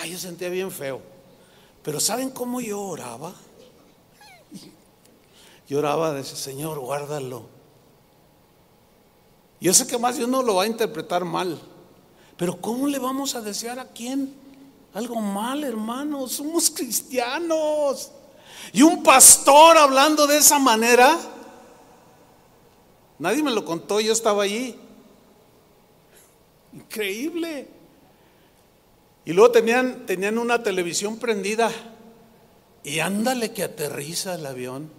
Ay, 0.00 0.12
yo 0.12 0.18
sentía 0.18 0.48
bien 0.48 0.70
feo. 0.70 1.00
Pero 1.82 2.00
¿saben 2.00 2.30
cómo 2.30 2.60
yo 2.60 2.80
oraba? 2.80 3.34
Yo 5.68 5.78
oraba, 5.78 6.18
ese 6.18 6.36
Señor, 6.36 6.78
guárdalo. 6.78 7.46
Yo 9.60 9.72
sé 9.72 9.86
que 9.86 9.98
más 9.98 10.16
de 10.18 10.24
uno 10.24 10.42
lo 10.42 10.56
va 10.56 10.64
a 10.64 10.66
interpretar 10.66 11.24
mal. 11.24 11.60
Pero 12.36 12.60
¿cómo 12.60 12.86
le 12.86 12.98
vamos 12.98 13.34
a 13.34 13.40
desear 13.40 13.78
a 13.78 13.86
quién? 13.86 14.34
Algo 14.92 15.16
mal, 15.16 15.64
hermanos. 15.64 16.32
Somos 16.32 16.68
cristianos. 16.70 18.10
Y 18.72 18.82
un 18.82 19.02
pastor 19.02 19.76
hablando 19.76 20.26
de 20.26 20.38
esa 20.38 20.58
manera, 20.58 21.18
nadie 23.18 23.42
me 23.42 23.50
lo 23.50 23.64
contó, 23.64 24.00
yo 24.00 24.12
estaba 24.12 24.42
allí. 24.42 24.78
Increíble. 26.74 27.68
Y 29.24 29.32
luego 29.32 29.52
tenían, 29.52 30.06
tenían 30.06 30.38
una 30.38 30.62
televisión 30.62 31.18
prendida. 31.18 31.70
Y 32.82 32.98
ándale 32.98 33.52
que 33.52 33.62
aterriza 33.62 34.34
el 34.34 34.44
avión. 34.44 34.90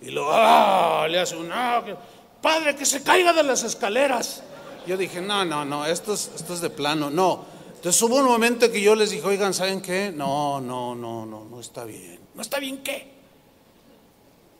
Y 0.00 0.10
luego, 0.10 0.30
¡ah! 0.32 1.06
Le 1.10 1.18
hace 1.18 1.36
un, 1.36 1.50
¡ah! 1.52 1.84
Padre, 2.40 2.76
que 2.76 2.86
se 2.86 3.02
caiga 3.02 3.32
de 3.32 3.42
las 3.42 3.64
escaleras. 3.64 4.42
Yo 4.86 4.96
dije, 4.96 5.20
no, 5.20 5.44
no, 5.44 5.64
no, 5.64 5.84
esto 5.84 6.14
es, 6.14 6.30
esto 6.36 6.54
es 6.54 6.60
de 6.60 6.70
plano. 6.70 7.10
No, 7.10 7.44
entonces 7.74 8.00
hubo 8.02 8.16
un 8.16 8.24
momento 8.24 8.70
que 8.70 8.80
yo 8.80 8.94
les 8.94 9.10
dije, 9.10 9.26
oigan, 9.26 9.52
¿saben 9.52 9.80
qué? 9.80 10.12
No, 10.14 10.60
no, 10.60 10.94
no, 10.94 11.26
no, 11.26 11.44
no 11.44 11.60
está 11.60 11.84
bien. 11.84 12.20
¿No 12.34 12.42
está 12.42 12.58
bien 12.58 12.82
qué? 12.82 13.12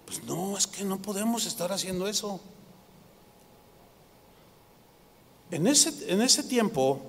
Pues 0.05 0.23
no, 0.25 0.57
es 0.57 0.67
que 0.67 0.85
no 0.85 1.01
podemos 1.01 1.47
estar 1.47 1.73
haciendo 1.73 2.09
eso. 2.09 2.41
En 5.51 5.67
ese, 5.67 6.13
en 6.13 6.23
ese 6.23 6.43
tiempo 6.43 7.01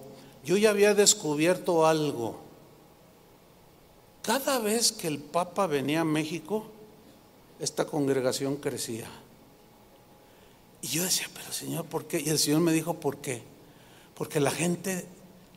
yo 0.44 0.58
ya 0.58 0.70
había 0.70 0.94
descubierto 0.94 1.86
algo. 1.86 2.40
Cada 4.22 4.60
vez 4.60 4.92
que 4.92 5.08
el 5.08 5.20
Papa 5.20 5.68
venía 5.68 6.02
a 6.02 6.06
México, 6.06 6.66
esta 7.60 7.86
congregación 7.86 8.58
crecía. 8.58 9.08
Y 10.82 10.88
yo 10.88 11.04
decía, 11.04 11.28
pero 11.34 11.52
Señor, 11.52 11.86
¿por 11.86 12.06
qué? 12.06 12.20
Y 12.20 12.30
el 12.30 12.38
Señor 12.38 12.62
me 12.62 12.72
dijo, 12.72 12.94
¿por 12.94 13.18
qué? 13.18 13.42
Porque 14.14 14.40
la 14.40 14.52
gente 14.52 15.06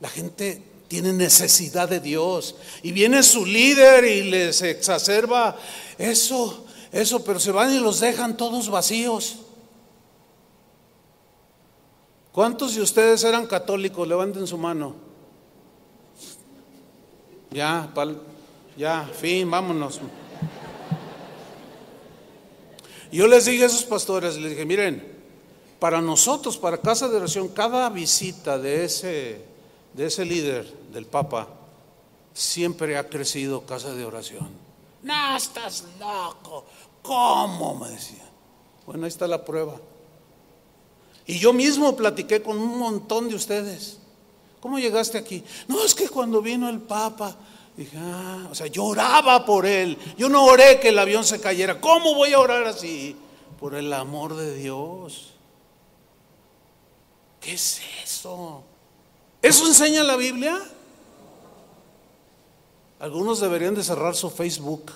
la 0.00 0.08
gente 0.08 0.62
tiene 0.88 1.12
necesidad 1.12 1.88
de 1.88 2.00
Dios 2.00 2.56
y 2.82 2.90
viene 2.90 3.22
su 3.22 3.46
líder 3.46 4.04
y 4.04 4.24
les 4.24 4.62
exacerba 4.62 5.56
eso, 5.98 6.64
eso, 6.90 7.22
pero 7.22 7.38
se 7.38 7.52
van 7.52 7.72
y 7.72 7.78
los 7.78 8.00
dejan 8.00 8.36
todos 8.36 8.68
vacíos. 8.70 9.36
¿Cuántos 12.32 12.74
de 12.74 12.82
ustedes 12.82 13.24
eran 13.24 13.46
católicos? 13.46 14.06
Levanten 14.06 14.46
su 14.46 14.56
mano. 14.56 14.94
Ya, 17.50 17.92
ya, 18.76 19.10
fin, 19.12 19.50
vámonos. 19.50 20.00
Yo 23.10 23.26
les 23.26 23.44
dije 23.46 23.64
a 23.64 23.66
esos 23.66 23.82
pastores, 23.82 24.36
les 24.36 24.50
dije, 24.50 24.64
miren, 24.64 25.20
para 25.80 26.00
nosotros, 26.00 26.56
para 26.56 26.78
Casa 26.78 27.08
de 27.08 27.16
Oración, 27.16 27.48
cada 27.48 27.88
visita 27.88 28.56
de 28.56 28.84
ese 28.84 29.50
de 29.92 30.06
ese 30.06 30.24
líder, 30.24 30.72
del 30.92 31.06
Papa, 31.06 31.48
siempre 32.32 32.96
ha 32.96 33.08
crecido 33.08 33.66
casa 33.66 33.94
de 33.94 34.04
oración. 34.04 34.48
No, 35.02 35.36
estás 35.36 35.84
loco. 35.98 36.64
¿Cómo? 37.02 37.76
Me 37.76 37.90
decía. 37.90 38.24
Bueno, 38.86 39.04
ahí 39.04 39.08
está 39.08 39.26
la 39.26 39.44
prueba. 39.44 39.76
Y 41.26 41.38
yo 41.38 41.52
mismo 41.52 41.96
platiqué 41.96 42.42
con 42.42 42.58
un 42.58 42.78
montón 42.78 43.28
de 43.28 43.34
ustedes. 43.34 43.98
¿Cómo 44.60 44.78
llegaste 44.78 45.18
aquí? 45.18 45.42
No, 45.68 45.84
es 45.84 45.94
que 45.94 46.08
cuando 46.08 46.42
vino 46.42 46.68
el 46.68 46.80
Papa, 46.80 47.36
dije, 47.76 47.96
ah, 47.98 48.48
o 48.50 48.54
sea, 48.54 48.66
yo 48.66 48.84
oraba 48.84 49.44
por 49.44 49.64
él. 49.66 49.96
Yo 50.18 50.28
no 50.28 50.44
oré 50.44 50.80
que 50.80 50.90
el 50.90 50.98
avión 50.98 51.24
se 51.24 51.40
cayera. 51.40 51.80
¿Cómo 51.80 52.14
voy 52.14 52.32
a 52.32 52.40
orar 52.40 52.64
así? 52.64 53.16
Por 53.58 53.74
el 53.74 53.92
amor 53.92 54.36
de 54.36 54.54
Dios. 54.54 55.30
¿Qué 57.40 57.54
es 57.54 57.80
eso? 58.04 58.62
¿Eso 59.40 59.66
enseña 59.66 60.04
la 60.04 60.16
Biblia? 60.16 60.60
Algunos 62.98 63.40
deberían 63.40 63.74
de 63.74 63.82
cerrar 63.82 64.14
su 64.14 64.28
Facebook. 64.28 64.92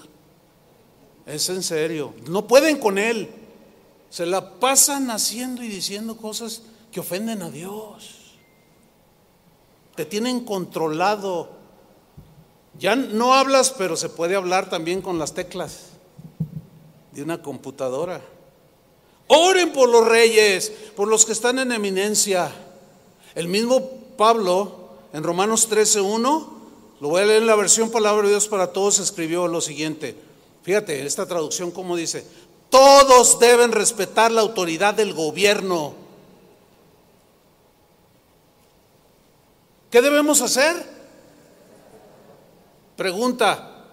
Es 1.24 1.48
en 1.48 1.62
serio. 1.62 2.12
No 2.28 2.46
pueden 2.46 2.78
con 2.78 2.98
él. 2.98 3.30
Se 4.10 4.26
la 4.26 4.58
pasan 4.60 5.10
haciendo 5.10 5.62
y 5.62 5.68
diciendo 5.68 6.16
cosas 6.16 6.62
que 6.92 7.00
ofenden 7.00 7.42
a 7.42 7.50
Dios. 7.50 8.36
Te 9.96 10.04
tienen 10.04 10.44
controlado. 10.44 11.50
Ya 12.78 12.96
no 12.96 13.34
hablas, 13.34 13.70
pero 13.70 13.96
se 13.96 14.08
puede 14.08 14.36
hablar 14.36 14.68
también 14.68 15.02
con 15.02 15.18
las 15.18 15.34
teclas 15.34 15.90
de 17.12 17.22
una 17.22 17.42
computadora. 17.42 18.20
Oren 19.28 19.72
por 19.72 19.88
los 19.88 20.06
reyes, 20.06 20.72
por 20.96 21.08
los 21.08 21.24
que 21.24 21.32
están 21.32 21.58
en 21.58 21.72
eminencia. 21.72 22.52
El 23.34 23.48
mismo 23.48 23.80
Pablo 24.16 24.90
en 25.12 25.22
Romanos 25.22 25.70
13.1, 25.70 26.46
lo 27.00 27.08
voy 27.08 27.22
a 27.22 27.26
leer 27.26 27.42
en 27.42 27.46
la 27.46 27.56
versión 27.56 27.90
Palabra 27.90 28.24
de 28.24 28.30
Dios 28.30 28.48
para 28.48 28.72
todos, 28.72 28.98
escribió 28.98 29.46
lo 29.48 29.60
siguiente. 29.60 30.16
Fíjate, 30.62 31.04
esta 31.06 31.26
traducción 31.26 31.70
como 31.70 31.96
dice, 31.96 32.26
todos 32.74 33.38
deben 33.38 33.70
respetar 33.70 34.32
la 34.32 34.40
autoridad 34.40 34.94
del 34.94 35.14
gobierno. 35.14 35.94
¿Qué 39.92 40.02
debemos 40.02 40.40
hacer? 40.40 40.84
Pregunta, 42.96 43.84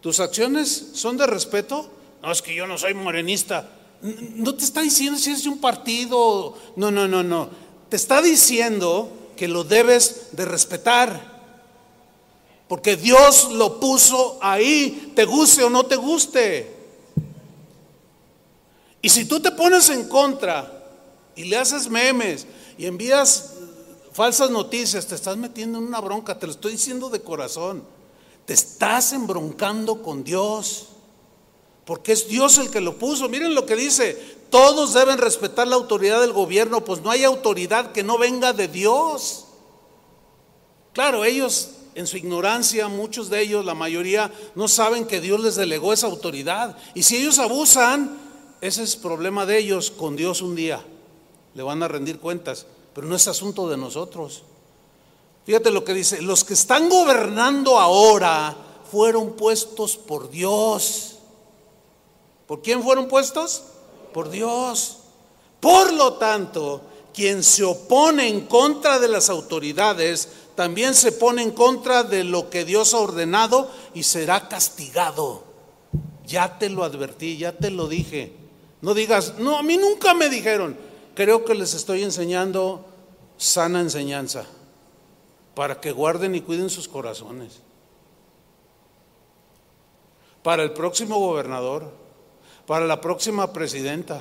¿tus 0.00 0.20
acciones 0.20 0.90
son 0.94 1.16
de 1.16 1.26
respeto? 1.26 1.90
No, 2.22 2.30
es 2.30 2.40
que 2.40 2.54
yo 2.54 2.68
no 2.68 2.78
soy 2.78 2.94
morenista. 2.94 3.68
No 4.00 4.54
te 4.54 4.62
está 4.62 4.82
diciendo 4.82 5.18
si 5.18 5.32
es 5.32 5.42
de 5.42 5.48
un 5.48 5.58
partido. 5.58 6.56
No, 6.76 6.92
no, 6.92 7.08
no, 7.08 7.24
no 7.24 7.50
te 7.88 7.96
está 7.96 8.22
diciendo 8.22 9.10
que 9.36 9.48
lo 9.48 9.64
debes 9.64 10.28
de 10.30 10.44
respetar. 10.44 11.34
Porque 12.68 12.94
Dios 12.94 13.50
lo 13.50 13.80
puso 13.80 14.38
ahí, 14.40 15.12
te 15.16 15.24
guste 15.24 15.64
o 15.64 15.70
no 15.70 15.84
te 15.84 15.96
guste. 15.96 16.73
Y 19.04 19.10
si 19.10 19.26
tú 19.26 19.38
te 19.38 19.50
pones 19.50 19.90
en 19.90 20.08
contra 20.08 20.82
y 21.36 21.44
le 21.44 21.58
haces 21.58 21.90
memes 21.90 22.46
y 22.78 22.86
envías 22.86 23.50
falsas 24.14 24.48
noticias, 24.48 25.06
te 25.06 25.14
estás 25.14 25.36
metiendo 25.36 25.76
en 25.76 25.84
una 25.84 26.00
bronca, 26.00 26.38
te 26.38 26.46
lo 26.46 26.52
estoy 26.52 26.72
diciendo 26.72 27.10
de 27.10 27.20
corazón. 27.20 27.84
Te 28.46 28.54
estás 28.54 29.12
embroncando 29.12 30.02
con 30.02 30.24
Dios. 30.24 30.86
Porque 31.84 32.12
es 32.12 32.28
Dios 32.28 32.56
el 32.56 32.70
que 32.70 32.80
lo 32.80 32.96
puso. 32.96 33.28
Miren 33.28 33.54
lo 33.54 33.66
que 33.66 33.76
dice, 33.76 34.14
todos 34.48 34.94
deben 34.94 35.18
respetar 35.18 35.68
la 35.68 35.76
autoridad 35.76 36.22
del 36.22 36.32
gobierno, 36.32 36.82
pues 36.82 37.02
no 37.02 37.10
hay 37.10 37.24
autoridad 37.24 37.92
que 37.92 38.02
no 38.02 38.16
venga 38.16 38.54
de 38.54 38.68
Dios. 38.68 39.44
Claro, 40.94 41.26
ellos 41.26 41.72
en 41.94 42.06
su 42.06 42.16
ignorancia, 42.16 42.88
muchos 42.88 43.28
de 43.28 43.42
ellos, 43.42 43.66
la 43.66 43.74
mayoría, 43.74 44.32
no 44.54 44.66
saben 44.66 45.06
que 45.06 45.20
Dios 45.20 45.40
les 45.40 45.56
delegó 45.56 45.92
esa 45.92 46.06
autoridad. 46.06 46.78
Y 46.94 47.02
si 47.02 47.18
ellos 47.18 47.38
abusan, 47.38 48.23
ese 48.64 48.82
es 48.82 48.96
problema 48.96 49.44
de 49.44 49.58
ellos 49.58 49.90
con 49.90 50.16
Dios 50.16 50.40
un 50.40 50.56
día. 50.56 50.82
Le 51.54 51.62
van 51.62 51.82
a 51.82 51.88
rendir 51.88 52.18
cuentas, 52.18 52.64
pero 52.94 53.06
no 53.06 53.14
es 53.14 53.28
asunto 53.28 53.68
de 53.68 53.76
nosotros. 53.76 54.42
Fíjate 55.44 55.70
lo 55.70 55.84
que 55.84 55.92
dice, 55.92 56.22
los 56.22 56.44
que 56.44 56.54
están 56.54 56.88
gobernando 56.88 57.78
ahora 57.78 58.56
fueron 58.90 59.34
puestos 59.34 59.98
por 59.98 60.30
Dios. 60.30 61.16
¿Por 62.46 62.62
quién 62.62 62.82
fueron 62.82 63.06
puestos? 63.06 63.64
Por 64.14 64.30
Dios. 64.30 64.96
Por 65.60 65.92
lo 65.92 66.14
tanto, 66.14 66.80
quien 67.12 67.42
se 67.42 67.64
opone 67.64 68.28
en 68.28 68.46
contra 68.46 68.98
de 68.98 69.08
las 69.08 69.28
autoridades, 69.28 70.26
también 70.54 70.94
se 70.94 71.12
pone 71.12 71.42
en 71.42 71.50
contra 71.50 72.02
de 72.02 72.24
lo 72.24 72.48
que 72.48 72.64
Dios 72.64 72.94
ha 72.94 72.98
ordenado 73.00 73.70
y 73.92 74.04
será 74.04 74.48
castigado. 74.48 75.44
Ya 76.26 76.58
te 76.58 76.70
lo 76.70 76.82
advertí, 76.82 77.36
ya 77.36 77.52
te 77.52 77.70
lo 77.70 77.88
dije. 77.88 78.43
No 78.84 78.92
digas, 78.92 79.38
no, 79.38 79.56
a 79.56 79.62
mí 79.62 79.78
nunca 79.78 80.12
me 80.12 80.28
dijeron. 80.28 80.76
Creo 81.14 81.46
que 81.46 81.54
les 81.54 81.72
estoy 81.72 82.02
enseñando 82.02 82.84
sana 83.38 83.80
enseñanza 83.80 84.44
para 85.54 85.80
que 85.80 85.90
guarden 85.90 86.34
y 86.34 86.42
cuiden 86.42 86.68
sus 86.68 86.86
corazones. 86.86 87.60
Para 90.42 90.62
el 90.62 90.72
próximo 90.72 91.18
gobernador, 91.18 91.94
para 92.66 92.84
la 92.86 93.00
próxima 93.00 93.54
presidenta, 93.54 94.20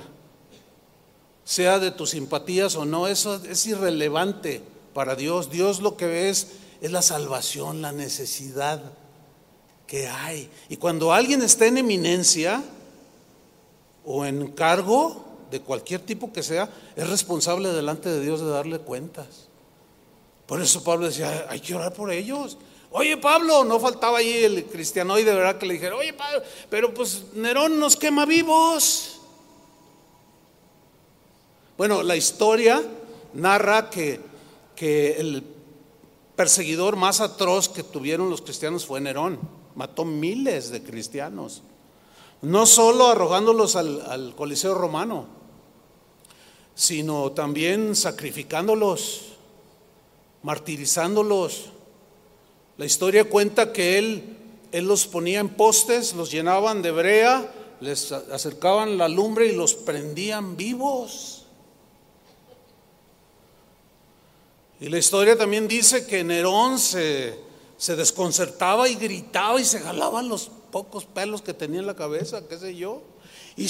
sea 1.43 1.77
de 1.77 1.91
tus 1.91 2.11
simpatías 2.11 2.77
o 2.77 2.85
no, 2.85 3.07
eso 3.07 3.41
es 3.43 3.65
irrelevante 3.65 4.61
para 4.93 5.17
Dios. 5.17 5.51
Dios 5.51 5.81
lo 5.81 5.97
que 5.97 6.05
ve 6.05 6.29
es, 6.29 6.53
la 6.79 7.01
salvación, 7.01 7.81
la 7.81 7.91
necesidad 7.91 8.81
que 9.87 10.07
hay. 10.07 10.49
Y 10.69 10.77
cuando 10.77 11.11
alguien 11.11 11.41
está 11.41 11.65
en 11.65 11.79
eminencia 11.79 12.63
o 14.05 14.25
en 14.25 14.51
cargo 14.51 15.23
de 15.51 15.61
cualquier 15.61 16.01
tipo 16.01 16.33
que 16.33 16.43
sea, 16.43 16.69
es 16.95 17.09
responsable 17.09 17.69
delante 17.69 18.09
de 18.09 18.21
Dios 18.21 18.41
de 18.41 18.49
darle 18.49 18.79
cuentas. 18.79 19.47
Por 20.47 20.61
eso 20.61 20.83
Pablo 20.83 21.05
decía, 21.05 21.45
hay 21.49 21.59
que 21.59 21.75
orar 21.75 21.93
por 21.93 22.11
ellos. 22.11 22.57
Oye 22.91 23.17
Pablo, 23.17 23.63
no 23.63 23.79
faltaba 23.79 24.19
ahí 24.19 24.43
el 24.43 24.65
cristiano 24.65 25.17
y 25.17 25.23
de 25.23 25.33
verdad 25.33 25.57
que 25.57 25.65
le 25.65 25.75
dijera, 25.75 25.95
oye 25.95 26.13
Pablo, 26.13 26.43
pero 26.69 26.93
pues 26.93 27.23
Nerón 27.33 27.79
nos 27.79 27.95
quema 27.95 28.25
vivos. 28.25 29.19
Bueno, 31.77 32.03
la 32.03 32.15
historia 32.15 32.83
narra 33.33 33.89
que, 33.89 34.19
que 34.75 35.13
el 35.17 35.43
perseguidor 36.35 36.95
más 36.95 37.21
atroz 37.21 37.69
que 37.69 37.83
tuvieron 37.83 38.29
los 38.29 38.41
cristianos 38.41 38.85
fue 38.85 39.01
Nerón. 39.01 39.39
Mató 39.75 40.05
miles 40.05 40.69
de 40.69 40.83
cristianos. 40.83 41.63
No 42.43 42.65
solo 42.65 43.07
arrojándolos 43.07 43.75
al, 43.75 44.01
al 44.07 44.35
Coliseo 44.35 44.75
romano, 44.75 45.25
sino 46.75 47.31
también 47.31 47.95
sacrificándolos 47.95 49.33
martirizándolos. 50.43 51.69
La 52.77 52.85
historia 52.85 53.23
cuenta 53.23 53.73
que 53.73 53.97
él, 53.97 54.37
él 54.71 54.85
los 54.85 55.07
ponía 55.07 55.39
en 55.39 55.49
postes, 55.49 56.13
los 56.13 56.31
llenaban 56.31 56.81
de 56.81 56.91
brea, 56.91 57.51
les 57.79 58.11
acercaban 58.11 58.97
la 58.97 59.07
lumbre 59.07 59.47
y 59.47 59.55
los 59.55 59.73
prendían 59.73 60.55
vivos. 60.55 61.45
Y 64.79 64.89
la 64.89 64.97
historia 64.97 65.37
también 65.37 65.67
dice 65.67 66.05
que 66.05 66.23
Nerón 66.23 66.77
se, 66.77 67.39
se 67.77 67.95
desconcertaba 67.95 68.89
y 68.89 68.95
gritaba 68.95 69.61
y 69.61 69.65
se 69.65 69.79
jalaban 69.79 70.27
los 70.27 70.51
pocos 70.73 71.05
pelos 71.05 71.43
que 71.43 71.53
tenía 71.53 71.81
en 71.81 71.85
la 71.85 71.95
cabeza, 71.95 72.47
qué 72.47 72.57
sé 72.57 72.75
yo. 72.75 73.03
Y, 73.55 73.67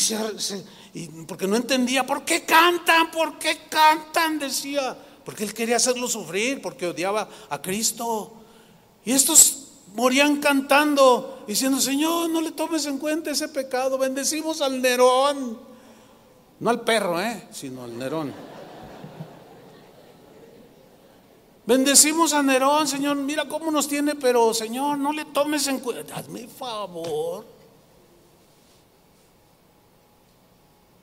porque 1.28 1.47
no 1.47 1.58
entendía, 1.58 2.06
¿por 2.06 2.24
qué 2.24 2.45
cantan? 2.45 3.12
¿Por 3.12 3.38
qué 3.38 3.58
cantan? 3.70 4.39
Decía. 4.39 4.97
Porque 5.26 5.43
él 5.43 5.54
quería 5.54 5.76
hacerlo 5.76 6.08
sufrir, 6.08 6.62
porque 6.62 6.88
odiaba 6.88 7.28
a 7.49 7.62
Cristo. 7.62 8.34
Y 9.04 9.12
estos 9.12 9.68
morían 9.93 10.38
cantando, 10.38 11.43
diciendo, 11.45 11.82
Señor, 11.82 12.30
no 12.30 12.39
le 12.39 12.51
tomes 12.51 12.86
en 12.86 12.97
cuenta 12.97 13.32
ese 13.32 13.49
pecado, 13.49 13.97
bendecimos 13.97 14.62
al 14.62 14.82
Nerón. 14.82 15.60
No 16.62 16.70
al 16.70 16.82
perro, 16.82 17.22
¿eh? 17.22 17.49
sino 17.51 17.84
al 17.84 17.97
Nerón. 17.97 18.34
Bendecimos 21.66 22.34
a 22.34 22.43
Nerón, 22.43 22.88
Señor, 22.88 23.16
mira 23.16 23.47
cómo 23.47 23.72
nos 23.72 23.88
tiene, 23.88 24.16
pero 24.16 24.53
Señor, 24.53 24.97
no 24.97 25.14
le 25.14 25.26
tomes 25.26 25.68
en 25.68 25.80
cuenta, 25.80 26.18
hazme 26.18 26.47
favor. 26.47 27.45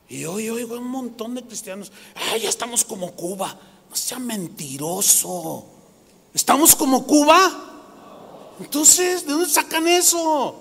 Y 0.09 0.25
hoy 0.25 0.51
oigo 0.51 0.77
un 0.77 0.89
montón 0.89 1.35
de 1.35 1.43
cristianos, 1.43 1.91
ay, 2.15 2.43
ya 2.43 2.49
estamos 2.49 2.85
como 2.85 3.13
Cuba. 3.13 3.57
No 3.89 3.97
sea 3.97 4.19
mentiroso. 4.19 5.65
¿Estamos 6.35 6.77
como 6.77 7.07
Cuba? 7.07 7.71
Entonces, 8.61 9.25
¿de 9.25 9.33
dónde 9.33 9.49
sacan 9.49 9.89
eso? 9.89 10.59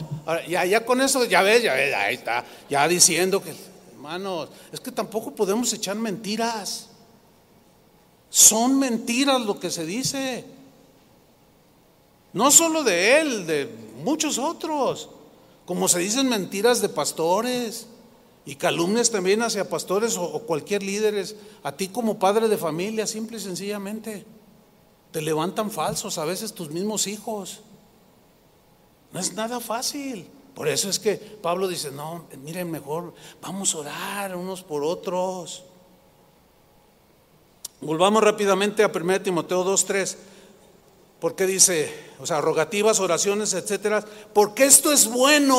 ya, 0.48 0.64
ya 0.66 0.86
con 0.86 1.02
eso, 1.02 1.26
ya 1.26 1.42
ves, 1.42 1.64
ya 1.64 1.74
ves, 1.74 1.94
ahí 1.94 2.16
está, 2.16 2.46
ya 2.70 2.88
diciendo 2.88 3.42
que, 3.44 3.54
hermanos, 3.92 4.50
es 4.72 4.80
que 4.80 4.92
tampoco 4.92 5.36
podemos 5.36 5.74
echar 5.74 5.96
mentiras. 5.96 6.89
Son 8.30 8.78
mentiras 8.78 9.42
lo 9.42 9.60
que 9.60 9.72
se 9.72 9.86
dice. 9.86 10.46
No 12.34 12.52
solo 12.52 12.84
de 12.84 13.22
él, 13.22 13.48
de 13.48 13.70
muchos 14.04 14.38
otros. 14.38 15.10
Como 15.66 15.88
se 15.88 16.00
dicen 16.00 16.30
mentiras 16.30 16.82
de 16.82 16.90
pastores. 16.90 17.88
Y 18.46 18.56
calumnias 18.56 19.12
también 19.12 19.44
hacia 19.44 19.70
pastores 19.70 20.18
o, 20.18 20.40
cualquier 20.40 20.82
líderes, 20.82 21.36
a 21.62 21.72
ti 21.72 21.88
como 21.88 22.18
padre 22.18 22.48
de 22.48 22.58
familia, 22.58 23.06
simple 23.06 23.38
y 23.38 23.42
sencillamente. 23.42 24.26
Te 25.12 25.22
levantan 25.22 25.70
falsos 25.70 26.18
a 26.18 26.26
veces 26.26 26.54
tus 26.54 26.72
mismos 26.72 27.06
hijos. 27.06 27.62
No 29.12 29.20
es 29.20 29.34
nada 29.34 29.60
fácil. 29.60 30.28
Por 30.56 30.68
eso 30.68 30.90
es 30.90 31.00
que 31.00 31.16
Pablo 31.16 31.68
dice, 31.68 31.92
no, 31.92 32.26
miren 32.44 32.72
mejor, 32.72 33.14
vamos 33.42 33.76
a 33.76 33.78
orar 33.80 34.36
unos 34.36 34.64
por 34.64 34.84
otros. 34.84 35.64
Volvamos 37.82 38.24
rápidamente 38.24 38.84
a 38.84 38.92
1 38.94 39.22
Timoteo 39.22 39.64
2.3. 39.66 40.16
Porque 41.20 41.46
dice, 41.46 41.94
o 42.20 42.26
sea, 42.26 42.40
rogativas, 42.40 43.00
oraciones, 43.00 43.54
etcétera, 43.54 44.06
porque 44.34 44.66
esto 44.66 44.92
es 44.92 45.08
bueno 45.08 45.58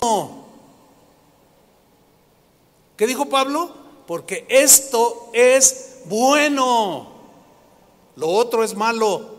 ¿Qué 3.01 3.07
dijo 3.07 3.31
Pablo? 3.31 3.71
Porque 4.07 4.45
esto 4.51 5.31
es 5.33 6.01
bueno, 6.05 7.11
lo 8.14 8.29
otro 8.29 8.62
es 8.62 8.75
malo. 8.75 9.37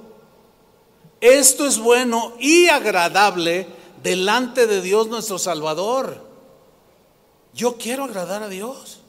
Esto 1.20 1.68
es 1.68 1.78
bueno 1.78 2.34
y 2.40 2.70
agradable 2.70 3.68
delante 4.02 4.66
de 4.66 4.82
Dios 4.82 5.10
nuestro 5.10 5.38
Salvador. 5.38 6.26
Yo 7.54 7.78
quiero 7.78 8.06
agradar 8.06 8.42
a 8.42 8.50
Dios. 8.50 9.01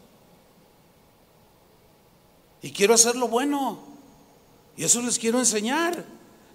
Y 2.62 2.70
quiero 2.72 2.94
hacer 2.94 3.16
lo 3.16 3.28
bueno. 3.28 3.80
Y 4.76 4.84
eso 4.84 5.02
les 5.02 5.18
quiero 5.18 5.38
enseñar. 5.38 6.04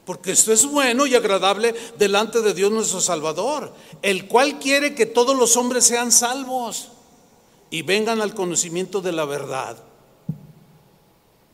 Porque 0.05 0.31
esto 0.31 0.53
es 0.53 0.65
bueno 0.65 1.05
y 1.05 1.15
agradable 1.15 1.75
delante 1.97 2.41
de 2.41 2.53
Dios 2.53 2.71
nuestro 2.71 3.01
Salvador, 3.01 3.73
el 4.01 4.29
cual 4.29 4.57
quiere 4.57 4.95
que 4.95 5.05
todos 5.05 5.35
los 5.35 5.57
hombres 5.57 5.83
sean 5.83 6.13
salvos 6.13 6.91
y 7.69 7.81
vengan 7.81 8.21
al 8.21 8.33
conocimiento 8.33 9.01
de 9.01 9.11
la 9.11 9.25
verdad. 9.25 9.75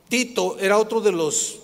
Tito 0.08 0.60
era 0.60 0.78
otro 0.78 1.02
de 1.02 1.12
los, 1.12 1.62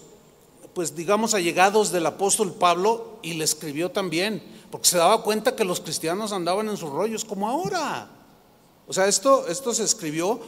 pues 0.73 0.95
digamos, 0.95 1.35
allegados 1.35 1.91
del 1.91 2.07
apóstol 2.07 2.53
Pablo 2.53 3.19
y 3.21 3.33
le 3.35 3.43
escribió 3.43 3.91
también, 3.91 4.41
porque 4.71 4.87
se 4.87 4.97
daba 4.97 5.21
cuenta 5.21 5.55
que 5.55 5.65
los 5.65 5.81
cristianos 5.81 6.31
andaban 6.31 6.69
en 6.69 6.77
sus 6.77 6.89
rollos 6.89 7.23
como 7.23 7.47
ahora. 7.47 8.09
O 8.87 8.93
sea, 8.93 9.07
esto, 9.07 9.45
esto 9.47 9.75
se 9.75 9.83
escribió 9.83 10.39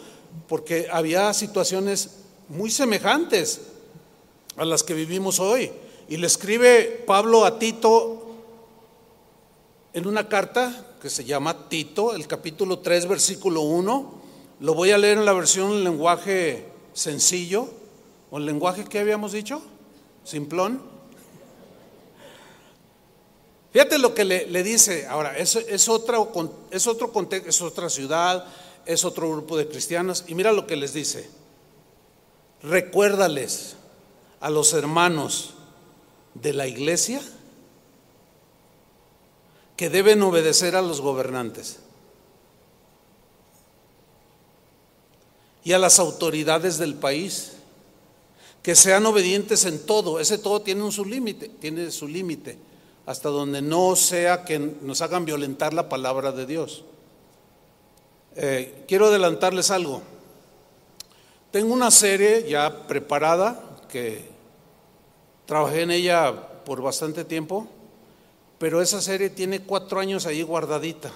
porque 0.48 0.88
había 0.92 1.32
situaciones 1.36 2.21
muy 2.52 2.70
semejantes 2.70 3.62
a 4.58 4.66
las 4.66 4.84
que 4.84 4.94
vivimos 4.94 5.40
hoy. 5.40 5.72
Y 6.10 6.18
le 6.18 6.28
escribe 6.28 7.04
Pablo 7.08 7.46
a 7.46 7.58
Tito 7.58 8.26
en 9.94 10.06
una 10.06 10.28
carta 10.28 10.96
que 11.02 11.10
se 11.10 11.24
llama 11.24 11.70
Tito, 11.70 12.14
el 12.14 12.28
capítulo 12.28 12.80
3, 12.80 13.08
versículo 13.08 13.62
1. 13.62 14.22
Lo 14.60 14.74
voy 14.74 14.92
a 14.92 14.98
leer 14.98 15.18
en 15.18 15.26
la 15.26 15.34
versión 15.34 15.72
en 15.72 15.84
lenguaje 15.84 16.66
sencillo, 16.94 17.70
o 18.30 18.38
el 18.38 18.46
lenguaje 18.46 18.84
que 18.84 19.00
habíamos 19.00 19.32
dicho, 19.32 19.62
simplón. 20.24 20.82
Fíjate 23.72 23.98
lo 23.98 24.14
que 24.14 24.26
le, 24.26 24.64
dice, 24.64 25.08
ahora, 25.08 25.38
es, 25.38 25.56
es, 25.56 25.88
otra, 25.88 26.18
es 26.70 26.88
otro 26.88 27.12
contexto, 27.14 27.50
es 27.50 27.62
otra 27.62 27.90
ciudad, 27.90 28.46
es 28.86 29.06
otro 29.06 29.32
grupo 29.32 29.56
de 29.56 29.68
cristianos, 29.70 30.26
y 30.28 30.36
mira 30.36 30.52
lo 30.52 30.68
que 30.68 30.76
les 30.76 30.94
dice. 30.94 31.41
Recuérdales 32.64 33.76
a 34.40 34.50
los 34.50 34.74
hermanos 34.74 35.56
de 36.34 36.54
la 36.54 36.68
iglesia 36.68 37.22
que 39.76 39.90
deben 39.90 40.22
obedecer 40.22 40.76
a 40.76 40.82
los 40.82 41.02
gobernantes 41.02 41.80
y 45.64 45.74
a 45.74 45.80
las 45.80 46.00
autoridades 46.00 46.78
del 46.78 46.96
país. 46.96 47.54
que 48.62 48.76
sean 48.76 49.06
obedientes 49.06 49.66
en 49.66 49.84
todo. 49.86 50.20
Ese 50.20 50.38
todo 50.38 50.62
tiene 50.62 50.84
un 50.84 50.92
su 50.92 51.04
límite, 51.04 51.50
tiene 51.50 51.90
su 51.92 52.08
límite, 52.08 52.58
hasta 53.06 53.30
donde 53.30 53.62
no 53.62 53.96
sea 53.96 54.46
que 54.46 54.60
nos 54.60 55.02
hagan 55.02 55.26
violentar 55.26 55.74
la 55.74 55.90
palabra 55.90 56.32
de 56.32 56.46
Dios. 56.46 56.84
Eh, 58.36 58.86
quiero 58.88 59.08
adelantarles 59.08 59.72
algo. 59.72 60.02
Tengo 61.52 61.74
una 61.74 61.92
serie 61.92 62.48
ya 62.48 62.88
preparada 62.88 63.62
que 63.90 64.26
trabajé 65.46 65.82
en 65.82 65.92
ella 65.92 66.34
por 66.64 66.82
bastante 66.82 67.26
tiempo, 67.26 67.68
pero 68.58 68.82
esa 68.82 69.02
serie 69.02 69.30
tiene 69.30 69.62
cuatro 69.62 70.00
años 70.00 70.26
ahí 70.26 70.44
guardadita. 70.44 71.12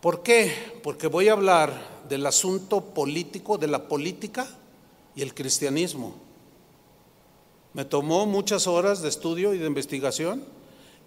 ¿Por 0.00 0.24
qué? 0.24 0.52
Porque 0.82 1.06
voy 1.06 1.28
a 1.28 1.32
hablar 1.32 1.72
del 2.08 2.26
asunto 2.26 2.80
político, 2.80 3.56
de 3.56 3.68
la 3.68 3.86
política 3.86 4.48
y 5.14 5.22
el 5.22 5.32
cristianismo. 5.32 6.14
Me 7.72 7.84
tomó 7.84 8.26
muchas 8.26 8.66
horas 8.66 9.00
de 9.00 9.10
estudio 9.10 9.54
y 9.54 9.58
de 9.58 9.66
investigación 9.66 10.44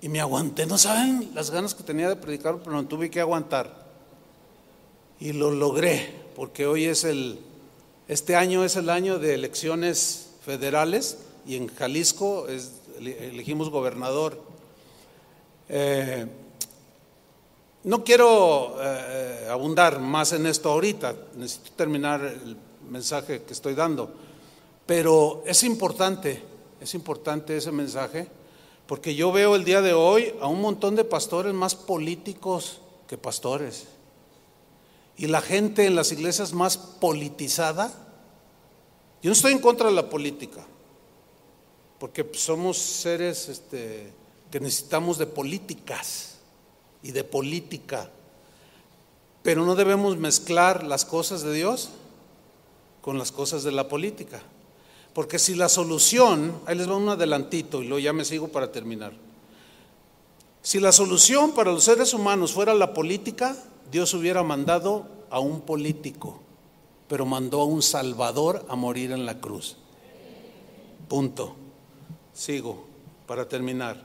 y 0.01 0.07
me 0.07 0.21
aguanté. 0.21 0.65
No 0.65 0.77
saben 0.77 1.29
las 1.33 1.51
ganas 1.51 1.75
que 1.75 1.83
tenía 1.83 2.07
de 2.07 2.15
predicar, 2.15 2.59
pero 2.59 2.71
no 2.71 2.85
tuve 2.85 3.09
que 3.09 3.19
aguantar. 3.19 3.91
Y 5.19 5.33
lo 5.33 5.51
logré 5.51 6.20
porque 6.41 6.65
hoy 6.65 6.85
es 6.85 7.03
el, 7.03 7.37
este 8.07 8.35
año 8.35 8.65
es 8.65 8.75
el 8.75 8.89
año 8.89 9.19
de 9.19 9.35
elecciones 9.35 10.31
federales 10.43 11.19
y 11.45 11.55
en 11.55 11.67
Jalisco 11.67 12.47
elegimos 12.97 13.69
gobernador. 13.69 14.41
Eh, 15.69 16.25
no 17.83 18.03
quiero 18.03 18.75
eh, 18.81 19.49
abundar 19.51 19.99
más 19.99 20.33
en 20.33 20.47
esto 20.47 20.71
ahorita, 20.71 21.13
necesito 21.35 21.73
terminar 21.75 22.25
el 22.25 22.57
mensaje 22.89 23.43
que 23.43 23.53
estoy 23.53 23.75
dando, 23.75 24.11
pero 24.87 25.43
es 25.45 25.61
importante, 25.61 26.41
es 26.81 26.95
importante 26.95 27.55
ese 27.55 27.71
mensaje, 27.71 28.27
porque 28.87 29.13
yo 29.13 29.31
veo 29.31 29.55
el 29.55 29.63
día 29.63 29.83
de 29.83 29.93
hoy 29.93 30.33
a 30.41 30.47
un 30.47 30.59
montón 30.59 30.95
de 30.95 31.03
pastores 31.03 31.53
más 31.53 31.75
políticos 31.75 32.81
que 33.07 33.15
pastores 33.15 33.85
y 35.21 35.27
la 35.27 35.39
gente 35.39 35.85
en 35.85 35.93
las 35.93 36.11
iglesias 36.11 36.51
más 36.51 36.77
politizada. 36.77 37.93
Yo 39.21 39.29
no 39.29 39.33
estoy 39.33 39.51
en 39.51 39.59
contra 39.59 39.87
de 39.87 39.93
la 39.93 40.09
política, 40.09 40.65
porque 41.99 42.27
somos 42.33 42.79
seres 42.79 43.47
este, 43.47 44.11
que 44.49 44.59
necesitamos 44.59 45.19
de 45.19 45.27
políticas 45.27 46.37
y 47.03 47.11
de 47.11 47.23
política, 47.23 48.09
pero 49.43 49.63
no 49.63 49.75
debemos 49.75 50.17
mezclar 50.17 50.83
las 50.83 51.05
cosas 51.05 51.43
de 51.43 51.53
Dios 51.53 51.89
con 53.03 53.19
las 53.19 53.31
cosas 53.31 53.61
de 53.61 53.71
la 53.71 53.87
política. 53.87 54.41
Porque 55.13 55.37
si 55.37 55.53
la 55.53 55.69
solución, 55.69 56.61
ahí 56.65 56.75
les 56.75 56.89
va 56.89 56.97
un 56.97 57.09
adelantito 57.09 57.83
y 57.83 57.85
luego 57.85 57.99
ya 57.99 58.11
me 58.11 58.25
sigo 58.25 58.47
para 58.47 58.71
terminar. 58.71 59.13
Si 60.63 60.79
la 60.79 60.91
solución 60.91 61.51
para 61.51 61.71
los 61.71 61.83
seres 61.83 62.11
humanos 62.15 62.53
fuera 62.53 62.73
la 62.73 62.95
política, 62.95 63.55
Dios 63.91 64.13
hubiera 64.13 64.41
mandado 64.41 65.05
a 65.29 65.39
un 65.39 65.61
político, 65.61 66.39
pero 67.07 67.25
mandó 67.25 67.61
a 67.61 67.65
un 67.65 67.81
salvador 67.81 68.65
a 68.69 68.75
morir 68.75 69.11
en 69.11 69.25
la 69.25 69.39
cruz. 69.39 69.75
Punto. 71.07 71.55
Sigo 72.33 72.85
para 73.27 73.47
terminar. 73.49 74.01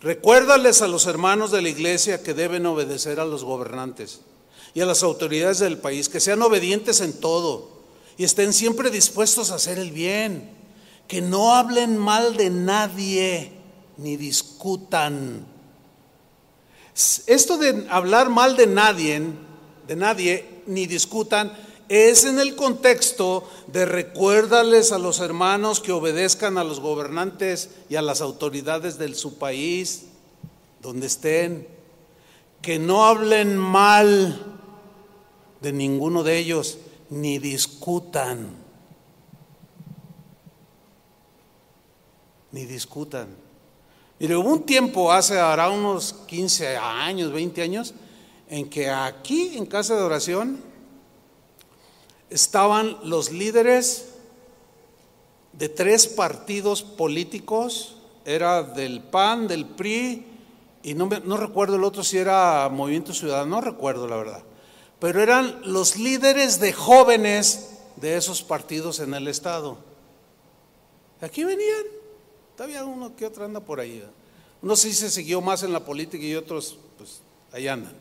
Recuérdales 0.00 0.82
a 0.82 0.88
los 0.88 1.06
hermanos 1.06 1.50
de 1.50 1.62
la 1.62 1.68
iglesia 1.68 2.22
que 2.22 2.34
deben 2.34 2.66
obedecer 2.66 3.20
a 3.20 3.24
los 3.24 3.44
gobernantes 3.44 4.20
y 4.74 4.80
a 4.80 4.86
las 4.86 5.02
autoridades 5.02 5.58
del 5.60 5.78
país, 5.78 6.08
que 6.08 6.20
sean 6.20 6.42
obedientes 6.42 7.00
en 7.00 7.18
todo 7.18 7.68
y 8.16 8.24
estén 8.24 8.52
siempre 8.52 8.90
dispuestos 8.90 9.50
a 9.50 9.56
hacer 9.56 9.78
el 9.78 9.92
bien, 9.92 10.50
que 11.06 11.20
no 11.20 11.54
hablen 11.54 11.96
mal 11.96 12.36
de 12.36 12.50
nadie 12.50 13.52
ni 13.96 14.16
discutan 14.16 15.46
esto 17.26 17.58
de 17.58 17.86
hablar 17.90 18.28
mal 18.28 18.56
de 18.56 18.66
nadie, 18.66 19.22
de 19.86 19.96
nadie, 19.96 20.62
ni 20.66 20.86
discutan, 20.86 21.52
es 21.88 22.24
en 22.24 22.40
el 22.40 22.56
contexto 22.56 23.48
de 23.68 23.86
recuérdales 23.86 24.90
a 24.90 24.98
los 24.98 25.20
hermanos 25.20 25.80
que 25.80 25.92
obedezcan 25.92 26.58
a 26.58 26.64
los 26.64 26.80
gobernantes 26.80 27.70
y 27.88 27.96
a 27.96 28.02
las 28.02 28.20
autoridades 28.20 28.98
de 28.98 29.14
su 29.14 29.38
país, 29.38 30.06
donde 30.82 31.06
estén, 31.06 31.68
que 32.60 32.78
no 32.80 33.06
hablen 33.06 33.56
mal 33.56 34.58
de 35.60 35.72
ninguno 35.72 36.24
de 36.24 36.38
ellos, 36.38 36.78
ni 37.10 37.38
discutan, 37.38 38.50
ni 42.50 42.64
discutan. 42.64 43.47
Mire, 44.20 44.36
hubo 44.36 44.52
un 44.52 44.62
tiempo, 44.64 45.12
hace 45.12 45.38
ahora 45.38 45.70
unos 45.70 46.12
15 46.26 46.76
años, 46.76 47.32
20 47.32 47.62
años, 47.62 47.94
en 48.48 48.68
que 48.68 48.90
aquí 48.90 49.56
en 49.56 49.66
casa 49.66 49.94
de 49.94 50.02
oración 50.02 50.60
estaban 52.28 52.96
los 53.04 53.30
líderes 53.30 54.08
de 55.52 55.68
tres 55.68 56.08
partidos 56.08 56.82
políticos, 56.82 57.96
era 58.24 58.62
del 58.64 59.02
PAN, 59.02 59.46
del 59.46 59.66
PRI, 59.66 60.26
y 60.82 60.94
no, 60.94 61.08
no 61.24 61.36
recuerdo 61.36 61.76
el 61.76 61.84
otro 61.84 62.02
si 62.02 62.18
era 62.18 62.68
Movimiento 62.70 63.14
Ciudadano, 63.14 63.56
no 63.56 63.60
recuerdo 63.60 64.08
la 64.08 64.16
verdad, 64.16 64.42
pero 64.98 65.22
eran 65.22 65.60
los 65.64 65.96
líderes 65.96 66.58
de 66.58 66.72
jóvenes 66.72 67.78
de 67.96 68.16
esos 68.16 68.42
partidos 68.42 68.98
en 68.98 69.14
el 69.14 69.28
Estado. 69.28 69.78
Aquí 71.20 71.44
venían 71.44 71.97
Todavía 72.58 72.84
uno 72.84 73.14
que 73.14 73.24
otro 73.24 73.44
anda 73.44 73.60
por 73.60 73.78
ahí. 73.78 74.02
Uno 74.62 74.74
sí 74.74 74.92
se 74.92 75.08
siguió 75.10 75.40
más 75.40 75.62
en 75.62 75.72
la 75.72 75.84
política 75.84 76.24
y 76.24 76.34
otros, 76.34 76.76
pues, 76.96 77.20
ahí 77.52 77.68
andan. 77.68 77.92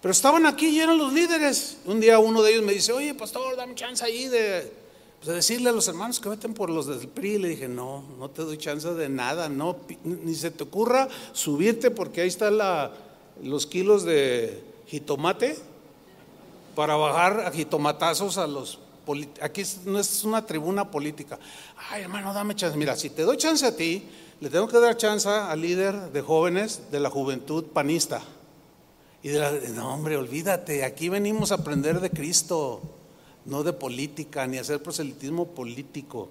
Pero 0.00 0.10
estaban 0.10 0.46
aquí 0.46 0.68
y 0.68 0.80
eran 0.80 0.96
los 0.96 1.12
líderes. 1.12 1.76
Un 1.84 2.00
día 2.00 2.18
uno 2.18 2.42
de 2.42 2.52
ellos 2.52 2.64
me 2.64 2.72
dice, 2.72 2.94
oye, 2.94 3.12
pastor, 3.12 3.54
dame 3.56 3.74
chance 3.74 4.02
ahí 4.02 4.28
de, 4.28 4.72
pues, 5.22 5.36
decirle 5.36 5.68
a 5.68 5.72
los 5.72 5.86
hermanos 5.86 6.18
que 6.18 6.30
veten 6.30 6.54
por 6.54 6.70
los 6.70 6.86
del 6.86 7.08
PRI. 7.08 7.36
Le 7.36 7.48
dije, 7.48 7.68
no, 7.68 8.02
no 8.18 8.30
te 8.30 8.40
doy 8.40 8.56
chance 8.56 8.88
de 8.88 9.10
nada, 9.10 9.50
no, 9.50 9.76
ni 10.02 10.34
se 10.34 10.50
te 10.50 10.64
ocurra 10.64 11.06
subirte 11.34 11.90
porque 11.90 12.22
ahí 12.22 12.28
están 12.28 12.56
los 13.42 13.66
kilos 13.66 14.04
de 14.04 14.64
jitomate 14.86 15.58
para 16.74 16.96
bajar 16.96 17.40
a 17.40 17.50
jitomatazos 17.50 18.38
a 18.38 18.46
los 18.46 18.78
Aquí 19.40 19.62
no 19.84 19.98
es 19.98 20.24
una 20.24 20.44
tribuna 20.44 20.90
política. 20.90 21.38
Ay, 21.90 22.02
hermano, 22.02 22.32
dame 22.32 22.54
chance. 22.54 22.76
Mira, 22.76 22.96
si 22.96 23.10
te 23.10 23.22
doy 23.22 23.36
chance 23.36 23.66
a 23.66 23.76
ti, 23.76 24.08
le 24.40 24.50
tengo 24.50 24.68
que 24.68 24.78
dar 24.78 24.96
chance 24.96 25.28
al 25.28 25.60
líder 25.60 26.12
de 26.12 26.20
jóvenes 26.20 26.90
de 26.90 27.00
la 27.00 27.10
juventud 27.10 27.64
panista. 27.66 28.22
Y 29.22 29.28
de 29.28 29.38
la, 29.38 29.52
no, 29.74 29.94
hombre, 29.94 30.16
olvídate, 30.16 30.84
aquí 30.84 31.08
venimos 31.08 31.52
a 31.52 31.56
aprender 31.56 32.00
de 32.00 32.10
Cristo, 32.10 32.82
no 33.46 33.62
de 33.62 33.72
política, 33.72 34.46
ni 34.46 34.58
hacer 34.58 34.82
proselitismo 34.82 35.46
político. 35.46 36.28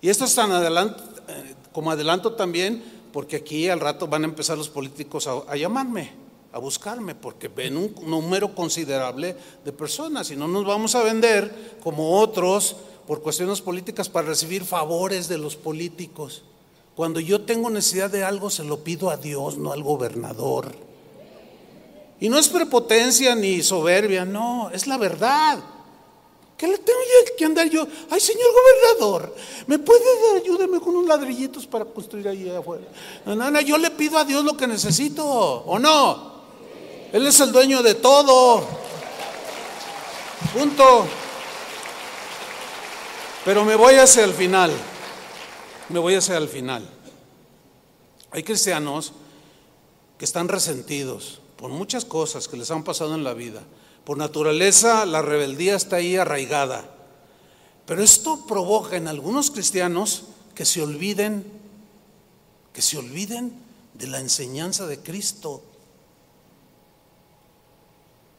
Y 0.00 0.08
esto 0.08 0.24
es 0.24 0.34
tan 0.34 0.52
adelanto, 0.52 1.02
eh, 1.28 1.54
como 1.72 1.90
adelanto 1.90 2.34
también, 2.34 2.82
porque 3.12 3.36
aquí 3.36 3.68
al 3.68 3.80
rato 3.80 4.08
van 4.08 4.22
a 4.22 4.26
empezar 4.26 4.58
los 4.58 4.68
políticos 4.68 5.26
a 5.26 5.56
llamarme 5.56 6.25
a 6.56 6.58
buscarme 6.58 7.14
porque 7.14 7.48
ven 7.48 7.76
un 7.76 7.94
número 8.06 8.54
considerable 8.54 9.36
de 9.62 9.72
personas 9.72 10.30
y 10.30 10.36
no 10.36 10.48
nos 10.48 10.64
vamos 10.64 10.94
a 10.94 11.02
vender 11.02 11.76
como 11.82 12.18
otros 12.18 12.76
por 13.06 13.20
cuestiones 13.20 13.60
políticas 13.60 14.08
para 14.08 14.28
recibir 14.28 14.64
favores 14.64 15.28
de 15.28 15.36
los 15.36 15.54
políticos. 15.54 16.44
Cuando 16.94 17.20
yo 17.20 17.42
tengo 17.42 17.68
necesidad 17.68 18.10
de 18.10 18.24
algo 18.24 18.48
se 18.48 18.64
lo 18.64 18.82
pido 18.82 19.10
a 19.10 19.18
Dios, 19.18 19.58
no 19.58 19.72
al 19.72 19.82
gobernador. 19.82 20.74
Y 22.18 22.30
no 22.30 22.38
es 22.38 22.48
prepotencia 22.48 23.34
ni 23.34 23.62
soberbia, 23.62 24.24
no, 24.24 24.70
es 24.70 24.86
la 24.86 24.96
verdad. 24.96 25.62
¿Qué 26.56 26.66
le 26.66 26.78
tengo 26.78 26.98
que 27.36 27.44
andar 27.44 27.68
yo? 27.68 27.86
Ay, 28.08 28.18
señor 28.18 28.48
gobernador, 28.50 29.36
¿me 29.66 29.78
puede 29.78 30.00
dar? 30.00 30.42
Ayúdeme 30.42 30.80
con 30.80 30.96
unos 30.96 31.06
ladrillitos 31.06 31.66
para 31.66 31.84
construir 31.84 32.28
ahí 32.28 32.48
afuera. 32.48 32.86
No, 33.26 33.36
no, 33.36 33.50
no, 33.50 33.60
yo 33.60 33.76
le 33.76 33.90
pido 33.90 34.16
a 34.16 34.24
Dios 34.24 34.42
lo 34.42 34.56
que 34.56 34.66
necesito, 34.66 35.22
¿o 35.26 35.78
no? 35.78 36.35
Él 37.12 37.26
es 37.26 37.40
el 37.40 37.52
dueño 37.52 37.82
de 37.82 37.94
todo. 37.94 38.66
Punto. 40.52 41.06
Pero 43.44 43.64
me 43.64 43.76
voy 43.76 43.94
hacia 43.94 44.24
el 44.24 44.34
final. 44.34 44.72
Me 45.88 45.98
voy 45.98 46.14
hacia 46.14 46.36
el 46.36 46.48
final. 46.48 46.88
Hay 48.32 48.42
cristianos 48.42 49.12
que 50.18 50.24
están 50.24 50.48
resentidos 50.48 51.40
por 51.56 51.70
muchas 51.70 52.04
cosas 52.04 52.48
que 52.48 52.56
les 52.56 52.70
han 52.70 52.82
pasado 52.82 53.14
en 53.14 53.24
la 53.24 53.34
vida. 53.34 53.62
Por 54.04 54.18
naturaleza 54.18 55.06
la 55.06 55.22
rebeldía 55.22 55.76
está 55.76 55.96
ahí 55.96 56.16
arraigada. 56.16 56.90
Pero 57.86 58.02
esto 58.02 58.46
provoca 58.46 58.96
en 58.96 59.06
algunos 59.06 59.50
cristianos 59.50 60.24
que 60.54 60.64
se 60.64 60.82
olviden, 60.82 61.44
que 62.72 62.82
se 62.82 62.98
olviden 62.98 63.52
de 63.94 64.08
la 64.08 64.18
enseñanza 64.18 64.86
de 64.86 64.98
Cristo. 64.98 65.62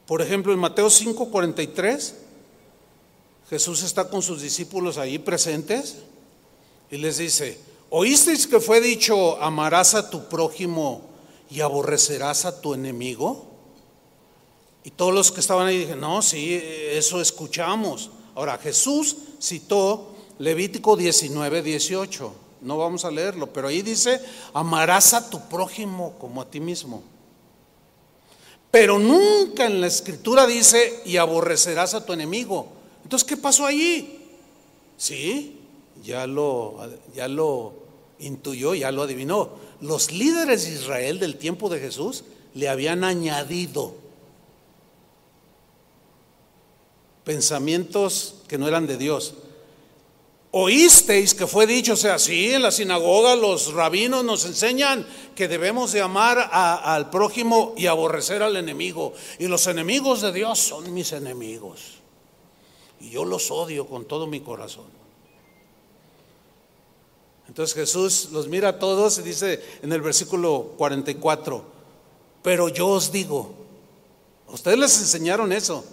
Por 0.08 0.22
ejemplo, 0.22 0.54
en 0.54 0.58
Mateo 0.58 0.88
5:43, 0.88 2.14
Jesús 3.50 3.82
está 3.82 4.08
con 4.08 4.22
sus 4.22 4.40
discípulos 4.40 4.96
ahí 4.96 5.18
presentes 5.18 5.96
y 6.90 6.96
les 6.96 7.18
dice, 7.18 7.60
¿oísteis 7.90 8.46
que 8.46 8.58
fue 8.58 8.80
dicho, 8.80 9.36
amarás 9.42 9.94
a 9.94 10.08
tu 10.08 10.26
prójimo 10.30 11.02
y 11.50 11.60
aborrecerás 11.60 12.46
a 12.46 12.58
tu 12.62 12.72
enemigo? 12.72 13.48
Y 14.82 14.92
todos 14.92 15.12
los 15.12 15.30
que 15.30 15.40
estaban 15.40 15.66
ahí 15.66 15.76
dijeron, 15.76 16.00
no, 16.00 16.22
sí, 16.22 16.58
eso 16.92 17.20
escuchamos. 17.20 18.10
Ahora, 18.34 18.56
Jesús 18.56 19.14
citó 19.38 20.14
Levítico 20.38 20.96
19, 20.96 21.60
18. 21.60 22.32
No 22.62 22.78
vamos 22.78 23.04
a 23.04 23.10
leerlo, 23.10 23.52
pero 23.52 23.68
ahí 23.68 23.82
dice, 23.82 24.22
amarás 24.54 25.12
a 25.12 25.28
tu 25.28 25.50
prójimo 25.50 26.14
como 26.18 26.40
a 26.40 26.50
ti 26.50 26.60
mismo. 26.60 27.02
Pero 28.70 28.98
nunca 28.98 29.66
en 29.66 29.80
la 29.80 29.86
escritura 29.86 30.46
dice, 30.46 31.00
y 31.04 31.16
aborrecerás 31.16 31.94
a 31.94 32.04
tu 32.04 32.12
enemigo. 32.12 32.68
Entonces, 33.02 33.26
¿qué 33.26 33.36
pasó 33.36 33.64
allí? 33.64 34.20
Sí, 34.96 35.60
ya 36.02 36.26
lo, 36.26 36.76
ya 37.14 37.28
lo 37.28 37.72
intuyó, 38.18 38.74
ya 38.74 38.92
lo 38.92 39.02
adivinó. 39.02 39.50
Los 39.80 40.12
líderes 40.12 40.64
de 40.64 40.74
Israel 40.74 41.18
del 41.18 41.36
tiempo 41.36 41.68
de 41.68 41.80
Jesús 41.80 42.24
le 42.54 42.68
habían 42.68 43.04
añadido 43.04 43.94
pensamientos 47.24 48.36
que 48.48 48.58
no 48.58 48.66
eran 48.68 48.86
de 48.86 48.96
Dios. 48.96 49.34
Oísteis 50.50 51.34
que 51.34 51.46
fue 51.46 51.66
dicho, 51.66 51.94
sea, 51.94 52.18
sí, 52.18 52.52
en 52.54 52.62
la 52.62 52.70
sinagoga 52.70 53.36
los 53.36 53.74
rabinos 53.74 54.24
nos 54.24 54.46
enseñan 54.46 55.06
que 55.34 55.46
debemos 55.46 55.92
de 55.92 56.00
amar 56.00 56.38
al 56.50 57.10
prójimo 57.10 57.74
y 57.76 57.86
aborrecer 57.86 58.42
al 58.42 58.56
enemigo. 58.56 59.12
Y 59.38 59.46
los 59.46 59.66
enemigos 59.66 60.22
de 60.22 60.32
Dios 60.32 60.58
son 60.58 60.92
mis 60.94 61.12
enemigos. 61.12 61.98
Y 63.00 63.10
yo 63.10 63.26
los 63.26 63.50
odio 63.50 63.86
con 63.86 64.06
todo 64.06 64.26
mi 64.26 64.40
corazón. 64.40 64.86
Entonces 67.46 67.74
Jesús 67.74 68.28
los 68.32 68.48
mira 68.48 68.70
a 68.70 68.78
todos 68.78 69.18
y 69.18 69.22
dice 69.22 69.62
en 69.82 69.92
el 69.92 70.00
versículo 70.00 70.74
44, 70.78 71.62
pero 72.42 72.68
yo 72.68 72.88
os 72.88 73.10
digo, 73.10 73.54
ustedes 74.48 74.78
les 74.78 74.98
enseñaron 74.98 75.52
eso, 75.52 75.84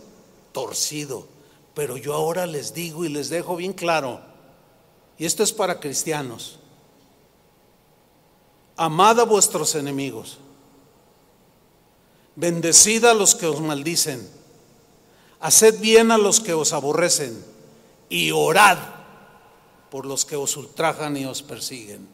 torcido, 0.51 1.27
pero 1.73 1.97
yo 1.97 2.13
ahora 2.13 2.45
les 2.45 2.73
digo 2.73 3.05
y 3.05 3.09
les 3.09 3.29
dejo 3.29 3.55
bien 3.55 3.73
claro, 3.73 4.34
y 5.17 5.25
esto 5.25 5.43
es 5.43 5.51
para 5.51 5.79
cristianos, 5.79 6.59
amad 8.75 9.19
a 9.19 9.23
vuestros 9.23 9.75
enemigos, 9.75 10.39
bendecid 12.35 13.05
a 13.05 13.13
los 13.13 13.35
que 13.35 13.47
os 13.47 13.61
maldicen. 13.61 14.29
Haced 15.39 15.79
bien 15.79 16.11
a 16.11 16.17
los 16.17 16.39
que 16.39 16.53
os 16.53 16.73
aborrecen. 16.73 17.43
Y 18.09 18.31
orad 18.31 18.77
por 19.91 20.05
los 20.05 20.25
que 20.25 20.35
os 20.35 20.57
ultrajan 20.57 21.17
y 21.17 21.25
os 21.25 21.41
persiguen. 21.41 22.07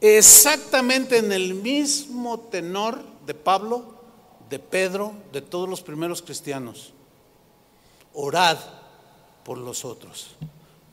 Exactamente 0.00 1.18
en 1.18 1.32
el 1.32 1.54
mismo 1.54 2.38
tenor 2.40 3.02
de 3.26 3.34
Pablo, 3.34 3.94
de 4.50 4.58
Pedro, 4.58 5.14
de 5.32 5.40
todos 5.40 5.68
los 5.68 5.80
primeros 5.80 6.20
cristianos. 6.20 6.92
Orad 8.12 8.58
por 9.44 9.58
los 9.58 9.84
otros, 9.84 10.36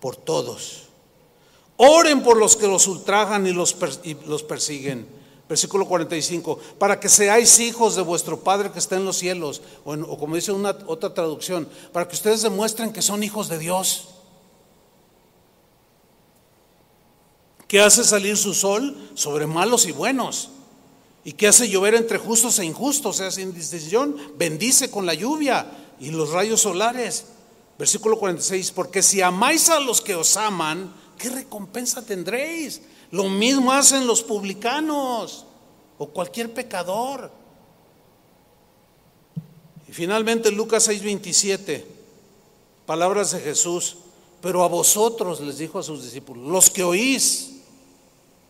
por 0.01 0.17
todos. 0.17 0.87
Oren 1.77 2.21
por 2.21 2.35
los 2.35 2.57
que 2.57 2.67
los 2.67 2.87
ultrajan 2.87 3.47
y 3.47 3.53
los, 3.53 3.73
persiguen 4.43 5.21
Versículo 5.47 5.85
45, 5.85 6.59
para 6.79 6.97
que 6.97 7.09
seáis 7.09 7.59
hijos 7.59 7.97
de 7.97 8.01
vuestro 8.01 8.39
Padre 8.39 8.71
que 8.71 8.79
está 8.79 8.95
en 8.95 9.03
los 9.03 9.17
cielos, 9.17 9.61
o, 9.83 10.17
como 10.17 10.35
dice 10.35 10.53
una 10.53 10.69
otra 10.87 11.13
traducción, 11.13 11.67
para 11.91 12.07
que 12.07 12.15
ustedes 12.15 12.41
demuestren 12.41 12.93
que 12.93 13.01
son 13.01 13.21
hijos 13.21 13.49
de 13.49 13.59
Dios. 13.59 14.07
Que 17.67 17.81
hace 17.81 18.05
salir 18.05 18.37
su 18.37 18.53
sol 18.53 19.11
sobre 19.13 19.45
malos 19.45 19.85
y 19.87 19.91
buenos, 19.91 20.51
y 21.25 21.33
que 21.33 21.49
hace 21.49 21.67
llover 21.67 21.95
entre 21.95 22.17
justos 22.17 22.57
e 22.59 22.63
injustos, 22.65 23.15
o 23.15 23.17
sea, 23.17 23.29
sin 23.29 23.53
distinción, 23.53 24.15
bendice 24.37 24.89
con 24.89 25.05
la 25.05 25.15
lluvia 25.15 25.69
y 25.99 26.11
los 26.11 26.29
rayos 26.29 26.61
solares. 26.61 27.25
Versículo 27.81 28.19
46, 28.19 28.73
porque 28.73 29.01
si 29.01 29.23
amáis 29.23 29.67
a 29.71 29.79
los 29.79 30.01
que 30.01 30.13
os 30.13 30.37
aman, 30.37 30.93
¿qué 31.17 31.31
recompensa 31.31 32.05
tendréis? 32.05 32.83
Lo 33.09 33.23
mismo 33.23 33.71
hacen 33.71 34.05
los 34.05 34.21
publicanos 34.21 35.47
o 35.97 36.05
cualquier 36.05 36.53
pecador. 36.53 37.31
Y 39.89 39.93
finalmente 39.93 40.51
Lucas 40.51 40.87
6:27, 40.89 41.83
palabras 42.85 43.31
de 43.31 43.39
Jesús, 43.39 43.97
pero 44.43 44.63
a 44.63 44.67
vosotros 44.67 45.41
les 45.41 45.57
dijo 45.57 45.79
a 45.79 45.83
sus 45.83 46.03
discípulos, 46.03 46.47
los 46.47 46.69
que 46.69 46.83
oís, 46.83 47.61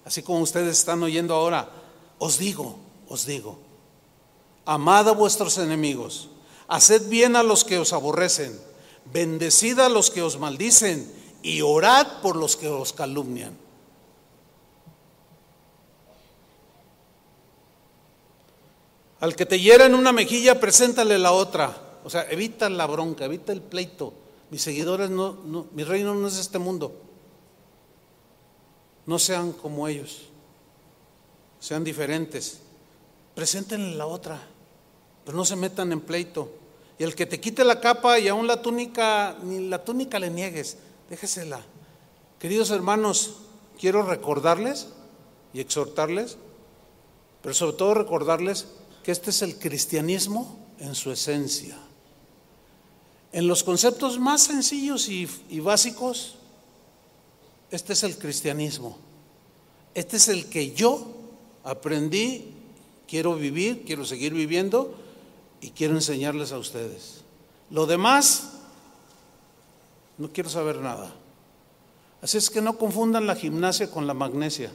así 0.04 0.22
como 0.22 0.42
ustedes 0.42 0.78
están 0.78 1.02
oyendo 1.04 1.34
ahora, 1.36 1.70
os 2.20 2.38
digo, 2.38 2.76
os 3.08 3.26
digo, 3.26 3.58
amad 4.66 5.08
a 5.08 5.14
vuestros 5.14 5.58
enemigos, 5.58 6.28
haced 6.68 7.08
bien 7.08 7.38
a 7.38 7.44
los 7.44 7.64
que 7.64 7.80
os 7.80 7.94
aborrecen, 7.94 8.71
bendecid 9.12 9.80
a 9.80 9.90
los 9.90 10.12
que 10.12 10.22
os 10.22 10.40
maldicen 10.40 11.12
y 11.44 11.62
orad 11.62 12.22
por 12.22 12.36
los 12.36 12.56
que 12.56 12.68
os 12.68 12.94
calumnian. 12.94 13.58
Al 19.20 19.36
que 19.36 19.46
te 19.46 19.60
hiera 19.60 19.86
en 19.86 19.94
una 19.94 20.12
mejilla, 20.12 20.60
preséntale 20.60 21.20
la 21.20 21.32
otra. 21.32 22.00
O 22.04 22.10
sea, 22.10 22.24
evita 22.30 22.70
la 22.70 22.88
bronca, 22.88 23.26
evita 23.26 23.52
el 23.52 23.62
pleito. 23.62 24.14
Mis 24.50 24.64
seguidores 24.64 25.12
no, 25.12 25.38
mi 25.74 25.84
reino 25.84 26.16
no 26.16 26.28
es 26.28 26.38
este 26.38 26.58
mundo. 26.58 26.94
No 29.06 29.20
sean 29.20 29.52
como 29.54 29.88
ellos. 29.88 30.24
Sean 31.60 31.84
diferentes. 31.84 32.62
Preséntenle 33.36 33.96
la 33.96 34.08
otra. 34.08 34.42
Pero 35.24 35.38
no 35.38 35.46
se 35.46 35.56
metan 35.56 35.92
en 35.92 36.02
pleito. 36.02 36.61
Y 37.02 37.04
el 37.04 37.16
que 37.16 37.26
te 37.26 37.40
quite 37.40 37.64
la 37.64 37.82
capa 37.82 38.20
y 38.20 38.28
aún 38.28 38.46
la 38.46 38.62
túnica, 38.62 39.36
ni 39.42 39.68
la 39.68 39.84
túnica 39.84 40.20
le 40.20 40.30
niegues, 40.30 40.78
déjesela. 41.10 41.60
Queridos 42.38 42.70
hermanos, 42.70 43.38
quiero 43.80 44.04
recordarles 44.04 44.88
y 45.52 45.62
exhortarles, 45.62 46.38
pero 47.42 47.56
sobre 47.56 47.76
todo 47.76 47.96
recordarles 47.96 48.68
que 49.04 49.12
este 49.12 49.32
es 49.32 49.42
el 49.42 49.58
cristianismo 49.58 50.60
en 50.78 50.94
su 50.94 51.12
esencia. 51.12 51.76
En 53.32 53.48
los 53.48 53.64
conceptos 53.64 54.20
más 54.20 54.44
sencillos 54.44 55.10
y, 55.10 55.26
básicos, 55.60 56.36
este 57.72 57.94
es 57.94 58.04
el 58.04 58.16
cristianismo. 58.20 59.00
Este 59.96 60.18
es 60.18 60.28
el 60.28 60.46
que 60.46 60.74
yo 60.74 61.08
aprendí, 61.64 62.54
quiero 63.08 63.34
vivir, 63.38 63.86
quiero 63.88 64.06
seguir 64.06 64.36
viviendo 64.36 65.01
y 65.62 65.70
quiero 65.70 65.94
enseñarles 65.94 66.52
a 66.52 66.58
ustedes. 66.58 67.22
Lo 67.70 67.86
demás, 67.86 68.50
no 70.18 70.30
quiero 70.34 70.50
saber 70.50 70.78
nada. 70.78 71.14
Así 72.22 72.38
es 72.38 72.50
que 72.50 72.62
no 72.62 72.78
confundan 72.78 73.28
la 73.28 73.36
gimnasia 73.36 73.90
con 73.90 74.08
la 74.08 74.14
magnesia. 74.14 74.72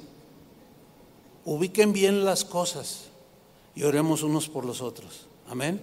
Ubiquen 1.44 1.92
bien 1.92 2.24
las 2.24 2.44
cosas 2.44 3.04
y 3.74 3.82
oremos 3.82 4.22
unos 4.22 4.48
por 4.48 4.64
los 4.64 4.80
otros. 4.80 5.26
Amén. 5.48 5.80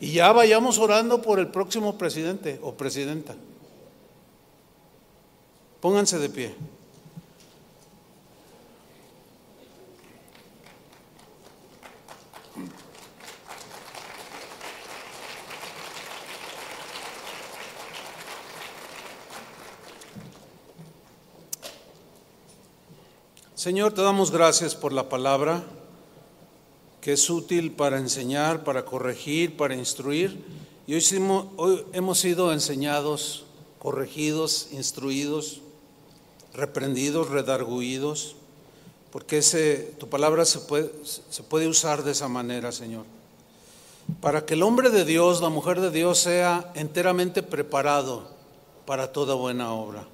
Y 0.00 0.12
ya 0.12 0.32
vayamos 0.32 0.78
orando 0.78 1.22
por 1.22 1.38
el 1.38 1.48
próximo 1.48 1.98
presidente 1.98 2.58
o 2.62 2.74
presidenta. 2.74 3.34
Pónganse 5.80 6.18
de 6.18 6.30
pie. 6.30 6.54
Señor, 23.64 23.94
te 23.94 24.02
damos 24.02 24.30
gracias 24.30 24.74
por 24.74 24.92
la 24.92 25.08
palabra 25.08 25.62
que 27.00 27.14
es 27.14 27.30
útil 27.30 27.72
para 27.72 27.96
enseñar, 27.96 28.62
para 28.62 28.84
corregir, 28.84 29.56
para 29.56 29.74
instruir. 29.74 30.38
Y 30.86 30.92
hoy, 30.92 31.86
hemos 31.94 32.18
sido 32.18 32.52
enseñados, 32.52 33.46
corregidos, 33.78 34.68
instruidos, 34.72 35.62
reprendidos, 36.52 37.30
redarguidos, 37.30 38.36
porque 39.10 39.38
ese, 39.38 39.94
tu 39.98 40.10
palabra 40.10 40.44
se 40.44 40.58
puede, 40.58 40.92
se 41.02 41.42
puede 41.42 41.66
usar 41.66 42.04
de 42.04 42.12
esa 42.12 42.28
manera, 42.28 42.70
Señor. 42.70 43.06
Para 44.20 44.44
que 44.44 44.52
el 44.52 44.62
hombre 44.62 44.90
de 44.90 45.06
Dios, 45.06 45.40
la 45.40 45.48
mujer 45.48 45.80
de 45.80 45.90
Dios, 45.90 46.18
sea 46.18 46.70
enteramente 46.74 47.42
preparado 47.42 48.28
para 48.84 49.10
toda 49.10 49.32
buena 49.32 49.72
obra. 49.72 50.06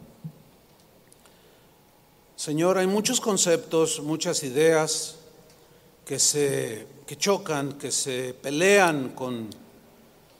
Señor, 2.41 2.79
hay 2.79 2.87
muchos 2.87 3.21
conceptos, 3.21 4.01
muchas 4.03 4.43
ideas, 4.45 5.17
que 6.07 6.19
se 6.19 6.87
que 7.07 7.19
chocan, 7.19 7.75
que 7.75 7.93
se 7.93 8.33
pelean 8.33 9.11
con, 9.11 9.51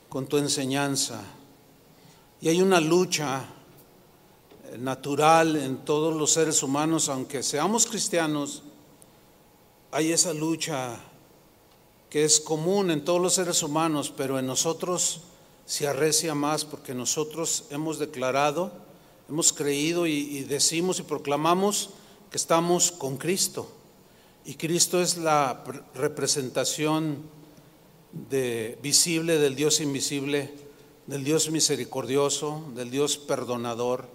con 0.09 0.25
tu 0.25 0.39
enseñanza. 0.39 1.21
Y 2.41 2.49
hay 2.49 2.59
una 2.59 2.79
lucha 2.79 3.45
eh, 4.63 4.79
natural 4.79 5.55
en 5.57 5.85
todos 5.85 6.15
los 6.15 6.31
seres 6.31 6.63
humanos, 6.63 7.07
aunque 7.07 7.43
seamos 7.43 7.85
cristianos, 7.85 8.63
hay 9.91 10.11
esa 10.11 10.33
lucha 10.33 10.97
que 12.09 12.23
es 12.23 12.39
común 12.39 12.89
en 12.89 13.05
todos 13.05 13.21
los 13.21 13.35
seres 13.35 13.61
humanos, 13.61 14.11
pero 14.17 14.39
en 14.39 14.47
nosotros 14.47 15.21
se 15.67 15.87
arrecia 15.87 16.33
más 16.33 16.65
porque 16.65 16.95
nosotros 16.95 17.65
hemos 17.69 17.99
declarado, 17.99 18.80
hemos 19.31 19.53
creído 19.53 20.07
y, 20.07 20.43
decimos 20.43 20.99
y 20.99 21.03
proclamamos 21.03 21.91
que 22.29 22.35
estamos 22.35 22.91
con 22.91 23.15
Cristo. 23.15 23.65
Y 24.43 24.55
Cristo 24.55 25.01
es 25.01 25.17
la 25.17 25.63
representación 25.95 27.19
visible 28.81 29.37
del 29.37 29.55
Dios 29.55 29.79
invisible, 29.79 30.53
del 31.07 31.23
Dios 31.23 31.49
misericordioso, 31.49 32.65
del 32.75 32.91
Dios 32.91 33.17
perdonador, 33.17 34.09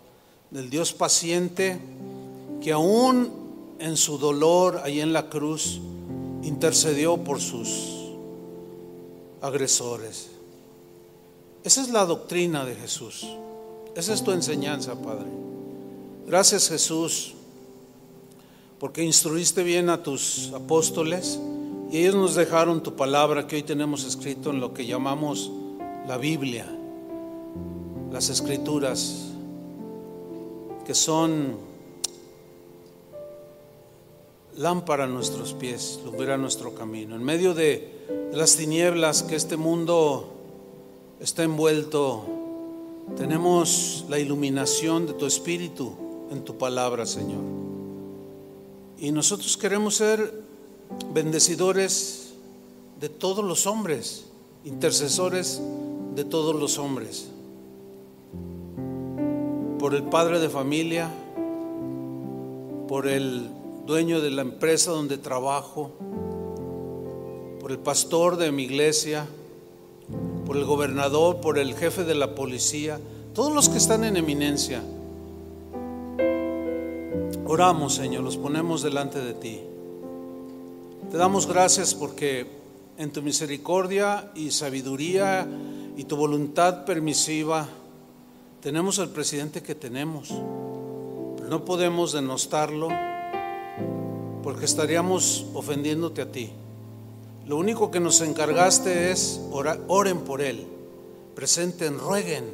del 0.51 0.69
Dios 0.69 0.93
paciente, 0.93 1.79
que 2.63 2.73
aún 2.73 3.77
en 3.79 3.97
su 3.97 4.19
dolor 4.19 4.83
ahí 4.85 5.01
en 5.01 5.15
la 5.15 5.31
cruz 5.31 5.81
intercedió 6.43 7.17
por 7.17 7.41
sus 7.41 8.13
agresores. 9.41 10.29
Esa 11.65 11.81
es 11.81 11.89
la 11.89 12.05
doctrina 12.05 12.67
de 12.67 12.75
Jesús. 12.75 13.27
Esa 13.97 14.13
es 14.13 14.23
tu 14.23 14.31
enseñanza, 14.33 14.95
Padre. 14.95 15.25
Gracias 16.27 16.69
Jesús, 16.69 17.33
porque 18.79 19.03
instruiste 19.03 19.63
bien 19.63 19.89
a 19.89 20.03
tus 20.03 20.53
apóstoles 20.55 21.41
y 21.91 22.01
ellos 22.01 22.15
nos 22.15 22.35
dejaron 22.35 22.83
tu 22.83 22.95
palabra 22.95 23.47
que 23.47 23.57
hoy 23.57 23.63
tenemos 23.63 24.05
escrito 24.05 24.51
en 24.51 24.61
lo 24.61 24.75
que 24.75 24.85
llamamos 24.85 25.51
la 26.07 26.19
Biblia, 26.19 26.67
las 28.13 28.29
escrituras, 28.29 29.29
que 30.85 30.95
son 30.95 31.57
lámpara 34.59 35.05
a 35.05 35.07
nuestros 35.09 35.55
pies, 35.55 36.01
lumbrera 36.05 36.37
nuestro 36.37 36.75
camino. 36.75 37.17
En 37.17 37.25
medio 37.25 37.55
de 37.55 38.29
las 38.35 38.57
tinieblas 38.57 39.23
que 39.23 39.37
este 39.37 39.57
mundo 39.57 40.35
está 41.19 41.45
envuelto, 41.45 42.46
tenemos 43.15 44.05
la 44.09 44.19
iluminación 44.19 45.07
de 45.07 45.13
tu 45.13 45.27
Espíritu 45.27 45.93
en 46.31 46.45
tu 46.45 46.59
palabra, 46.59 47.07
Señor. 47.07 47.43
Y 48.99 49.13
nosotros 49.13 49.57
queremos 49.57 49.97
ser 49.97 50.43
bendecidores 51.13 52.35
de 53.01 53.09
todos 53.09 53.45
los 53.45 53.67
hombres, 53.67 54.27
intercesores 54.65 55.61
de 56.15 56.25
todos 56.25 56.57
los 56.57 56.79
hombres. 56.79 57.29
Por 59.79 59.95
el 59.95 60.05
padre 60.05 60.41
de 60.41 60.49
familia, 60.49 61.11
por 62.89 63.07
el 63.07 63.49
dueño 63.87 64.21
de 64.21 64.31
la 64.31 64.43
empresa 64.43 64.91
donde 64.91 65.19
trabajo, 65.19 65.93
por 67.61 67.71
el 67.71 67.79
pastor 67.79 68.37
de 68.37 68.51
mi 68.51 68.65
iglesia, 68.65 69.27
por 70.47 70.57
el 70.57 70.65
gobernador, 70.65 71.41
por 71.41 71.59
el 71.59 71.75
jefe 71.75 72.05
de 72.05 72.15
la 72.15 72.35
policía, 72.35 73.01
todos 73.35 73.53
los 73.53 73.69
que 73.69 73.79
están 73.79 74.05
en 74.05 74.17
eminencia. 74.17 74.81
Oramos, 77.47 77.95
Señor, 77.95 78.23
los 78.23 78.37
ponemos 78.37 78.83
delante 78.83 79.19
de 79.19 79.35
ti. 79.35 79.61
Te 81.11 81.17
damos 81.17 81.47
gracias 81.47 81.95
porque 81.95 82.47
en 82.97 83.13
tu 83.13 83.23
misericordia 83.23 84.31
y 84.35 84.53
sabiduría 84.53 85.47
y 85.97 86.05
tu 86.05 86.17
voluntad 86.17 86.85
permisiva 86.85 87.69
tenemos 88.61 88.99
el 88.99 89.11
presidente 89.11 89.63
que 89.63 89.75
tenemos, 89.75 90.29
pero 91.37 91.49
no 91.49 91.65
podemos 91.65 92.13
denostarlo 92.13 92.89
porque 94.43 94.65
estaríamos 94.65 95.47
ofendiéndote 95.55 96.23
a 96.23 96.33
ti. 96.33 96.51
Lo 97.47 97.57
único 97.57 97.93
que 97.93 98.01
nos 98.01 98.23
encargaste 98.23 99.13
es 99.13 99.41
oren 99.87 100.19
por 100.23 100.43
Él, 100.43 100.67
presenten, 101.37 101.97
rueguen, 101.97 102.45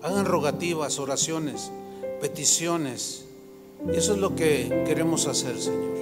hagan 0.00 0.24
rogativas, 0.24 0.98
oraciones, 0.98 1.70
peticiones. 2.22 3.26
Y 3.92 3.96
eso 3.96 4.14
es 4.14 4.18
lo 4.18 4.34
que 4.34 4.84
queremos 4.86 5.26
hacer, 5.26 5.60
Señor. 5.60 5.98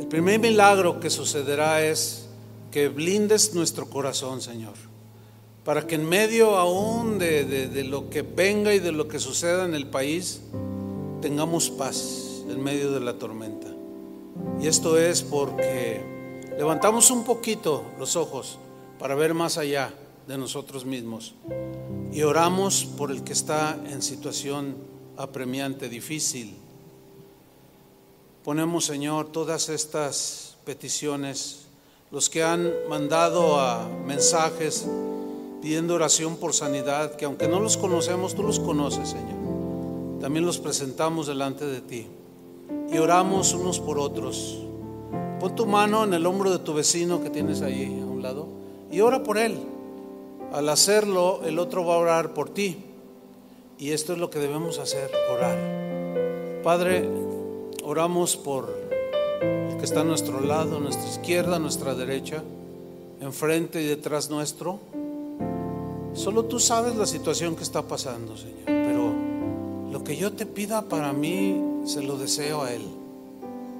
El 0.00 0.08
primer 0.08 0.40
milagro 0.40 0.98
que 0.98 1.08
sucederá 1.08 1.84
es 1.84 2.26
que 2.72 2.88
blindes 2.88 3.54
nuestro 3.54 3.88
corazón, 3.88 4.42
Señor, 4.42 4.74
para 5.64 5.86
que 5.86 5.94
en 5.94 6.08
medio 6.08 6.56
aún 6.56 7.20
de, 7.20 7.44
de 7.44 7.84
lo 7.84 8.10
que 8.10 8.22
venga 8.22 8.74
y 8.74 8.80
de 8.80 8.90
lo 8.90 9.06
que 9.06 9.20
suceda 9.20 9.64
en 9.66 9.74
el 9.74 9.86
país, 9.86 10.40
tengamos 11.22 11.70
paz 11.70 12.42
en 12.50 12.60
medio 12.60 12.90
de 12.90 12.98
la 12.98 13.20
tormenta. 13.20 13.68
Y 14.60 14.66
esto 14.66 14.98
es 14.98 15.22
porque 15.22 16.13
Levantamos 16.56 17.10
un 17.10 17.24
poquito 17.24 17.84
los 17.98 18.14
ojos 18.14 18.58
para 18.98 19.16
ver 19.16 19.34
más 19.34 19.58
allá 19.58 19.92
de 20.28 20.38
nosotros 20.38 20.84
mismos 20.84 21.34
y 22.12 22.22
oramos 22.22 22.84
por 22.84 23.10
el 23.10 23.24
que 23.24 23.32
está 23.32 23.76
en 23.88 24.02
situación 24.02 24.76
apremiante, 25.16 25.88
difícil. 25.88 26.54
Ponemos, 28.44 28.84
Señor, 28.84 29.32
todas 29.32 29.68
estas 29.68 30.56
peticiones, 30.64 31.66
los 32.12 32.30
que 32.30 32.44
han 32.44 32.70
mandado 32.88 33.88
mensajes 34.06 34.86
pidiendo 35.60 35.94
oración 35.94 36.36
por 36.36 36.54
sanidad, 36.54 37.16
que 37.16 37.24
aunque 37.24 37.48
no 37.48 37.58
los 37.58 37.76
conocemos, 37.76 38.34
tú 38.34 38.44
los 38.44 38.60
conoces, 38.60 39.08
Señor. 39.08 40.20
También 40.20 40.46
los 40.46 40.58
presentamos 40.58 41.26
delante 41.26 41.66
de 41.66 41.80
ti 41.80 42.06
y 42.92 42.98
oramos 42.98 43.54
unos 43.54 43.80
por 43.80 43.98
otros 43.98 44.58
Pon 45.40 45.54
tu 45.54 45.66
mano 45.66 46.04
en 46.04 46.14
el 46.14 46.26
hombro 46.26 46.50
de 46.50 46.58
tu 46.58 46.74
vecino 46.74 47.22
que 47.22 47.30
tienes 47.30 47.62
ahí 47.62 48.00
a 48.00 48.06
un 48.06 48.22
lado 48.22 48.46
y 48.90 49.00
ora 49.00 49.22
por 49.22 49.38
él. 49.38 49.58
Al 50.52 50.68
hacerlo, 50.68 51.40
el 51.44 51.58
otro 51.58 51.84
va 51.84 51.94
a 51.94 51.98
orar 51.98 52.32
por 52.32 52.48
ti. 52.48 52.76
Y 53.76 53.90
esto 53.90 54.12
es 54.12 54.20
lo 54.20 54.30
que 54.30 54.38
debemos 54.38 54.78
hacer, 54.78 55.10
orar. 55.32 55.58
Padre, 56.62 57.08
oramos 57.82 58.36
por 58.36 58.72
el 59.42 59.76
que 59.76 59.84
está 59.84 60.02
a 60.02 60.04
nuestro 60.04 60.40
lado, 60.40 60.76
a 60.76 60.80
nuestra 60.80 61.08
izquierda, 61.08 61.56
a 61.56 61.58
nuestra 61.58 61.94
derecha, 61.94 62.44
enfrente 63.20 63.82
y 63.82 63.86
detrás 63.86 64.30
nuestro. 64.30 64.78
Solo 66.14 66.44
tú 66.44 66.60
sabes 66.60 66.94
la 66.94 67.06
situación 67.06 67.56
que 67.56 67.64
está 67.64 67.82
pasando, 67.82 68.36
Señor. 68.36 68.66
Pero 68.66 69.12
lo 69.90 70.04
que 70.04 70.16
yo 70.16 70.32
te 70.32 70.46
pida 70.46 70.82
para 70.82 71.12
mí, 71.12 71.82
se 71.84 72.00
lo 72.02 72.16
deseo 72.16 72.62
a 72.62 72.72
Él. 72.72 72.82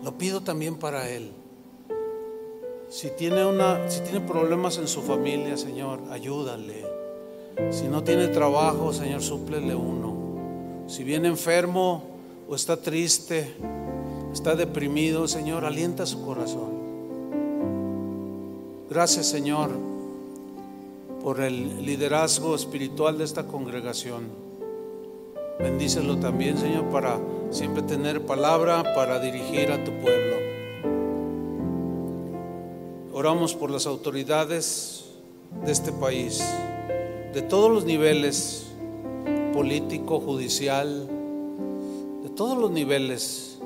Lo 0.02 0.18
pido 0.18 0.40
también 0.40 0.74
para 0.74 1.08
Él. 1.08 1.30
Si 2.88 3.10
tiene, 3.10 3.44
una, 3.44 3.88
si 3.90 4.00
tiene 4.00 4.20
problemas 4.20 4.78
en 4.78 4.86
su 4.86 5.02
familia, 5.02 5.56
Señor, 5.56 6.00
ayúdale. 6.10 6.84
Si 7.70 7.84
no 7.84 8.02
tiene 8.04 8.28
trabajo, 8.28 8.92
Señor, 8.92 9.22
súplele 9.22 9.74
uno. 9.74 10.84
Si 10.86 11.02
viene 11.02 11.28
enfermo 11.28 12.02
o 12.48 12.54
está 12.54 12.76
triste, 12.76 13.54
está 14.32 14.54
deprimido, 14.54 15.26
Señor, 15.26 15.64
alienta 15.64 16.06
su 16.06 16.24
corazón. 16.24 16.74
Gracias, 18.90 19.26
Señor, 19.26 19.70
por 21.22 21.40
el 21.40 21.84
liderazgo 21.84 22.54
espiritual 22.54 23.18
de 23.18 23.24
esta 23.24 23.46
congregación. 23.46 24.28
Bendícelo 25.58 26.18
también, 26.18 26.58
Señor, 26.58 26.84
para 26.90 27.18
siempre 27.50 27.82
tener 27.82 28.22
palabra 28.22 28.94
para 28.94 29.18
dirigir 29.20 29.72
a 29.72 29.82
tu 29.82 29.92
pueblo. 29.92 30.43
Oramos 33.16 33.54
por 33.54 33.70
las 33.70 33.86
autoridades 33.86 35.04
de 35.64 35.70
este 35.70 35.92
país, 35.92 36.42
de 37.32 37.42
todos 37.42 37.70
los 37.70 37.84
niveles, 37.84 38.66
político, 39.52 40.18
judicial, 40.18 41.06
de 42.24 42.28
todos 42.30 42.58
los 42.58 42.72
niveles, 42.72 43.60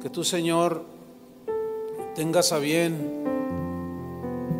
que 0.00 0.08
tú, 0.08 0.22
Señor, 0.22 0.84
tengas 2.14 2.52
a 2.52 2.58
bien 2.58 3.24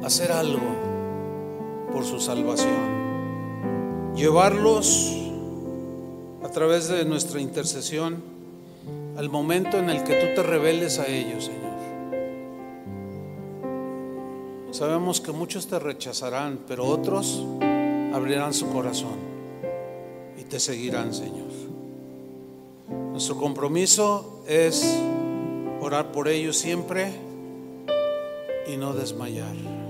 hacer 0.03 0.33
algo 0.33 0.75
por 1.93 2.05
su 2.05 2.19
salvación, 2.19 4.13
llevarlos 4.17 5.17
a 6.43 6.49
través 6.49 6.89
de 6.89 7.05
nuestra 7.05 7.41
intercesión 7.41 8.21
al 9.17 9.29
momento 9.29 9.79
en 9.79 9.89
el 9.89 10.03
que 10.03 10.17
tú 10.17 10.27
te 10.35 10.43
reveles 10.43 10.99
a 10.99 11.07
ellos, 11.07 11.45
Señor. 11.45 11.72
Sabemos 14.73 15.21
que 15.21 15.33
muchos 15.33 15.67
te 15.67 15.79
rechazarán, 15.79 16.61
pero 16.67 16.87
otros 16.87 17.45
abrirán 18.15 18.55
su 18.55 18.71
corazón 18.71 19.17
y 20.39 20.45
te 20.45 20.59
seguirán, 20.59 21.13
Señor. 21.13 21.53
Nuestro 23.11 23.37
compromiso 23.37 24.43
es 24.49 24.99
orar 25.83 26.11
por 26.11 26.27
ellos 26.27 26.57
siempre 26.57 27.13
y 28.67 28.79
no 28.79 28.95
desmayar. 28.95 29.82